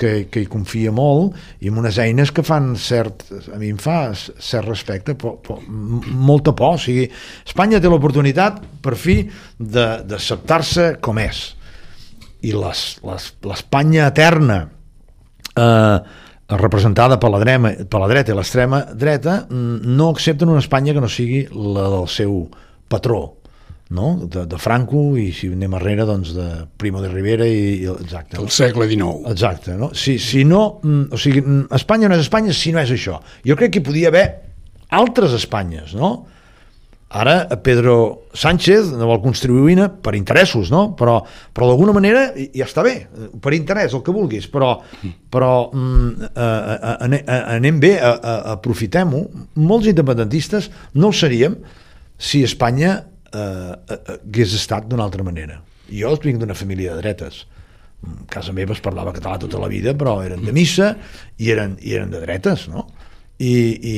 que, 0.00 0.28
que 0.32 0.44
hi 0.44 0.48
confia 0.48 0.92
molt 0.94 1.34
i 1.60 1.68
amb 1.68 1.82
unes 1.82 1.98
eines 2.00 2.30
que 2.32 2.44
fan 2.46 2.70
cert, 2.80 3.24
a 3.52 3.58
mi 3.60 3.68
em 3.74 3.80
fa 3.82 4.12
cert 4.14 4.68
respecte, 4.70 5.16
por, 5.18 5.40
m- 5.66 6.00
molta 6.14 6.54
por. 6.56 6.78
O 6.78 6.80
sigui, 6.80 7.08
Espanya 7.44 7.80
té 7.82 7.90
l'oportunitat, 7.90 8.62
per 8.80 8.94
fi, 8.96 9.18
d'acceptar-se 9.58 10.94
com 11.04 11.18
és. 11.20 11.42
I 12.46 12.54
les- 12.56 12.98
les- 13.04 13.32
l'Espanya 13.44 14.06
eterna, 14.08 14.62
eh, 15.56 15.98
representada 16.58 17.18
per 17.20 17.30
la, 17.30 17.38
drema, 17.42 17.72
per 17.88 18.00
la 18.02 18.08
dreta 18.10 18.32
i 18.32 18.36
l'extrema 18.38 18.80
dreta, 18.94 19.44
mm, 19.48 19.92
no 19.96 20.08
accepten 20.10 20.50
una 20.50 20.62
Espanya 20.62 20.94
que 20.96 21.02
no 21.04 21.10
sigui 21.10 21.44
la 21.52 21.88
del 21.92 22.08
seu 22.10 22.42
patró, 22.90 23.20
no? 23.90 24.12
de, 24.24 24.46
de 24.50 24.58
Franco 24.58 25.16
i 25.18 25.30
si 25.34 25.50
anem 25.52 25.76
arrere 25.78 26.06
doncs 26.08 26.32
de 26.34 26.48
Primo 26.80 27.02
de 27.02 27.10
Rivera 27.12 27.46
i, 27.46 27.80
i 27.84 27.88
exacte, 27.92 28.38
del 28.38 28.50
segle 28.54 28.88
XIX. 28.90 29.30
Exacte, 29.34 29.76
no? 29.78 29.92
Si, 29.94 30.18
si 30.22 30.44
no, 30.44 30.80
mm, 30.82 31.10
o 31.14 31.20
sigui, 31.20 31.44
mm, 31.44 31.70
Espanya 31.78 32.10
no 32.10 32.18
és 32.18 32.26
Espanya 32.26 32.56
si 32.56 32.74
no 32.74 32.82
és 32.82 32.94
això. 32.94 33.20
Jo 33.46 33.58
crec 33.58 33.76
que 33.76 33.82
hi 33.82 33.88
podia 33.90 34.10
haver 34.10 34.26
altres 34.90 35.34
Espanyes, 35.38 35.94
no? 35.98 36.14
Ara 37.10 37.48
Pedro 37.58 38.22
Sánchez 38.38 38.92
no 38.94 39.08
vol 39.10 39.18
construir 39.24 39.74
una 39.74 39.88
per 39.90 40.14
interessos, 40.14 40.70
no? 40.70 40.92
Però, 40.94 41.16
però 41.50 41.66
d'alguna 41.66 41.94
manera 41.96 42.28
ja 42.54 42.68
està 42.68 42.84
bé, 42.86 43.08
per 43.42 43.50
interès, 43.56 43.96
el 43.98 44.04
que 44.06 44.14
vulguis, 44.14 44.46
però, 44.46 44.76
però 45.34 45.50
mm, 45.74 46.28
eh, 46.30 46.76
eh, 46.78 47.18
eh, 47.18 47.40
anem 47.56 47.82
bé, 47.82 47.96
aprofitem-ho. 47.98 49.24
Molts 49.58 49.90
independentistes 49.90 50.70
no 50.94 51.10
ho 51.10 51.16
seríem 51.16 51.58
si 52.14 52.44
Espanya 52.46 53.00
eh, 53.00 53.40
eh, 53.40 54.00
hagués 54.14 54.54
estat 54.54 54.86
d'una 54.86 55.08
altra 55.08 55.26
manera. 55.26 55.58
Jo 55.90 56.14
vinc 56.22 56.38
d'una 56.38 56.54
família 56.54 56.94
de 56.94 57.02
dretes. 57.02 57.42
Casa 58.30 58.54
meva 58.54 58.72
es 58.72 58.80
parlava 58.80 59.12
català 59.12 59.34
tota 59.42 59.58
la 59.58 59.68
vida, 59.68 59.98
però 59.98 60.20
eren 60.22 60.46
de 60.46 60.54
missa 60.54 60.94
i 61.42 61.50
eren, 61.50 61.74
i 61.82 61.98
eren 61.98 62.14
de 62.14 62.22
dretes, 62.22 62.68
no? 62.70 62.86
I, 63.40 63.50
i 63.50 63.96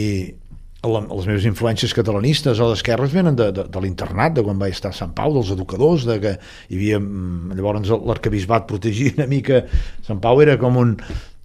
la, 0.83 1.03
les 1.07 1.27
meves 1.29 1.45
influències 1.47 1.95
catalanistes 1.95 2.61
o 2.61 2.71
d'esquerres 2.73 3.13
venen 3.15 3.37
de, 3.39 3.51
de, 3.55 3.67
de 3.71 3.83
l'internat, 3.83 4.35
de 4.37 4.45
quan 4.47 4.59
vaig 4.59 4.75
estar 4.75 4.91
a 4.91 4.97
Sant 4.97 5.13
Pau, 5.17 5.35
dels 5.37 5.53
educadors, 5.55 6.07
de 6.09 6.19
que 6.23 6.33
hi 6.69 6.79
havia, 6.79 6.99
mm, 7.01 7.59
llavors 7.59 7.93
l'arcabisbat 8.09 8.67
protegia 8.71 9.15
una 9.17 9.29
mica, 9.31 9.63
Sant 10.07 10.23
Pau 10.23 10.43
era 10.43 10.59
com 10.61 10.81
un, 10.81 10.97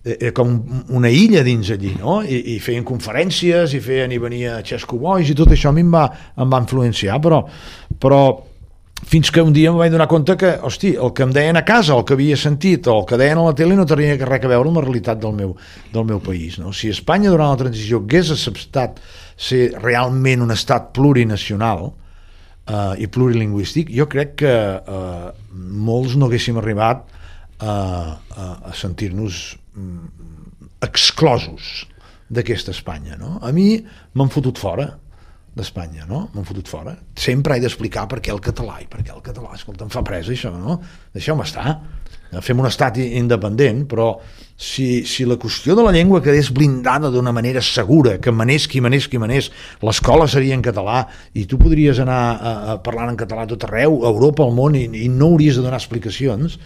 eh, 0.08 0.32
com 0.36 0.58
una 0.98 1.12
illa 1.14 1.44
dins 1.46 1.70
allí, 1.74 1.94
no? 2.00 2.22
I, 2.24 2.56
i 2.56 2.60
feien 2.64 2.86
conferències, 2.88 3.78
i 3.78 3.82
feien, 3.84 4.14
i 4.16 4.22
venia 4.22 4.60
Xesco 4.66 5.00
Boix, 5.02 5.30
i 5.30 5.38
tot 5.38 5.54
això 5.54 5.70
a 5.70 5.78
mi 5.78 5.86
em 5.86 5.94
va, 5.94 6.08
em 6.38 6.54
va 6.54 6.62
influenciar, 6.64 7.20
però, 7.24 7.44
però 8.02 8.22
fins 9.06 9.30
que 9.30 9.44
un 9.46 9.54
dia 9.54 9.70
em 9.70 9.78
vaig 9.78 9.92
donar 9.94 10.08
compte 10.10 10.34
que, 10.40 10.56
hosti, 10.66 10.96
el 10.98 11.14
que 11.14 11.28
em 11.28 11.34
deien 11.36 11.60
a 11.60 11.66
casa, 11.68 11.94
el 11.94 12.06
que 12.08 12.16
havia 12.18 12.38
sentit, 12.40 12.88
o 12.90 13.02
el 13.02 13.06
que 13.06 13.20
deien 13.22 13.38
a 13.38 13.46
la 13.46 13.54
tele 13.56 13.78
no 13.78 13.86
tenia 13.86 14.18
res 14.18 14.48
a 14.48 14.50
veure 14.50 14.72
amb 14.72 14.82
la 14.82 14.86
realitat 14.88 15.22
del 15.22 15.36
meu, 15.38 15.54
del 15.94 16.08
meu 16.10 16.20
país. 16.24 16.58
No? 16.58 16.74
Si 16.74 16.90
Espanya 16.90 17.30
durant 17.30 17.54
la 17.54 17.62
transició 17.62 18.02
hagués 18.02 18.34
acceptat 18.34 18.98
ser 19.38 19.70
realment 19.84 20.42
un 20.42 20.54
estat 20.54 20.92
plurinacional 20.98 21.88
eh, 21.88 22.94
i 23.04 23.08
plurilingüístic, 23.08 23.92
jo 23.94 24.08
crec 24.10 24.36
que 24.42 24.54
eh, 24.78 25.28
molts 25.88 26.18
no 26.18 26.28
haguéssim 26.28 26.58
arribat 26.58 27.06
a, 27.60 27.74
a, 27.74 28.48
a 28.70 28.74
sentir-nos 28.78 29.58
mm, 29.78 30.08
exclosos 30.86 31.86
d'aquesta 32.28 32.74
Espanya. 32.74 33.16
No? 33.18 33.38
A 33.42 33.54
mi 33.56 33.78
m'han 34.18 34.34
fotut 34.34 34.60
fora 34.60 34.90
d'Espanya, 35.58 36.06
no? 36.10 36.28
M'han 36.34 36.48
fotut 36.48 36.70
fora. 36.70 36.96
Sempre 37.18 37.58
he 37.58 37.64
d'explicar 37.64 38.08
per 38.12 38.22
què 38.24 38.34
el 38.34 38.42
català 38.44 38.80
i 38.84 38.88
per 38.90 39.04
què 39.04 39.14
el 39.16 39.24
català. 39.26 39.56
Escolta, 39.58 39.88
em 39.88 39.94
fa 39.94 40.06
presa 40.06 40.34
això, 40.34 40.54
no? 40.54 40.80
Deixeu-me 41.16 41.46
estar. 41.48 41.78
Fem 42.44 42.60
un 42.60 42.68
estat 42.68 42.98
independent, 43.00 43.86
però 43.88 44.10
si, 44.60 45.06
si 45.08 45.24
la 45.26 45.38
qüestió 45.40 45.78
de 45.78 45.86
la 45.86 45.94
llengua 45.96 46.20
quedés 46.24 46.50
blindada 46.52 47.12
d'una 47.14 47.32
manera 47.32 47.62
segura, 47.64 48.18
que 48.20 48.34
manés 48.36 48.66
qui 48.68 48.82
manés 48.84 49.08
qui 49.08 49.22
manés, 49.22 49.48
l'escola 49.86 50.28
seria 50.28 50.58
en 50.58 50.66
català 50.66 51.06
i 51.38 51.46
tu 51.48 51.60
podries 51.62 52.02
anar 52.04 52.20
a, 52.20 52.54
a 52.74 52.78
parlant 52.84 53.14
en 53.14 53.20
català 53.20 53.48
tot 53.48 53.64
arreu, 53.70 54.02
a 54.04 54.12
Europa, 54.12 54.44
al 54.44 54.54
món, 54.58 54.76
i, 54.76 54.88
i 55.06 55.08
no 55.14 55.32
hauries 55.32 55.56
de 55.56 55.64
donar 55.64 55.80
explicacions, 55.80 56.60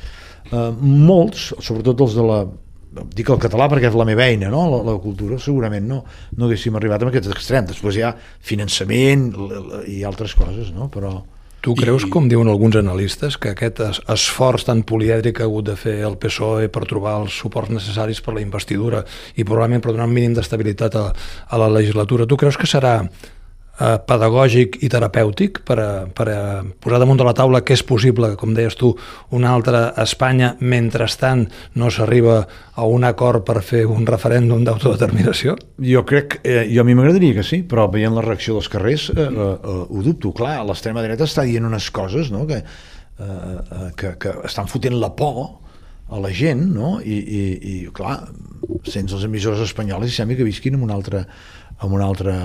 eh, 0.50 0.68
molts, 0.82 1.52
sobretot 1.60 2.08
els 2.08 2.18
de 2.18 2.26
la 2.26 2.42
dic 2.92 3.30
el 3.32 3.40
català 3.40 3.68
perquè 3.72 3.90
és 3.90 3.98
la 3.98 4.08
meva 4.08 4.26
eina, 4.28 4.50
no? 4.52 4.66
la, 4.72 4.82
la 4.92 4.96
cultura, 5.02 5.40
segurament 5.40 5.86
no, 5.88 6.02
no 6.38 6.48
haguéssim 6.48 6.76
arribat 6.76 7.04
a 7.04 7.12
aquest 7.12 7.30
extrem. 7.32 7.68
Després 7.70 7.98
hi 7.98 8.04
ha 8.08 8.16
finançament 8.18 9.30
i 9.88 10.02
altres 10.08 10.36
coses, 10.38 10.74
no? 10.76 10.90
però... 10.92 11.22
Tu 11.62 11.76
creus, 11.78 12.08
com 12.10 12.26
diuen 12.26 12.50
alguns 12.50 12.74
analistes, 12.80 13.36
que 13.38 13.52
aquest 13.54 13.80
es 13.86 14.00
esforç 14.10 14.64
tan 14.66 14.80
polièdric 14.82 15.36
que 15.38 15.44
ha 15.46 15.50
hagut 15.50 15.68
de 15.68 15.76
fer 15.78 16.00
el 16.08 16.16
PSOE 16.18 16.72
per 16.74 16.88
trobar 16.90 17.20
els 17.22 17.36
suports 17.38 17.70
necessaris 17.70 18.22
per 18.26 18.34
la 18.34 18.42
investidura 18.42 19.04
i 19.36 19.46
probablement 19.46 19.84
per 19.86 19.94
donar 19.94 20.08
un 20.10 20.16
mínim 20.16 20.34
d'estabilitat 20.34 20.98
a, 20.98 21.04
a 21.14 21.62
la 21.62 21.70
legislatura, 21.70 22.26
tu 22.26 22.40
creus 22.42 22.58
que 22.58 22.70
serà 22.70 22.96
eh, 23.82 23.98
pedagògic 24.08 24.78
i 24.86 24.90
terapèutic 24.92 25.62
per 25.68 25.78
a, 25.82 25.90
per 26.14 26.28
a 26.30 26.42
posar 26.84 27.02
damunt 27.02 27.20
de 27.20 27.28
la 27.28 27.36
taula 27.38 27.64
que 27.66 27.76
és 27.78 27.84
possible, 27.88 28.34
com 28.40 28.54
deies 28.58 28.78
tu, 28.80 28.94
una 29.36 29.54
altra 29.56 29.90
Espanya, 30.02 30.54
mentrestant 30.60 31.48
no 31.80 31.90
s'arriba 31.92 32.42
a 32.76 32.88
un 32.88 33.06
acord 33.08 33.46
per 33.48 33.60
fer 33.66 33.84
un 33.90 34.06
referèndum 34.08 34.66
d'autodeterminació? 34.68 35.58
Jo 35.92 36.06
crec, 36.08 36.40
eh, 36.44 36.66
jo 36.72 36.84
a 36.84 36.88
mi 36.88 36.96
m'agradaria 36.98 37.40
que 37.40 37.48
sí, 37.48 37.64
però 37.68 37.88
veient 37.92 38.16
la 38.16 38.26
reacció 38.26 38.58
dels 38.58 38.70
carrers 38.72 39.10
eh, 39.16 39.26
eh, 39.26 39.32
eh, 39.32 39.80
ho 39.90 40.06
dubto. 40.06 40.34
Clar, 40.38 40.60
l'extrema 40.68 41.04
dreta 41.06 41.28
està 41.28 41.46
dient 41.48 41.68
unes 41.68 41.90
coses 41.94 42.32
no? 42.34 42.46
que, 42.50 42.62
eh, 42.62 43.26
eh, 43.26 43.90
que, 43.98 44.16
que 44.22 44.38
estan 44.48 44.70
fotent 44.72 45.00
la 45.02 45.14
por 45.18 45.62
a 46.12 46.20
la 46.20 46.32
gent, 46.36 46.66
no? 46.76 46.98
I, 47.00 47.18
i, 47.24 47.44
i 47.56 47.76
clar, 47.96 48.18
sents 48.84 49.14
els 49.16 49.24
emissors 49.24 49.62
espanyols 49.64 50.10
i 50.10 50.16
sembla 50.16 50.36
que 50.36 50.48
visquin 50.48 50.76
en 50.76 50.84
un 50.84 50.92
altre, 50.92 51.24
en 51.82 51.92
un 51.92 52.02
altre 52.06 52.38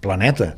planeta. 0.00 0.54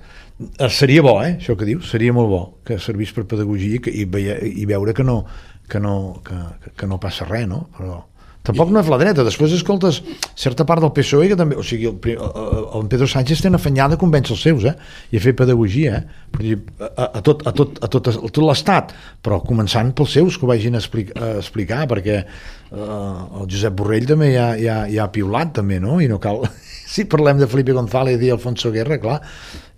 Seria 0.71 1.03
bo, 1.03 1.17
eh, 1.25 1.35
això 1.41 1.57
que 1.59 1.67
dius, 1.67 1.89
seria 1.91 2.15
molt 2.15 2.31
bo 2.31 2.43
que 2.67 2.79
servís 2.79 3.11
per 3.15 3.27
pedagogia 3.27 3.79
i, 3.79 3.83
que, 3.83 3.91
i, 3.91 4.05
veia, 4.07 4.39
i 4.39 4.69
veure 4.71 4.95
que 4.95 5.07
no, 5.07 5.25
que, 5.69 5.81
no, 5.83 6.21
que, 6.25 6.39
que 6.79 6.87
no 6.87 7.01
passa 7.03 7.27
res, 7.27 7.49
no? 7.51 7.65
Però 7.75 8.05
tampoc 8.49 8.71
no 8.73 8.81
és 8.81 8.89
la 8.89 8.97
dreta. 9.01 9.25
Després 9.27 9.53
escoltes 9.53 9.99
certa 10.39 10.65
part 10.69 10.81
del 10.81 10.93
PSOE 10.97 11.27
que 11.33 11.37
també, 11.37 11.59
o 11.59 11.65
sigui, 11.67 11.91
el, 11.91 11.99
el, 12.15 12.63
el 12.79 12.87
Pedro 12.89 13.09
Sánchez 13.11 13.43
té 13.43 13.51
una 13.51 13.59
afanyada 13.61 13.99
a 13.99 14.01
convèncer 14.01 14.33
els 14.37 14.45
seus, 14.47 14.65
eh? 14.71 14.73
I 15.13 15.19
a 15.19 15.25
fer 15.27 15.35
pedagogia, 15.37 15.99
eh? 15.99 16.23
Dir, 16.39 16.55
a, 16.79 17.11
a, 17.19 17.25
tot, 17.25 17.43
a, 17.45 17.53
tot, 17.59 17.83
a, 17.83 17.91
tot, 17.91 18.09
a 18.15 18.31
tot 18.31 18.41
l'estat, 18.47 18.95
però 19.25 19.43
començant 19.45 19.91
pels 19.99 20.15
seus 20.17 20.39
que 20.39 20.47
ho 20.47 20.53
vagin 20.53 20.79
a, 20.79 20.83
explicar, 20.85 21.19
a 21.19 21.35
explicar 21.43 21.83
perquè 21.91 22.23
eh, 22.23 22.79
el 22.79 23.51
Josep 23.51 23.77
Borrell 23.77 24.09
també 24.15 24.33
ja, 24.33 24.53
ja, 24.61 24.81
ja 24.89 25.05
ha 25.05 25.13
piulat 25.13 25.53
també, 25.61 25.83
no? 25.83 25.99
I 26.01 26.09
no 26.09 26.23
cal... 26.23 26.47
Si 26.89 27.05
parlem 27.05 27.37
de 27.43 27.47
Felipe 27.51 27.75
González 27.77 28.23
i 28.25 28.31
Alfonso 28.33 28.71
Guerra, 28.73 28.97
clar, 29.03 29.19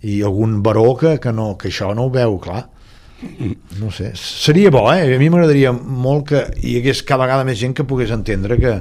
i 0.07 0.21
algun 0.23 0.61
baró 0.63 0.93
que, 0.95 1.17
que, 1.19 1.33
no, 1.35 1.57
que 1.59 1.67
això 1.71 1.91
no 1.97 2.07
ho 2.07 2.13
veu, 2.13 2.37
clar. 2.39 2.69
No 3.77 3.91
sé, 3.93 4.13
seria 4.17 4.71
bo, 4.73 4.87
eh? 4.89 5.03
A 5.13 5.19
mi 5.21 5.27
m'agradaria 5.29 5.69
molt 5.75 6.23
que 6.31 6.39
hi 6.65 6.77
hagués 6.79 7.03
cada 7.05 7.27
vegada 7.27 7.43
més 7.45 7.59
gent 7.59 7.75
que 7.77 7.85
pogués 7.85 8.09
entendre 8.15 8.57
que, 8.57 8.71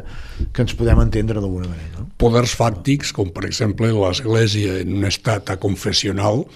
que 0.49 0.63
ens 0.65 0.73
podem 0.79 1.03
entendre 1.03 1.43
d'alguna 1.43 1.69
manera. 1.69 1.91
No? 1.99 2.07
Poders 2.23 2.55
fàctics, 2.57 3.13
com 3.13 3.29
per 3.37 3.45
exemple 3.51 3.91
l'Església 3.93 4.79
en 4.81 4.95
un 4.97 5.05
estat 5.11 5.53
aconfessional, 5.59 6.47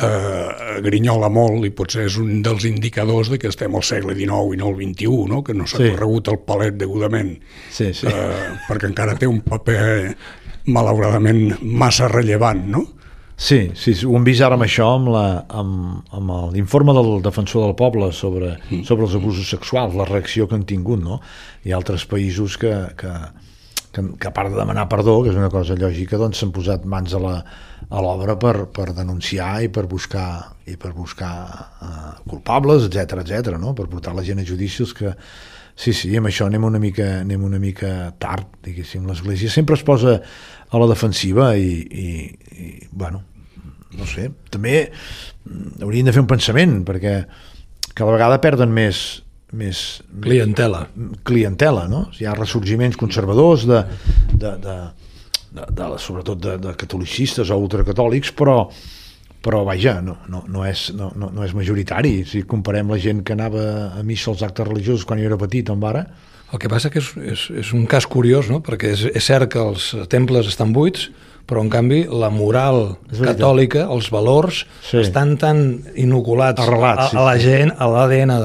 eh, 0.00 0.80
grinyola 0.82 1.28
molt 1.30 1.68
i 1.68 1.70
potser 1.76 2.08
és 2.08 2.16
un 2.18 2.40
dels 2.42 2.66
indicadors 2.66 3.30
de 3.30 3.38
que 3.38 3.50
estem 3.52 3.74
al 3.78 3.86
segle 3.86 4.16
XIX 4.18 4.56
i 4.56 4.58
no 4.58 4.72
al 4.72 4.78
XXI, 4.80 5.14
no? 5.30 5.42
que 5.46 5.54
no 5.54 5.68
s'ha 5.70 5.78
Sí. 5.78 5.84
sí. 5.86 5.90
corregut 5.94 6.28
el 6.34 6.38
palet 6.50 6.74
degudament, 6.82 7.36
Sí, 7.70 7.92
sí. 7.94 8.06
eh, 8.10 8.56
perquè 8.66 8.90
encara 8.90 9.14
té 9.20 9.28
un 9.30 9.40
paper 9.46 10.16
malauradament 10.66 11.60
massa 11.62 12.08
rellevant, 12.08 12.64
no? 12.68 12.84
Sí, 13.40 13.70
sí, 13.72 13.94
ho 14.04 14.18
hem 14.18 14.24
vist 14.26 14.44
ara 14.44 14.58
amb 14.58 14.66
això, 14.66 14.90
amb 14.98 15.08
la- 15.14 15.44
amb, 15.48 16.02
amb 16.12 16.52
l'informe 16.52 16.92
del 16.92 17.22
defensor 17.24 17.64
del 17.64 17.74
poble 17.74 18.10
sobre, 18.12 18.58
mm. 18.68 18.82
sobre 18.84 19.06
els 19.06 19.14
abusos 19.16 19.48
sexuals, 19.48 19.96
la 19.96 20.04
reacció 20.04 20.46
que 20.46 20.58
han 20.58 20.66
tingut, 20.68 21.00
no? 21.00 21.22
Hi 21.64 21.72
ha 21.72 21.78
altres 21.80 22.04
països 22.04 22.58
que, 22.60 22.74
que, 23.00 23.14
que, 23.92 24.04
que 24.20 24.28
a 24.28 24.34
part 24.36 24.52
de 24.52 24.60
demanar 24.60 24.90
perdó, 24.92 25.22
que 25.22 25.32
és 25.32 25.40
una 25.40 25.48
cosa 25.48 25.78
lògica, 25.80 26.20
doncs 26.20 26.42
s'han 26.42 26.52
posat 26.52 26.84
mans 26.84 27.16
a 27.16 27.22
la 27.24 27.36
a 27.90 28.00
l'obra 28.04 28.36
per, 28.38 28.68
per 28.70 28.92
denunciar 28.94 29.64
i 29.64 29.70
per 29.72 29.86
buscar 29.90 30.54
i 30.70 30.76
per 30.78 30.92
buscar 30.94 31.32
uh, 31.82 32.12
culpables, 32.28 32.86
etc 32.86 33.24
etc, 33.24 33.56
no? 33.58 33.74
per 33.74 33.88
portar 33.90 34.14
la 34.14 34.22
gent 34.26 34.38
a 34.42 34.46
judicis 34.46 34.92
que 34.94 35.10
sí, 35.80 35.94
sí, 35.96 36.12
amb 36.18 36.28
això 36.28 36.46
anem 36.50 36.66
una 36.68 36.80
mica, 36.82 37.08
anem 37.22 37.46
una 37.46 37.60
mica 37.62 38.12
tard, 38.20 38.60
diguéssim, 38.66 39.06
l'Església 39.08 39.52
sempre 39.52 39.78
es 39.78 39.84
posa 39.86 40.18
a 40.20 40.80
la 40.82 40.90
defensiva 40.90 41.54
i, 41.56 41.72
i, 41.80 42.10
i 42.60 42.68
bueno, 42.92 43.24
no 43.96 44.06
sé, 44.06 44.28
també 44.52 44.84
haurien 45.80 46.06
de 46.06 46.14
fer 46.14 46.22
un 46.22 46.30
pensament 46.30 46.80
perquè 46.86 47.16
cada 47.96 48.12
vegada 48.12 48.40
perden 48.42 48.72
més 48.76 49.22
més 49.50 50.00
Clientela. 50.22 50.84
clientela, 51.26 51.88
no? 51.90 52.04
Hi 52.14 52.28
ha 52.28 52.36
ressorgiments 52.36 52.98
conservadors 53.00 53.64
de, 53.66 53.80
de, 54.30 54.52
de, 54.62 54.76
de, 55.50 55.64
de, 55.66 55.88
sobretot 55.98 56.38
de, 56.38 56.56
de 56.62 56.74
catolicistes 56.78 57.50
o 57.50 57.58
ultracatòlics, 57.58 58.30
però 58.38 58.60
però 59.40 59.62
vaja, 59.64 59.98
no, 60.04 60.18
no, 60.28 60.42
no, 60.48 60.64
és, 60.68 60.90
no, 60.96 61.12
no, 61.16 61.30
no 61.32 61.44
és 61.46 61.54
majoritari. 61.56 62.20
Si 62.28 62.42
comparem 62.48 62.90
la 62.92 62.98
gent 63.00 63.22
que 63.24 63.36
anava 63.36 63.62
a 63.96 64.02
missa 64.04 64.32
als 64.32 64.44
actes 64.44 64.68
religiosos 64.68 65.06
quan 65.08 65.22
jo 65.22 65.30
era 65.30 65.40
petit 65.40 65.72
amb 65.72 65.86
ara, 65.88 66.04
El 66.50 66.58
que 66.58 66.70
passa 66.70 66.90
que 66.90 66.98
és, 66.98 67.10
és, 67.32 67.42
és 67.62 67.68
un 67.76 67.84
cas 67.86 68.06
curiós, 68.10 68.48
no? 68.50 68.58
perquè 68.66 68.90
és, 68.96 69.04
és 69.14 69.26
cert 69.26 69.46
que 69.52 69.60
els 69.62 69.92
temples 70.10 70.48
estan 70.50 70.72
buits, 70.74 71.06
però 71.50 71.64
en 71.64 71.70
canvi 71.72 72.04
la 72.06 72.28
moral 72.30 72.92
catòlica, 73.10 73.88
els 73.90 74.06
valors, 74.14 74.62
Sí. 74.86 74.98
estan 75.02 75.36
tan 75.36 75.80
inoculats 75.98 76.62
Arrelats, 76.62 77.08
a, 77.08 77.08
sí, 77.10 77.16
a 77.16 77.24
la 77.26 77.38
gent, 77.42 77.72
a 77.76 77.88
l'ADN 77.90 78.36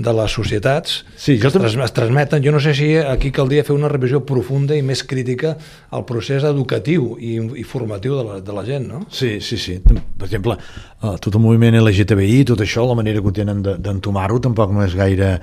de 0.00 0.12
les 0.16 0.32
societats, 0.32 1.04
Sí, 1.16 1.38
jo 1.38 1.42
que 1.42 1.48
es, 1.48 1.54
també- 1.74 1.84
es 1.84 1.92
transmeten. 1.96 2.42
Jo 2.44 2.52
no 2.52 2.60
sé 2.60 2.74
si 2.74 2.96
aquí 2.96 3.30
caldria 3.32 3.64
fer 3.64 3.74
una 3.76 3.88
revisió 3.88 4.22
profunda 4.24 4.76
i 4.76 4.82
més 4.82 5.02
crítica 5.04 5.56
al 5.90 6.04
procés 6.08 6.44
educatiu 6.44 7.16
i, 7.20 7.34
i 7.60 7.64
formatiu 7.64 8.16
de 8.16 8.24
la, 8.24 8.40
de 8.40 8.52
la 8.52 8.64
gent, 8.64 8.86
no? 8.88 9.06
Sí, 9.10 9.40
sí, 9.40 9.56
sí. 9.58 9.78
Per 9.80 10.26
exemple, 10.28 10.56
eh, 11.02 11.16
tot 11.20 11.34
el 11.34 11.40
moviment 11.40 11.74
LGTBI, 11.80 12.44
tot 12.44 12.60
això, 12.60 12.86
la 12.88 12.94
manera 12.94 13.20
que 13.20 13.28
ho 13.28 13.32
tenen 13.32 13.62
de- 13.62 13.76
d'entomar-ho 13.78 14.38
tampoc 14.40 14.70
no 14.72 14.84
és 14.84 14.94
gaire... 14.94 15.40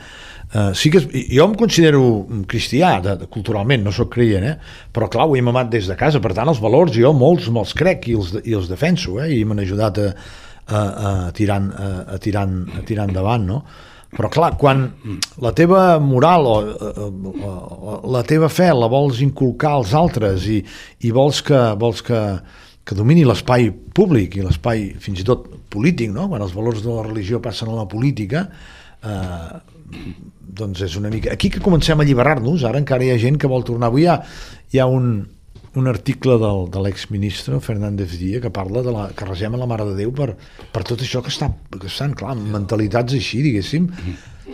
Eh, 0.48 0.72
sí 0.80 0.88
que 0.88 1.02
és, 1.02 1.08
jo 1.36 1.44
em 1.44 1.56
considero 1.60 2.02
cristià, 2.48 2.98
de, 3.04 3.18
de, 3.20 3.28
culturalment, 3.32 3.84
no 3.84 3.92
sóc 3.92 4.14
creient, 4.14 4.46
eh? 4.48 4.54
però 4.96 5.10
clar, 5.12 5.26
ho 5.28 5.36
he 5.36 5.44
mamat 5.44 5.68
des 5.74 5.90
de 5.92 5.98
casa, 6.00 6.22
per 6.24 6.32
tant, 6.38 6.48
els 6.48 6.62
valors 6.64 6.96
jo 6.96 7.12
molts 7.12 7.50
me'ls 7.52 7.76
crec 7.76 8.08
i 8.08 8.16
els, 8.16 8.32
i 8.48 8.56
els 8.56 8.70
defenso, 8.72 9.18
eh? 9.20 9.28
i 9.36 9.44
m'han 9.44 9.60
ajudat 9.66 10.00
a, 10.00 10.08
a, 10.08 10.80
a, 10.80 11.12
tirar, 11.36 11.60
a, 11.60 11.90
a, 12.16 12.20
tirar, 12.24 12.46
a 12.48 12.86
tirar 12.88 13.10
endavant, 13.10 13.48
no? 13.50 13.62
Però 14.08 14.30
clar, 14.32 14.54
quan 14.56 14.86
la 15.44 15.52
teva 15.52 15.98
moral 16.00 16.48
o, 16.48 16.54
o, 16.64 17.08
o 17.52 17.98
la 18.16 18.22
teva 18.24 18.48
fe 18.48 18.70
la 18.72 18.88
vols 18.88 19.20
inculcar 19.20 19.74
als 19.76 19.92
altres 20.00 20.48
i, 20.48 20.62
i 21.04 21.12
vols 21.12 21.42
que, 21.44 21.60
vols 21.76 22.00
que, 22.08 22.22
que 22.88 22.96
domini 22.96 23.28
l'espai 23.28 23.68
públic 23.68 24.40
i 24.40 24.46
l'espai 24.46 24.94
fins 25.04 25.20
i 25.20 25.28
tot 25.28 25.50
polític, 25.68 26.16
no? 26.16 26.30
quan 26.32 26.42
els 26.46 26.56
valors 26.56 26.80
de 26.86 26.96
la 26.96 27.04
religió 27.04 27.44
passen 27.44 27.74
a 27.74 27.76
la 27.82 27.88
política, 27.92 28.48
eh, 29.04 29.60
doncs 30.58 30.84
és 30.88 30.98
una 31.00 31.12
mica... 31.14 31.32
Aquí 31.34 31.52
que 31.54 31.64
comencem 31.64 32.00
a 32.00 32.06
alliberar-nos, 32.06 32.66
ara 32.68 32.82
encara 32.82 33.06
hi 33.06 33.14
ha 33.14 33.22
gent 33.22 33.40
que 33.42 33.50
vol 33.52 33.66
tornar. 33.68 33.92
Avui 33.92 34.06
hi 34.06 34.12
ha, 34.12 34.20
hi 34.74 34.82
ha 34.82 34.88
un, 34.92 35.26
un 35.78 35.88
article 35.88 36.38
del, 36.42 36.66
de 36.74 36.84
l'exministre 36.84 37.60
Fernández 37.64 38.18
Díaz 38.18 38.44
que 38.46 38.54
parla 38.54 38.84
de 38.86 38.94
la, 38.94 39.08
que 39.16 39.28
resem 39.30 39.54
a 39.54 39.62
la 39.62 39.70
Mare 39.70 39.86
de 39.92 39.98
Déu 40.00 40.14
per, 40.16 40.32
per 40.74 40.84
tot 40.88 41.04
això 41.06 41.22
que, 41.24 41.34
està, 41.34 41.52
que 41.78 41.90
estan, 41.90 42.16
clar, 42.18 42.34
amb 42.36 42.50
mentalitats 42.56 43.18
així, 43.18 43.44
diguéssim, 43.46 43.90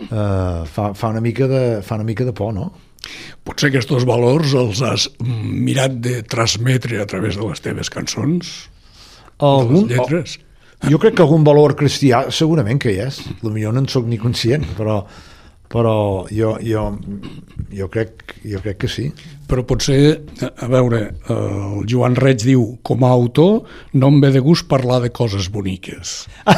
eh, 0.04 0.10
fa, 0.10 0.90
fa, 0.92 1.12
una 1.12 1.22
mica 1.24 1.48
de, 1.50 1.64
fa 1.86 1.98
una 2.00 2.08
mica 2.08 2.26
de 2.28 2.36
por, 2.36 2.52
no? 2.56 2.70
Potser 3.44 3.68
aquests 3.68 4.06
valors 4.08 4.54
els 4.56 4.80
has 4.84 5.08
mirat 5.20 5.98
de 6.04 6.22
transmetre 6.24 7.02
a 7.02 7.08
través 7.08 7.36
de 7.36 7.44
les 7.44 7.60
teves 7.64 7.92
cançons, 7.92 8.54
Algun, 9.44 9.88
de 9.88 9.96
les 9.96 9.98
lletres. 9.98 10.38
Jo 10.90 10.98
crec 11.00 11.14
que 11.16 11.22
algun 11.24 11.44
valor 11.46 11.76
cristià 11.78 12.26
segurament 12.34 12.80
que 12.82 12.92
hi 12.92 12.98
és. 13.06 13.22
Potser 13.40 13.70
no 13.72 13.80
en 13.80 13.86
sóc 13.88 14.04
ni 14.10 14.18
conscient, 14.20 14.66
però, 14.76 14.98
però 15.72 15.94
jo, 16.30 16.56
jo, 16.60 16.82
jo, 17.72 17.86
crec, 17.90 18.34
jo 18.44 18.60
crec 18.60 18.82
que 18.84 18.90
sí. 18.92 19.06
Però 19.48 19.64
potser, 19.68 20.20
a 20.44 20.68
veure, 20.68 21.00
el 21.32 21.86
Joan 21.88 22.16
Reig 22.20 22.44
diu, 22.44 22.62
com 22.84 23.04
a 23.04 23.10
autor 23.12 23.62
no 23.96 24.08
em 24.12 24.20
ve 24.22 24.30
de 24.34 24.42
gust 24.44 24.68
parlar 24.68 25.00
de 25.04 25.12
coses 25.12 25.50
boniques. 25.52 26.26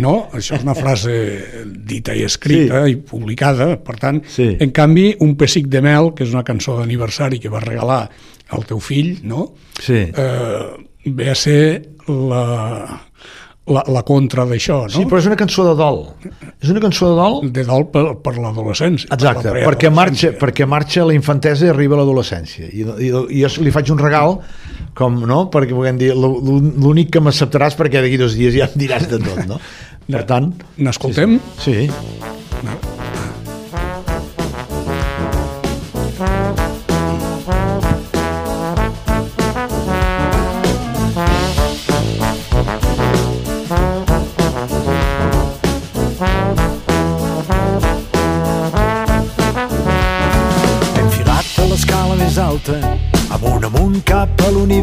No? 0.00 0.28
Això 0.36 0.56
és 0.56 0.64
una 0.64 0.74
frase 0.76 1.12
dita 1.88 2.14
i 2.16 2.22
escrita 2.24 2.82
sí. 2.86 2.94
i 2.94 2.96
publicada, 2.96 3.74
per 3.82 3.96
tant, 4.00 4.22
Sí. 4.28 4.54
en 4.60 4.72
canvi, 4.72 5.10
Un 5.20 5.36
pessic 5.36 5.68
de 5.72 5.80
mel, 5.84 6.12
que 6.16 6.24
és 6.24 6.32
una 6.32 6.44
cançó 6.44 6.78
d'aniversari 6.78 7.38
que 7.40 7.52
va 7.52 7.60
regalar 7.60 8.02
al 8.56 8.64
teu 8.64 8.80
fill, 8.80 9.18
no? 9.24 9.50
Sí. 9.80 10.06
eh, 10.12 10.86
ve 11.06 11.30
a 11.30 11.34
ser 11.34 11.88
la, 12.08 13.02
la, 13.66 13.82
la 13.90 14.02
contra 14.06 14.44
d'això, 14.46 14.82
no? 14.86 14.92
Sí, 14.94 15.04
però 15.10 15.18
és 15.18 15.26
una 15.26 15.36
cançó 15.38 15.64
de 15.66 15.72
dol. 15.78 16.02
És 16.62 16.70
una 16.70 16.80
cançó 16.84 17.08
de 17.10 17.16
dol 17.18 17.38
de 17.50 17.64
dol 17.66 17.86
per, 17.90 18.04
per 18.22 18.36
l'adolescència. 18.38 19.08
per 19.10 19.18
Exacte, 19.18 19.50
la 19.56 19.64
perquè 19.66 19.90
marxa, 19.90 20.30
perquè 20.38 20.66
marxa 20.70 21.04
la 21.08 21.16
infantesa 21.16 21.66
i 21.66 21.72
arriba 21.72 21.96
a 21.98 22.02
l'adolescència. 22.02 22.68
I, 22.70 22.86
i, 23.08 23.10
I 23.10 23.42
jo 23.42 23.64
li 23.66 23.72
faig 23.74 23.90
un 23.94 23.98
regal, 24.02 24.38
com, 24.96 25.18
no? 25.28 25.46
Perquè 25.50 25.74
puguem 25.74 25.98
dir, 25.98 26.12
l'ú- 26.14 26.40
l'únic 26.78 27.10
que 27.16 27.20
m'acceptaràs 27.24 27.74
perquè 27.78 28.00
d'aquí 28.04 28.20
dos 28.22 28.38
dies 28.38 28.54
ja 28.54 28.70
em 28.70 28.78
diràs 28.86 29.08
de 29.10 29.18
tot, 29.22 29.42
no? 29.50 29.58
Per 30.12 30.22
tant... 30.28 30.52
N'escoltem? 30.78 31.40
Sí. 31.58 31.88
Hem 31.90 32.95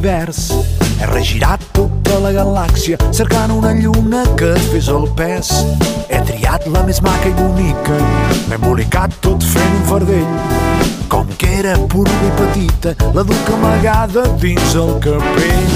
l'univers. 0.03 0.51
He 0.99 1.05
regirat 1.07 1.61
tota 1.73 2.19
la 2.19 2.31
galàxia, 2.35 2.97
cercant 3.15 3.51
una 3.51 3.73
lluna 3.73 4.23
que 4.37 4.53
es 4.53 4.65
fes 4.71 4.89
el 4.91 5.07
pes. 5.15 5.51
He 6.09 6.19
triat 6.27 6.67
la 6.67 6.83
més 6.83 7.01
maca 7.01 7.29
i 7.29 7.33
bonica, 7.37 7.97
m'he 8.49 8.57
embolicat 8.59 9.15
tot 9.21 9.43
fent 9.43 9.77
un 9.79 9.85
fardell. 9.87 10.27
Com 11.07 11.27
que 11.37 11.47
era 11.59 11.77
pura 11.87 12.11
i 12.11 12.31
petita, 12.39 12.95
la 13.15 13.23
duc 13.23 13.49
amagada 13.55 14.25
dins 14.41 14.75
el 14.75 14.99
capell. 14.99 15.73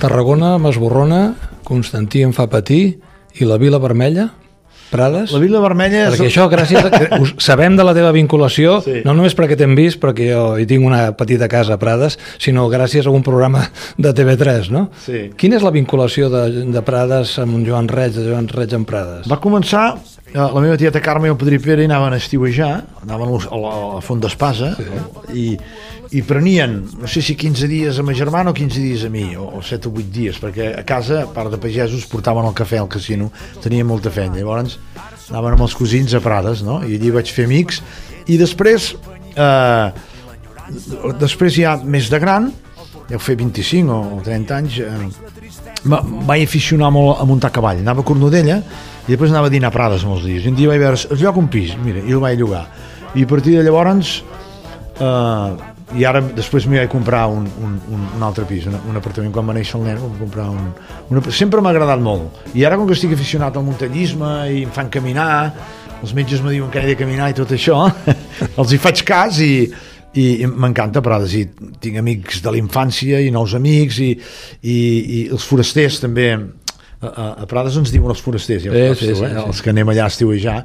Tarragona 0.00 0.56
m'esborrona, 0.58 1.34
Constantí 1.68 2.22
em 2.24 2.32
fa 2.32 2.46
patir 2.48 2.98
i 3.36 3.44
la 3.44 3.58
Vila 3.60 3.78
Vermella, 3.78 4.30
Prades... 4.90 5.32
La 5.34 5.40
Vila 5.42 5.60
Vermella 5.64 6.04
és... 6.06 6.14
Perquè 6.16 6.28
això, 6.30 6.46
gràcies 6.52 6.84
a 6.88 7.18
us 7.22 7.34
sabem 7.44 7.76
de 7.78 7.84
la 7.86 7.94
teva 7.96 8.12
vinculació, 8.16 8.78
Sí. 8.84 9.00
no 9.04 9.14
només 9.16 9.34
perquè 9.38 9.56
t'hem 9.58 9.74
vist, 9.78 10.00
perquè 10.02 10.30
jo 10.32 10.42
hi 10.60 10.66
tinc 10.70 10.84
una 10.86 11.02
petita 11.18 11.48
casa 11.50 11.76
a 11.76 11.80
Prades, 11.80 12.18
sinó 12.40 12.68
gràcies 12.72 13.06
a 13.08 13.12
un 13.14 13.22
programa 13.26 13.66
de 13.98 14.12
TV3, 14.16 14.70
no? 14.74 14.88
Sí. 15.04 15.26
Quina 15.38 15.58
és 15.58 15.66
la 15.66 15.74
vinculació 15.74 16.30
de, 16.32 16.44
de 16.72 16.82
Prades 16.86 17.36
amb 17.42 17.60
Joan 17.66 17.88
Reig, 17.92 18.14
de 18.16 18.28
Joan 18.30 18.48
Reig 18.52 18.74
amb 18.78 18.88
Prades? 18.88 19.28
Va 19.30 19.40
començar, 19.42 19.90
la 20.34 20.60
meva 20.60 20.76
tieta 20.76 21.00
Carme 21.00 21.28
i 21.28 21.32
el 21.32 21.38
padrí 21.40 21.58
Pere 21.62 21.86
anaven 21.88 22.12
a 22.12 22.18
estiuejar, 22.20 22.72
anaven 23.02 23.30
a 23.30 23.38
la, 23.38 23.48
a 23.48 23.60
la 23.96 24.00
Font 24.04 24.20
d'Espasa, 24.20 24.74
i, 25.32 25.50
i 26.12 26.22
prenien, 26.26 26.78
no 27.00 27.08
sé 27.08 27.22
si 27.24 27.36
15 27.36 27.68
dies 27.70 27.98
a 27.98 28.04
ma 28.04 28.14
germana 28.16 28.52
o 28.52 28.56
15 28.56 28.82
dies 28.84 29.06
a 29.08 29.10
mi, 29.12 29.24
o, 29.36 29.48
o 29.58 29.62
7 29.64 29.88
o 29.88 29.92
8 29.94 30.12
dies, 30.12 30.40
perquè 30.42 30.70
a 30.76 30.84
casa, 30.88 31.22
a 31.24 31.32
part 31.32 31.52
de 31.52 31.60
pagesos, 31.62 32.06
portaven 32.12 32.48
el 32.48 32.56
cafè 32.56 32.80
al 32.80 32.90
casino, 32.92 33.30
tenia 33.64 33.86
molta 33.88 34.12
feina. 34.12 34.36
Llavors 34.36 34.78
anaven 35.30 35.56
amb 35.56 35.64
els 35.66 35.76
cosins 35.76 36.14
a 36.16 36.22
Prades, 36.24 36.62
no? 36.66 36.80
i 36.84 36.98
allí 36.98 37.12
vaig 37.14 37.32
fer 37.32 37.48
amics, 37.48 37.82
i 38.28 38.36
després, 38.40 38.92
eh, 39.32 39.88
després 41.20 41.56
ja 41.56 41.78
més 41.80 42.12
de 42.12 42.20
gran, 42.20 42.52
deu 43.08 43.20
fer 43.22 43.38
25 43.40 43.98
o 44.18 44.20
30 44.24 44.56
anys, 44.60 44.80
eh, 44.84 45.37
va- 45.86 46.02
vaig 46.26 46.42
aficionar 46.44 46.90
molt 46.92 47.20
a 47.20 47.24
muntar 47.28 47.50
cavall. 47.52 47.78
Anava 47.84 48.00
a 48.00 48.04
Cornudella 48.04 48.58
i 49.06 49.10
després 49.12 49.30
anava 49.30 49.46
a 49.46 49.50
dinar 49.50 49.68
a 49.68 49.76
Prades 49.76 50.04
molts 50.04 50.24
dies. 50.26 50.44
I 50.44 50.48
un 50.52 50.54
dia 50.58 50.68
vaig 50.68 50.80
veure, 50.80 50.94
es 50.98 51.20
lloga 51.20 51.38
un 51.38 51.48
pis, 51.48 51.76
mira, 51.84 52.00
i 52.04 52.12
el 52.12 52.20
vaig 52.20 52.38
llogar. 52.38 52.66
I 53.14 53.22
a 53.24 53.26
partir 53.26 53.56
de 53.56 53.62
llavors, 53.64 54.22
eh, 55.00 55.56
i 55.96 56.04
ara 56.04 56.20
després 56.20 56.66
m'hi 56.68 56.76
vaig 56.82 56.90
comprar 56.92 57.26
un, 57.32 57.46
un, 57.64 57.78
un, 57.94 58.02
un 58.18 58.22
altre 58.26 58.44
pis, 58.44 58.66
un, 58.68 58.74
un 58.90 58.96
apartament 59.00 59.32
quan 59.32 59.46
va 59.48 59.54
néixer 59.56 59.78
el 59.78 59.86
nen, 59.86 60.02
comprar 60.18 60.50
un, 60.52 60.66
un 61.08 61.30
sempre 61.32 61.62
m'ha 61.64 61.70
agradat 61.72 62.02
molt 62.04 62.52
i 62.52 62.64
ara 62.68 62.76
com 62.76 62.84
que 62.86 62.92
estic 62.92 63.14
aficionat 63.16 63.56
al 63.56 63.64
muntanyisme 63.64 64.28
i 64.52 64.64
em 64.66 64.74
fan 64.74 64.90
caminar 64.92 65.30
els 66.02 66.12
metges 66.14 66.42
me 66.44 66.52
diuen 66.52 66.68
que 66.70 66.82
he 66.82 66.90
de 66.90 66.96
caminar 67.00 67.30
i 67.32 67.38
tot 67.38 67.54
això 67.56 67.78
els 68.60 68.74
hi 68.76 68.78
faig 68.84 69.00
cas 69.08 69.40
i, 69.40 69.70
i, 70.14 70.42
i 70.42 70.46
m'encanta 70.48 71.02
Prades 71.04 71.34
i 71.36 71.44
tinc 71.82 71.98
amics 72.00 72.40
de 72.44 72.54
la 72.54 72.60
infància 72.60 73.20
i 73.20 73.32
nous 73.34 73.54
amics 73.58 74.00
i, 74.04 74.12
i, 74.62 74.78
i 74.78 75.20
els 75.28 75.44
forasters 75.48 76.00
també 76.04 76.30
a, 77.00 77.26
a 77.44 77.46
Prades 77.50 77.76
ens 77.78 77.92
diuen 77.94 78.12
els 78.14 78.22
forasters 78.24 78.64
ja 78.64 78.72
saps 78.72 79.02
sí, 79.02 79.10
sí, 79.12 79.16
eh? 79.26 79.34
sí. 79.34 79.44
els 79.44 79.62
que 79.62 79.72
anem 79.74 79.92
allà 79.92 80.08
a 80.08 80.12
estiuejar 80.14 80.58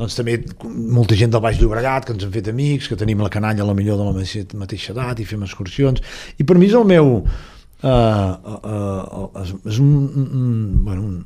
doncs 0.00 0.18
també 0.18 0.36
molta 0.68 1.18
gent 1.18 1.32
del 1.34 1.42
Baix 1.44 1.58
Llobregat 1.60 2.06
que 2.06 2.14
ens 2.16 2.26
han 2.26 2.34
fet 2.34 2.52
amics, 2.52 2.90
que 2.90 2.98
tenim 3.00 3.24
la 3.24 3.32
canalla 3.32 3.64
a 3.64 3.70
la 3.70 3.76
millor 3.76 3.98
de 4.00 4.06
la 4.06 4.14
mateixa, 4.62 4.94
edat 4.94 5.20
i 5.20 5.28
fem 5.28 5.42
excursions 5.48 6.04
i 6.38 6.46
per 6.46 6.58
mi 6.60 6.70
és 6.70 6.76
el 6.78 6.86
meu 6.88 7.16
uh, 7.18 7.90
uh, 7.90 8.60
uh, 8.60 9.42
és, 9.42 9.54
és 9.74 9.82
un, 9.82 9.92
un, 10.22 10.56
bueno, 10.84 11.08
un 11.08 11.20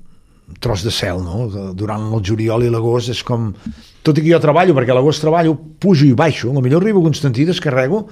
tros 0.61 0.85
de 0.85 0.93
cel 0.95 1.23
no? 1.25 1.49
durant 1.75 2.07
el 2.13 2.23
juliol 2.25 2.67
i 2.67 2.71
l'agost 2.73 3.13
és 3.15 3.23
com 3.27 3.53
tot 4.05 4.19
i 4.19 4.25
que 4.25 4.31
jo 4.31 4.41
treballo, 4.43 4.77
perquè 4.77 4.95
l'agost 4.95 5.25
treballo 5.25 5.57
pujo 5.81 6.07
i 6.07 6.15
baixo, 6.17 6.53
a 6.53 6.63
millor 6.65 6.85
arribo 6.85 7.03
a 7.03 7.09
Constantí 7.09 7.47
descarrego 7.49 8.05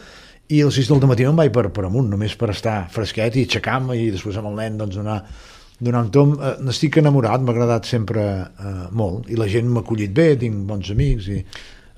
i 0.48 0.62
a 0.62 0.68
les 0.68 0.78
6 0.80 0.90
del 0.90 1.08
matí 1.08 1.26
me'n 1.26 1.38
vaig 1.38 1.52
per, 1.54 1.68
per 1.74 1.86
amunt, 1.88 2.10
només 2.10 2.34
per 2.38 2.50
estar 2.52 2.82
fresquet 2.92 3.36
i 3.36 3.46
aixecar-me 3.46 3.96
i 3.98 4.10
després 4.12 4.38
amb 4.40 4.52
el 4.52 4.58
nen 4.58 4.78
doncs 4.80 4.98
donar 5.00 5.22
donar 5.82 6.04
un 6.04 6.10
tom, 6.14 6.34
eh, 6.38 6.56
n'estic 6.62 7.00
enamorat, 7.00 7.42
m'ha 7.42 7.52
agradat 7.52 7.88
sempre 7.88 8.22
eh, 8.22 8.72
molt, 8.94 9.26
i 9.32 9.38
la 9.38 9.48
gent 9.50 9.66
m'ha 9.66 9.82
acollit 9.82 10.12
bé, 10.14 10.28
tinc 10.38 10.62
bons 10.68 10.92
amics, 10.94 11.26
i 11.26 11.40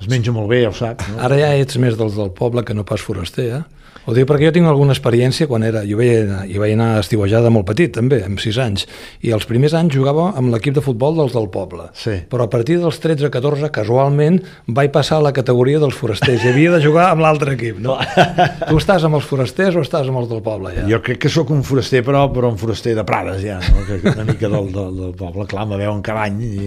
es 0.01 0.09
menja 0.09 0.33
molt 0.33 0.49
bé, 0.49 0.63
ja 0.65 0.71
ho 0.73 0.77
saps, 0.77 1.11
no? 1.13 1.21
Ara 1.27 1.37
ja 1.37 1.51
ets 1.61 1.77
més 1.83 1.99
dels 2.01 2.17
del 2.17 2.33
poble 2.37 2.65
que 2.65 2.77
no 2.77 2.87
pas 2.89 3.05
foraster, 3.05 3.51
eh? 3.59 3.74
Ho 4.05 4.13
dic 4.13 4.27
perquè 4.29 4.49
jo 4.51 4.53
tinc 4.53 4.69
alguna 4.69 4.93
experiència 4.93 5.47
quan 5.49 5.63
era... 5.65 5.81
Jo 5.89 5.97
vaig, 5.97 6.11
anar- 6.27 6.43
hi 6.51 6.59
vaig 6.61 6.75
anar 6.77 6.89
a 6.97 7.01
estiuejar 7.01 7.41
de 7.45 7.53
molt 7.55 7.67
petit, 7.71 7.93
també, 7.95 8.19
amb 8.27 8.41
6 8.43 8.59
anys. 8.65 8.85
I 9.25 9.33
els 9.37 9.47
primers 9.49 9.73
anys 9.79 9.95
jugava 9.97 10.27
amb 10.37 10.53
l'equip 10.53 10.77
de 10.77 10.83
futbol 10.85 11.17
dels 11.17 11.33
del 11.33 11.49
poble. 11.55 11.87
Sí. 11.97 12.19
Però 12.29 12.45
a 12.45 12.51
partir 12.53 12.77
dels 12.83 13.01
13-14, 13.01 13.71
casualment, 13.73 14.41
vaig 14.67 14.93
passar 14.93 15.23
a 15.23 15.27
la 15.29 15.33
categoria 15.37 15.81
dels 15.81 15.97
forasters 15.97 16.45
i 16.45 16.53
havia 16.53 16.75
de 16.77 16.83
jugar 16.85 17.09
amb 17.15 17.25
l'altre 17.25 17.57
equip. 17.57 17.81
No? 17.81 17.97
tu 18.69 18.77
estàs 18.83 19.09
amb 19.09 19.17
els 19.21 19.29
forasters 19.31 19.81
o 19.81 19.85
estàs 19.87 20.13
amb 20.13 20.21
els 20.21 20.29
del 20.31 20.45
poble, 20.45 20.75
ja? 20.77 20.87
Jo 20.91 21.01
crec 21.05 21.23
que 21.25 21.33
sóc 21.33 21.55
un 21.55 21.65
foraster, 21.65 22.05
però, 22.05 22.27
però 22.35 22.53
un 22.53 22.61
foraster 22.61 22.97
de 22.99 23.09
Prades, 23.09 23.41
ja, 23.45 23.61
no? 23.73 23.89
una 24.13 24.29
mica 24.29 24.49
del, 24.53 24.69
del, 24.75 24.97
del 25.01 25.15
poble, 25.19 25.49
clar, 25.49 25.65
me 25.71 25.81
veuen 25.81 26.05
cada 26.05 26.29
any 26.29 26.43
i... 26.45 26.65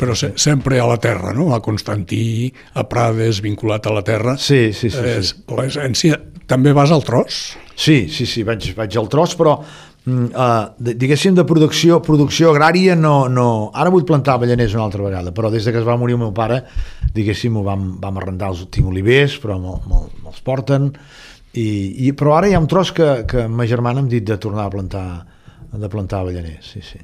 Però 0.00 0.16
se, 0.18 0.32
sempre 0.40 0.80
a 0.80 0.86
la 0.88 0.98
terra, 1.02 1.32
no? 1.36 1.52
A 1.54 1.60
Constantí, 1.62 2.52
a 2.74 2.84
Prades, 2.88 3.42
vinculat 3.44 3.86
a 3.86 3.94
la 3.94 4.02
terra. 4.06 4.36
Sí, 4.38 4.72
sí, 4.72 4.90
sí, 4.90 4.98
sí. 4.98 5.16
És 5.18 5.32
l'essència. 5.52 6.18
També 6.50 6.74
vas 6.76 6.92
al 6.92 7.04
tros? 7.06 7.42
Sí, 7.78 8.08
sí, 8.12 8.26
sí, 8.28 8.42
vaig, 8.44 8.72
vaig 8.76 8.96
al 8.98 9.08
tros, 9.12 9.36
però 9.38 9.54
uh, 9.62 10.64
diguéssim 10.76 11.36
de 11.38 11.44
producció 11.48 12.00
producció 12.04 12.50
agrària 12.52 12.96
no, 12.98 13.28
no... 13.32 13.46
Ara 13.74 13.92
vull 13.94 14.06
plantar 14.08 14.36
avellaners 14.36 14.74
una 14.76 14.86
altra 14.88 15.04
vegada, 15.06 15.32
però 15.34 15.50
des 15.52 15.64
de 15.64 15.72
que 15.72 15.80
es 15.80 15.88
va 15.88 15.96
morir 16.00 16.18
el 16.18 16.24
meu 16.24 16.32
pare, 16.36 16.62
diguéssim, 17.14 17.56
ho 17.56 17.64
vam, 17.66 17.92
vam 18.02 18.18
arrendar, 18.20 18.52
els, 18.52 18.66
tinc 18.74 18.90
olivers, 18.90 19.38
però 19.42 19.58
me'ls 19.62 19.86
me, 19.88 20.02
me'ls 20.24 20.42
porten, 20.44 20.90
i, 21.52 21.68
i, 22.08 22.12
però 22.16 22.38
ara 22.38 22.50
hi 22.50 22.56
ha 22.56 22.62
un 22.62 22.68
tros 22.68 22.92
que, 22.96 23.22
que 23.28 23.46
ma 23.48 23.68
germana 23.68 24.02
em 24.02 24.10
dit 24.10 24.24
de 24.26 24.38
tornar 24.40 24.66
a 24.66 24.72
plantar 24.72 25.06
de 25.72 25.88
plantar 25.88 26.20
avellaners, 26.20 26.66
sí, 26.68 26.82
sí. 26.84 26.98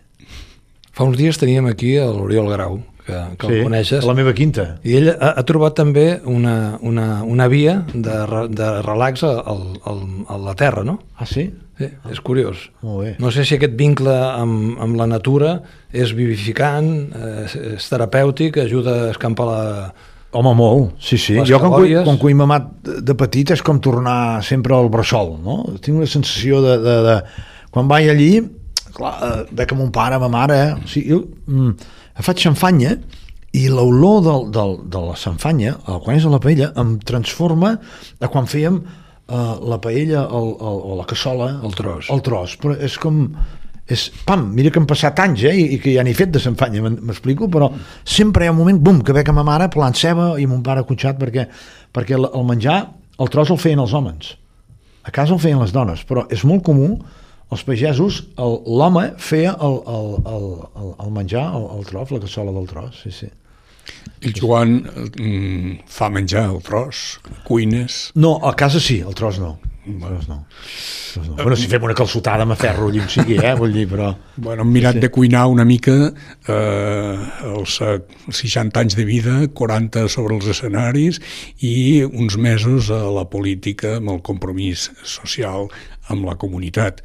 Fa 0.99 1.07
uns 1.07 1.15
dies 1.21 1.39
teníem 1.39 1.69
aquí 1.71 1.93
l'Oriol 2.03 2.49
Grau, 2.51 2.81
que, 3.07 3.15
que 3.39 3.47
sí, 3.47 3.61
el 3.61 3.65
coneixes. 3.69 4.03
a 4.03 4.09
la 4.11 4.17
meva 4.19 4.33
quinta. 4.35 4.65
I 4.83 4.97
ell 4.99 5.13
ha, 5.15 5.31
ha 5.39 5.45
trobat 5.47 5.77
també 5.79 6.09
una, 6.27 6.75
una, 6.83 7.23
una 7.23 7.47
via 7.49 7.79
de, 7.95 8.17
re- 8.27 8.49
de 8.51 8.71
relax 8.83 9.23
al, 9.25 9.39
al, 9.87 10.03
a 10.27 10.37
la 10.43 10.55
terra, 10.59 10.83
no? 10.85 10.99
Ah, 11.17 11.25
sí? 11.31 11.47
Sí, 11.79 11.87
és 12.11 12.19
curiós. 12.27 12.65
Molt 12.83 13.05
bé. 13.05 13.13
No 13.23 13.31
sé 13.31 13.45
si 13.47 13.55
aquest 13.55 13.77
vincle 13.79 14.11
amb, 14.11 14.81
amb 14.83 14.99
la 14.99 15.07
natura 15.07 15.53
és 15.95 16.11
vivificant, 16.19 16.89
és, 17.45 17.55
és 17.79 17.87
terapèutic, 17.95 18.59
ajuda 18.67 18.97
a 19.07 19.11
escampar 19.15 19.47
la... 19.47 19.61
Home, 20.35 20.51
molt, 20.59 20.97
sí, 21.01 21.17
sí. 21.17 21.39
Les 21.39 21.47
jo 21.49 21.57
quan, 21.63 21.79
quan 22.05 22.19
cuim 22.21 22.43
mamat 22.43 22.67
de 23.07 23.15
petit 23.17 23.55
és 23.55 23.63
com 23.65 23.79
tornar 23.81 24.43
sempre 24.45 24.75
al 24.77 24.91
bressol, 24.93 25.37
no? 25.41 25.63
Tinc 25.79 26.03
una 26.03 26.11
sensació 26.11 26.59
de... 26.67 26.75
de, 26.83 26.97
de 27.07 27.17
quan 27.73 27.87
vaig 27.89 28.11
allí, 28.11 28.33
clar, 28.95 29.14
eh, 29.24 29.45
veig 29.53 29.70
que 29.70 29.78
mon 29.78 29.93
pare, 29.95 30.18
ma 30.20 30.30
mare... 30.32 30.59
Eh? 30.59 30.72
O 30.78 30.91
sigui, 30.91 31.09
jo 31.12 31.20
mm, 31.47 31.89
faig 32.26 32.45
xamfanya 32.47 32.97
i 33.57 33.66
l'olor 33.72 34.22
del, 34.26 34.49
del, 34.53 34.74
de 34.93 35.05
la 35.07 35.16
xamfanya, 35.18 35.76
eh, 35.78 36.01
quan 36.05 36.18
és 36.18 36.26
a 36.28 36.32
la 36.32 36.41
paella, 36.43 36.72
em 36.80 36.97
transforma 37.09 37.76
a 38.20 38.32
quan 38.32 38.49
fèiem 38.51 38.82
eh, 38.82 39.55
la 39.72 39.80
paella 39.84 40.26
el, 40.26 40.53
el, 40.57 40.82
o 40.91 40.99
la 40.99 41.07
cassola... 41.09 41.55
El 41.64 41.76
tros. 41.78 42.11
El 42.14 42.22
tros, 42.26 42.59
però 42.61 42.76
és 42.76 42.99
com 43.01 43.24
és, 43.89 44.09
pam, 44.28 44.43
mira 44.53 44.68
que 44.68 44.80
han 44.82 44.89
passat 44.89 45.20
anys 45.24 45.47
eh, 45.49 45.55
i, 45.57 45.64
i 45.76 45.80
que 45.80 45.95
ja 45.95 46.05
n'he 46.05 46.12
fet 46.16 46.34
de 46.34 46.43
s'enfanya, 46.43 46.82
m'explico 46.93 47.49
però 47.53 47.70
sempre 48.05 48.45
hi 48.45 48.51
ha 48.51 48.53
un 48.53 48.61
moment, 48.61 48.80
bum, 48.84 49.01
que 49.05 49.16
veig 49.16 49.30
a 49.30 49.34
ma 49.36 49.47
mare 49.49 49.70
plant 49.72 49.97
ceba 49.97 50.34
i 50.41 50.45
mon 50.51 50.61
pare 50.66 50.84
cotxat 50.89 51.16
perquè, 51.20 51.47
perquè 51.97 52.18
el 52.18 52.45
menjar, 52.49 52.82
el 53.18 53.32
tros 53.32 53.55
el 53.55 53.61
feien 53.62 53.80
els 53.80 53.97
homes 53.97 54.34
a 55.09 55.14
casa 55.14 55.32
el 55.34 55.41
feien 55.41 55.61
les 55.62 55.72
dones 55.72 56.05
però 56.09 56.26
és 56.34 56.45
molt 56.45 56.66
comú 56.66 56.99
els 57.51 57.63
pagesos, 57.65 58.23
el- 58.37 58.59
l'home 58.67 59.07
feia 59.17 59.55
el, 59.57 59.79
el, 59.89 60.11
el, 60.35 60.49
el, 60.83 60.91
el 61.07 61.13
menjar, 61.17 61.47
el, 61.57 61.69
el 61.79 61.87
tros, 61.89 62.11
la 62.13 62.21
cassola 62.21 62.53
del 62.53 62.67
tros, 62.69 63.01
sí, 63.03 63.11
sí. 63.13 63.29
El 64.21 64.35
Joan 64.37 64.83
mm, 64.85 65.79
fa 65.89 66.11
menjar 66.13 66.51
el 66.51 66.61
tros, 66.63 67.21
cuines... 67.47 68.11
No, 68.15 68.35
a 68.45 68.53
casa 68.55 68.81
sí, 68.81 68.99
el 69.01 69.15
tros 69.17 69.39
no. 69.41 69.55
Tros 69.89 70.27
no. 70.29 70.43
Tros 71.15 71.29
no. 71.31 71.37
Bueno, 71.39 71.57
si 71.57 71.65
fem 71.71 71.87
una 71.87 71.95
calçotada 71.97 72.45
m'aferro 72.45 72.91
allí 72.91 73.01
on 73.01 73.09
sigui, 73.09 73.39
eh, 73.41 73.55
vull 73.57 73.73
dir, 73.73 73.87
però... 73.89 74.11
Bueno, 74.37 74.67
hem 74.67 74.75
mirat 74.75 74.99
de 75.01 75.09
cuinar 75.15 75.47
una 75.49 75.65
mica 75.65 75.95
eh, 76.13 77.15
els 77.49 77.79
eh, 77.81 77.95
60 78.29 78.83
anys 78.83 78.99
de 78.99 79.07
vida, 79.09 79.39
40 79.57 80.05
sobre 80.13 80.37
els 80.37 80.51
escenaris 80.53 81.23
i 81.65 82.03
uns 82.05 82.37
mesos 82.37 82.91
a 82.93 83.01
la 83.17 83.25
política 83.33 83.95
amb 84.03 84.13
el 84.19 84.21
compromís 84.27 84.91
social 85.09 85.71
amb 86.13 86.29
la 86.29 86.37
comunitat. 86.37 87.01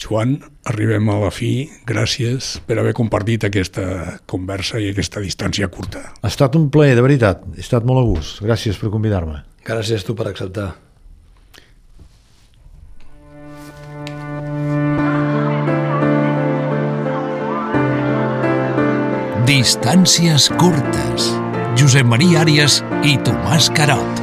Joan, 0.00 0.38
arribem 0.64 1.08
a 1.12 1.18
la 1.20 1.30
fi. 1.34 1.68
Gràcies 1.88 2.54
per 2.66 2.78
haver 2.80 2.94
compartit 2.96 3.44
aquesta 3.44 4.18
conversa 4.30 4.80
i 4.80 4.90
aquesta 4.94 5.20
distància 5.20 5.68
curta. 5.68 6.06
Ha 6.22 6.30
estat 6.30 6.56
un 6.56 6.70
plaer, 6.72 6.96
de 6.96 7.04
veritat. 7.04 7.44
He 7.56 7.64
estat 7.64 7.84
molt 7.84 8.00
a 8.00 8.06
gust. 8.08 8.40
Gràcies 8.44 8.80
per 8.80 8.92
convidar-me. 8.92 9.42
Gràcies 9.66 10.06
tu 10.06 10.16
per 10.16 10.30
acceptar. 10.32 10.72
Distàncies 19.50 20.48
curtes. 20.60 21.28
Josep 21.76 22.06
Maria 22.06 22.44
Àrias 22.44 22.80
i 23.02 23.16
Tomàs 23.26 23.68
Carot. 23.74 24.19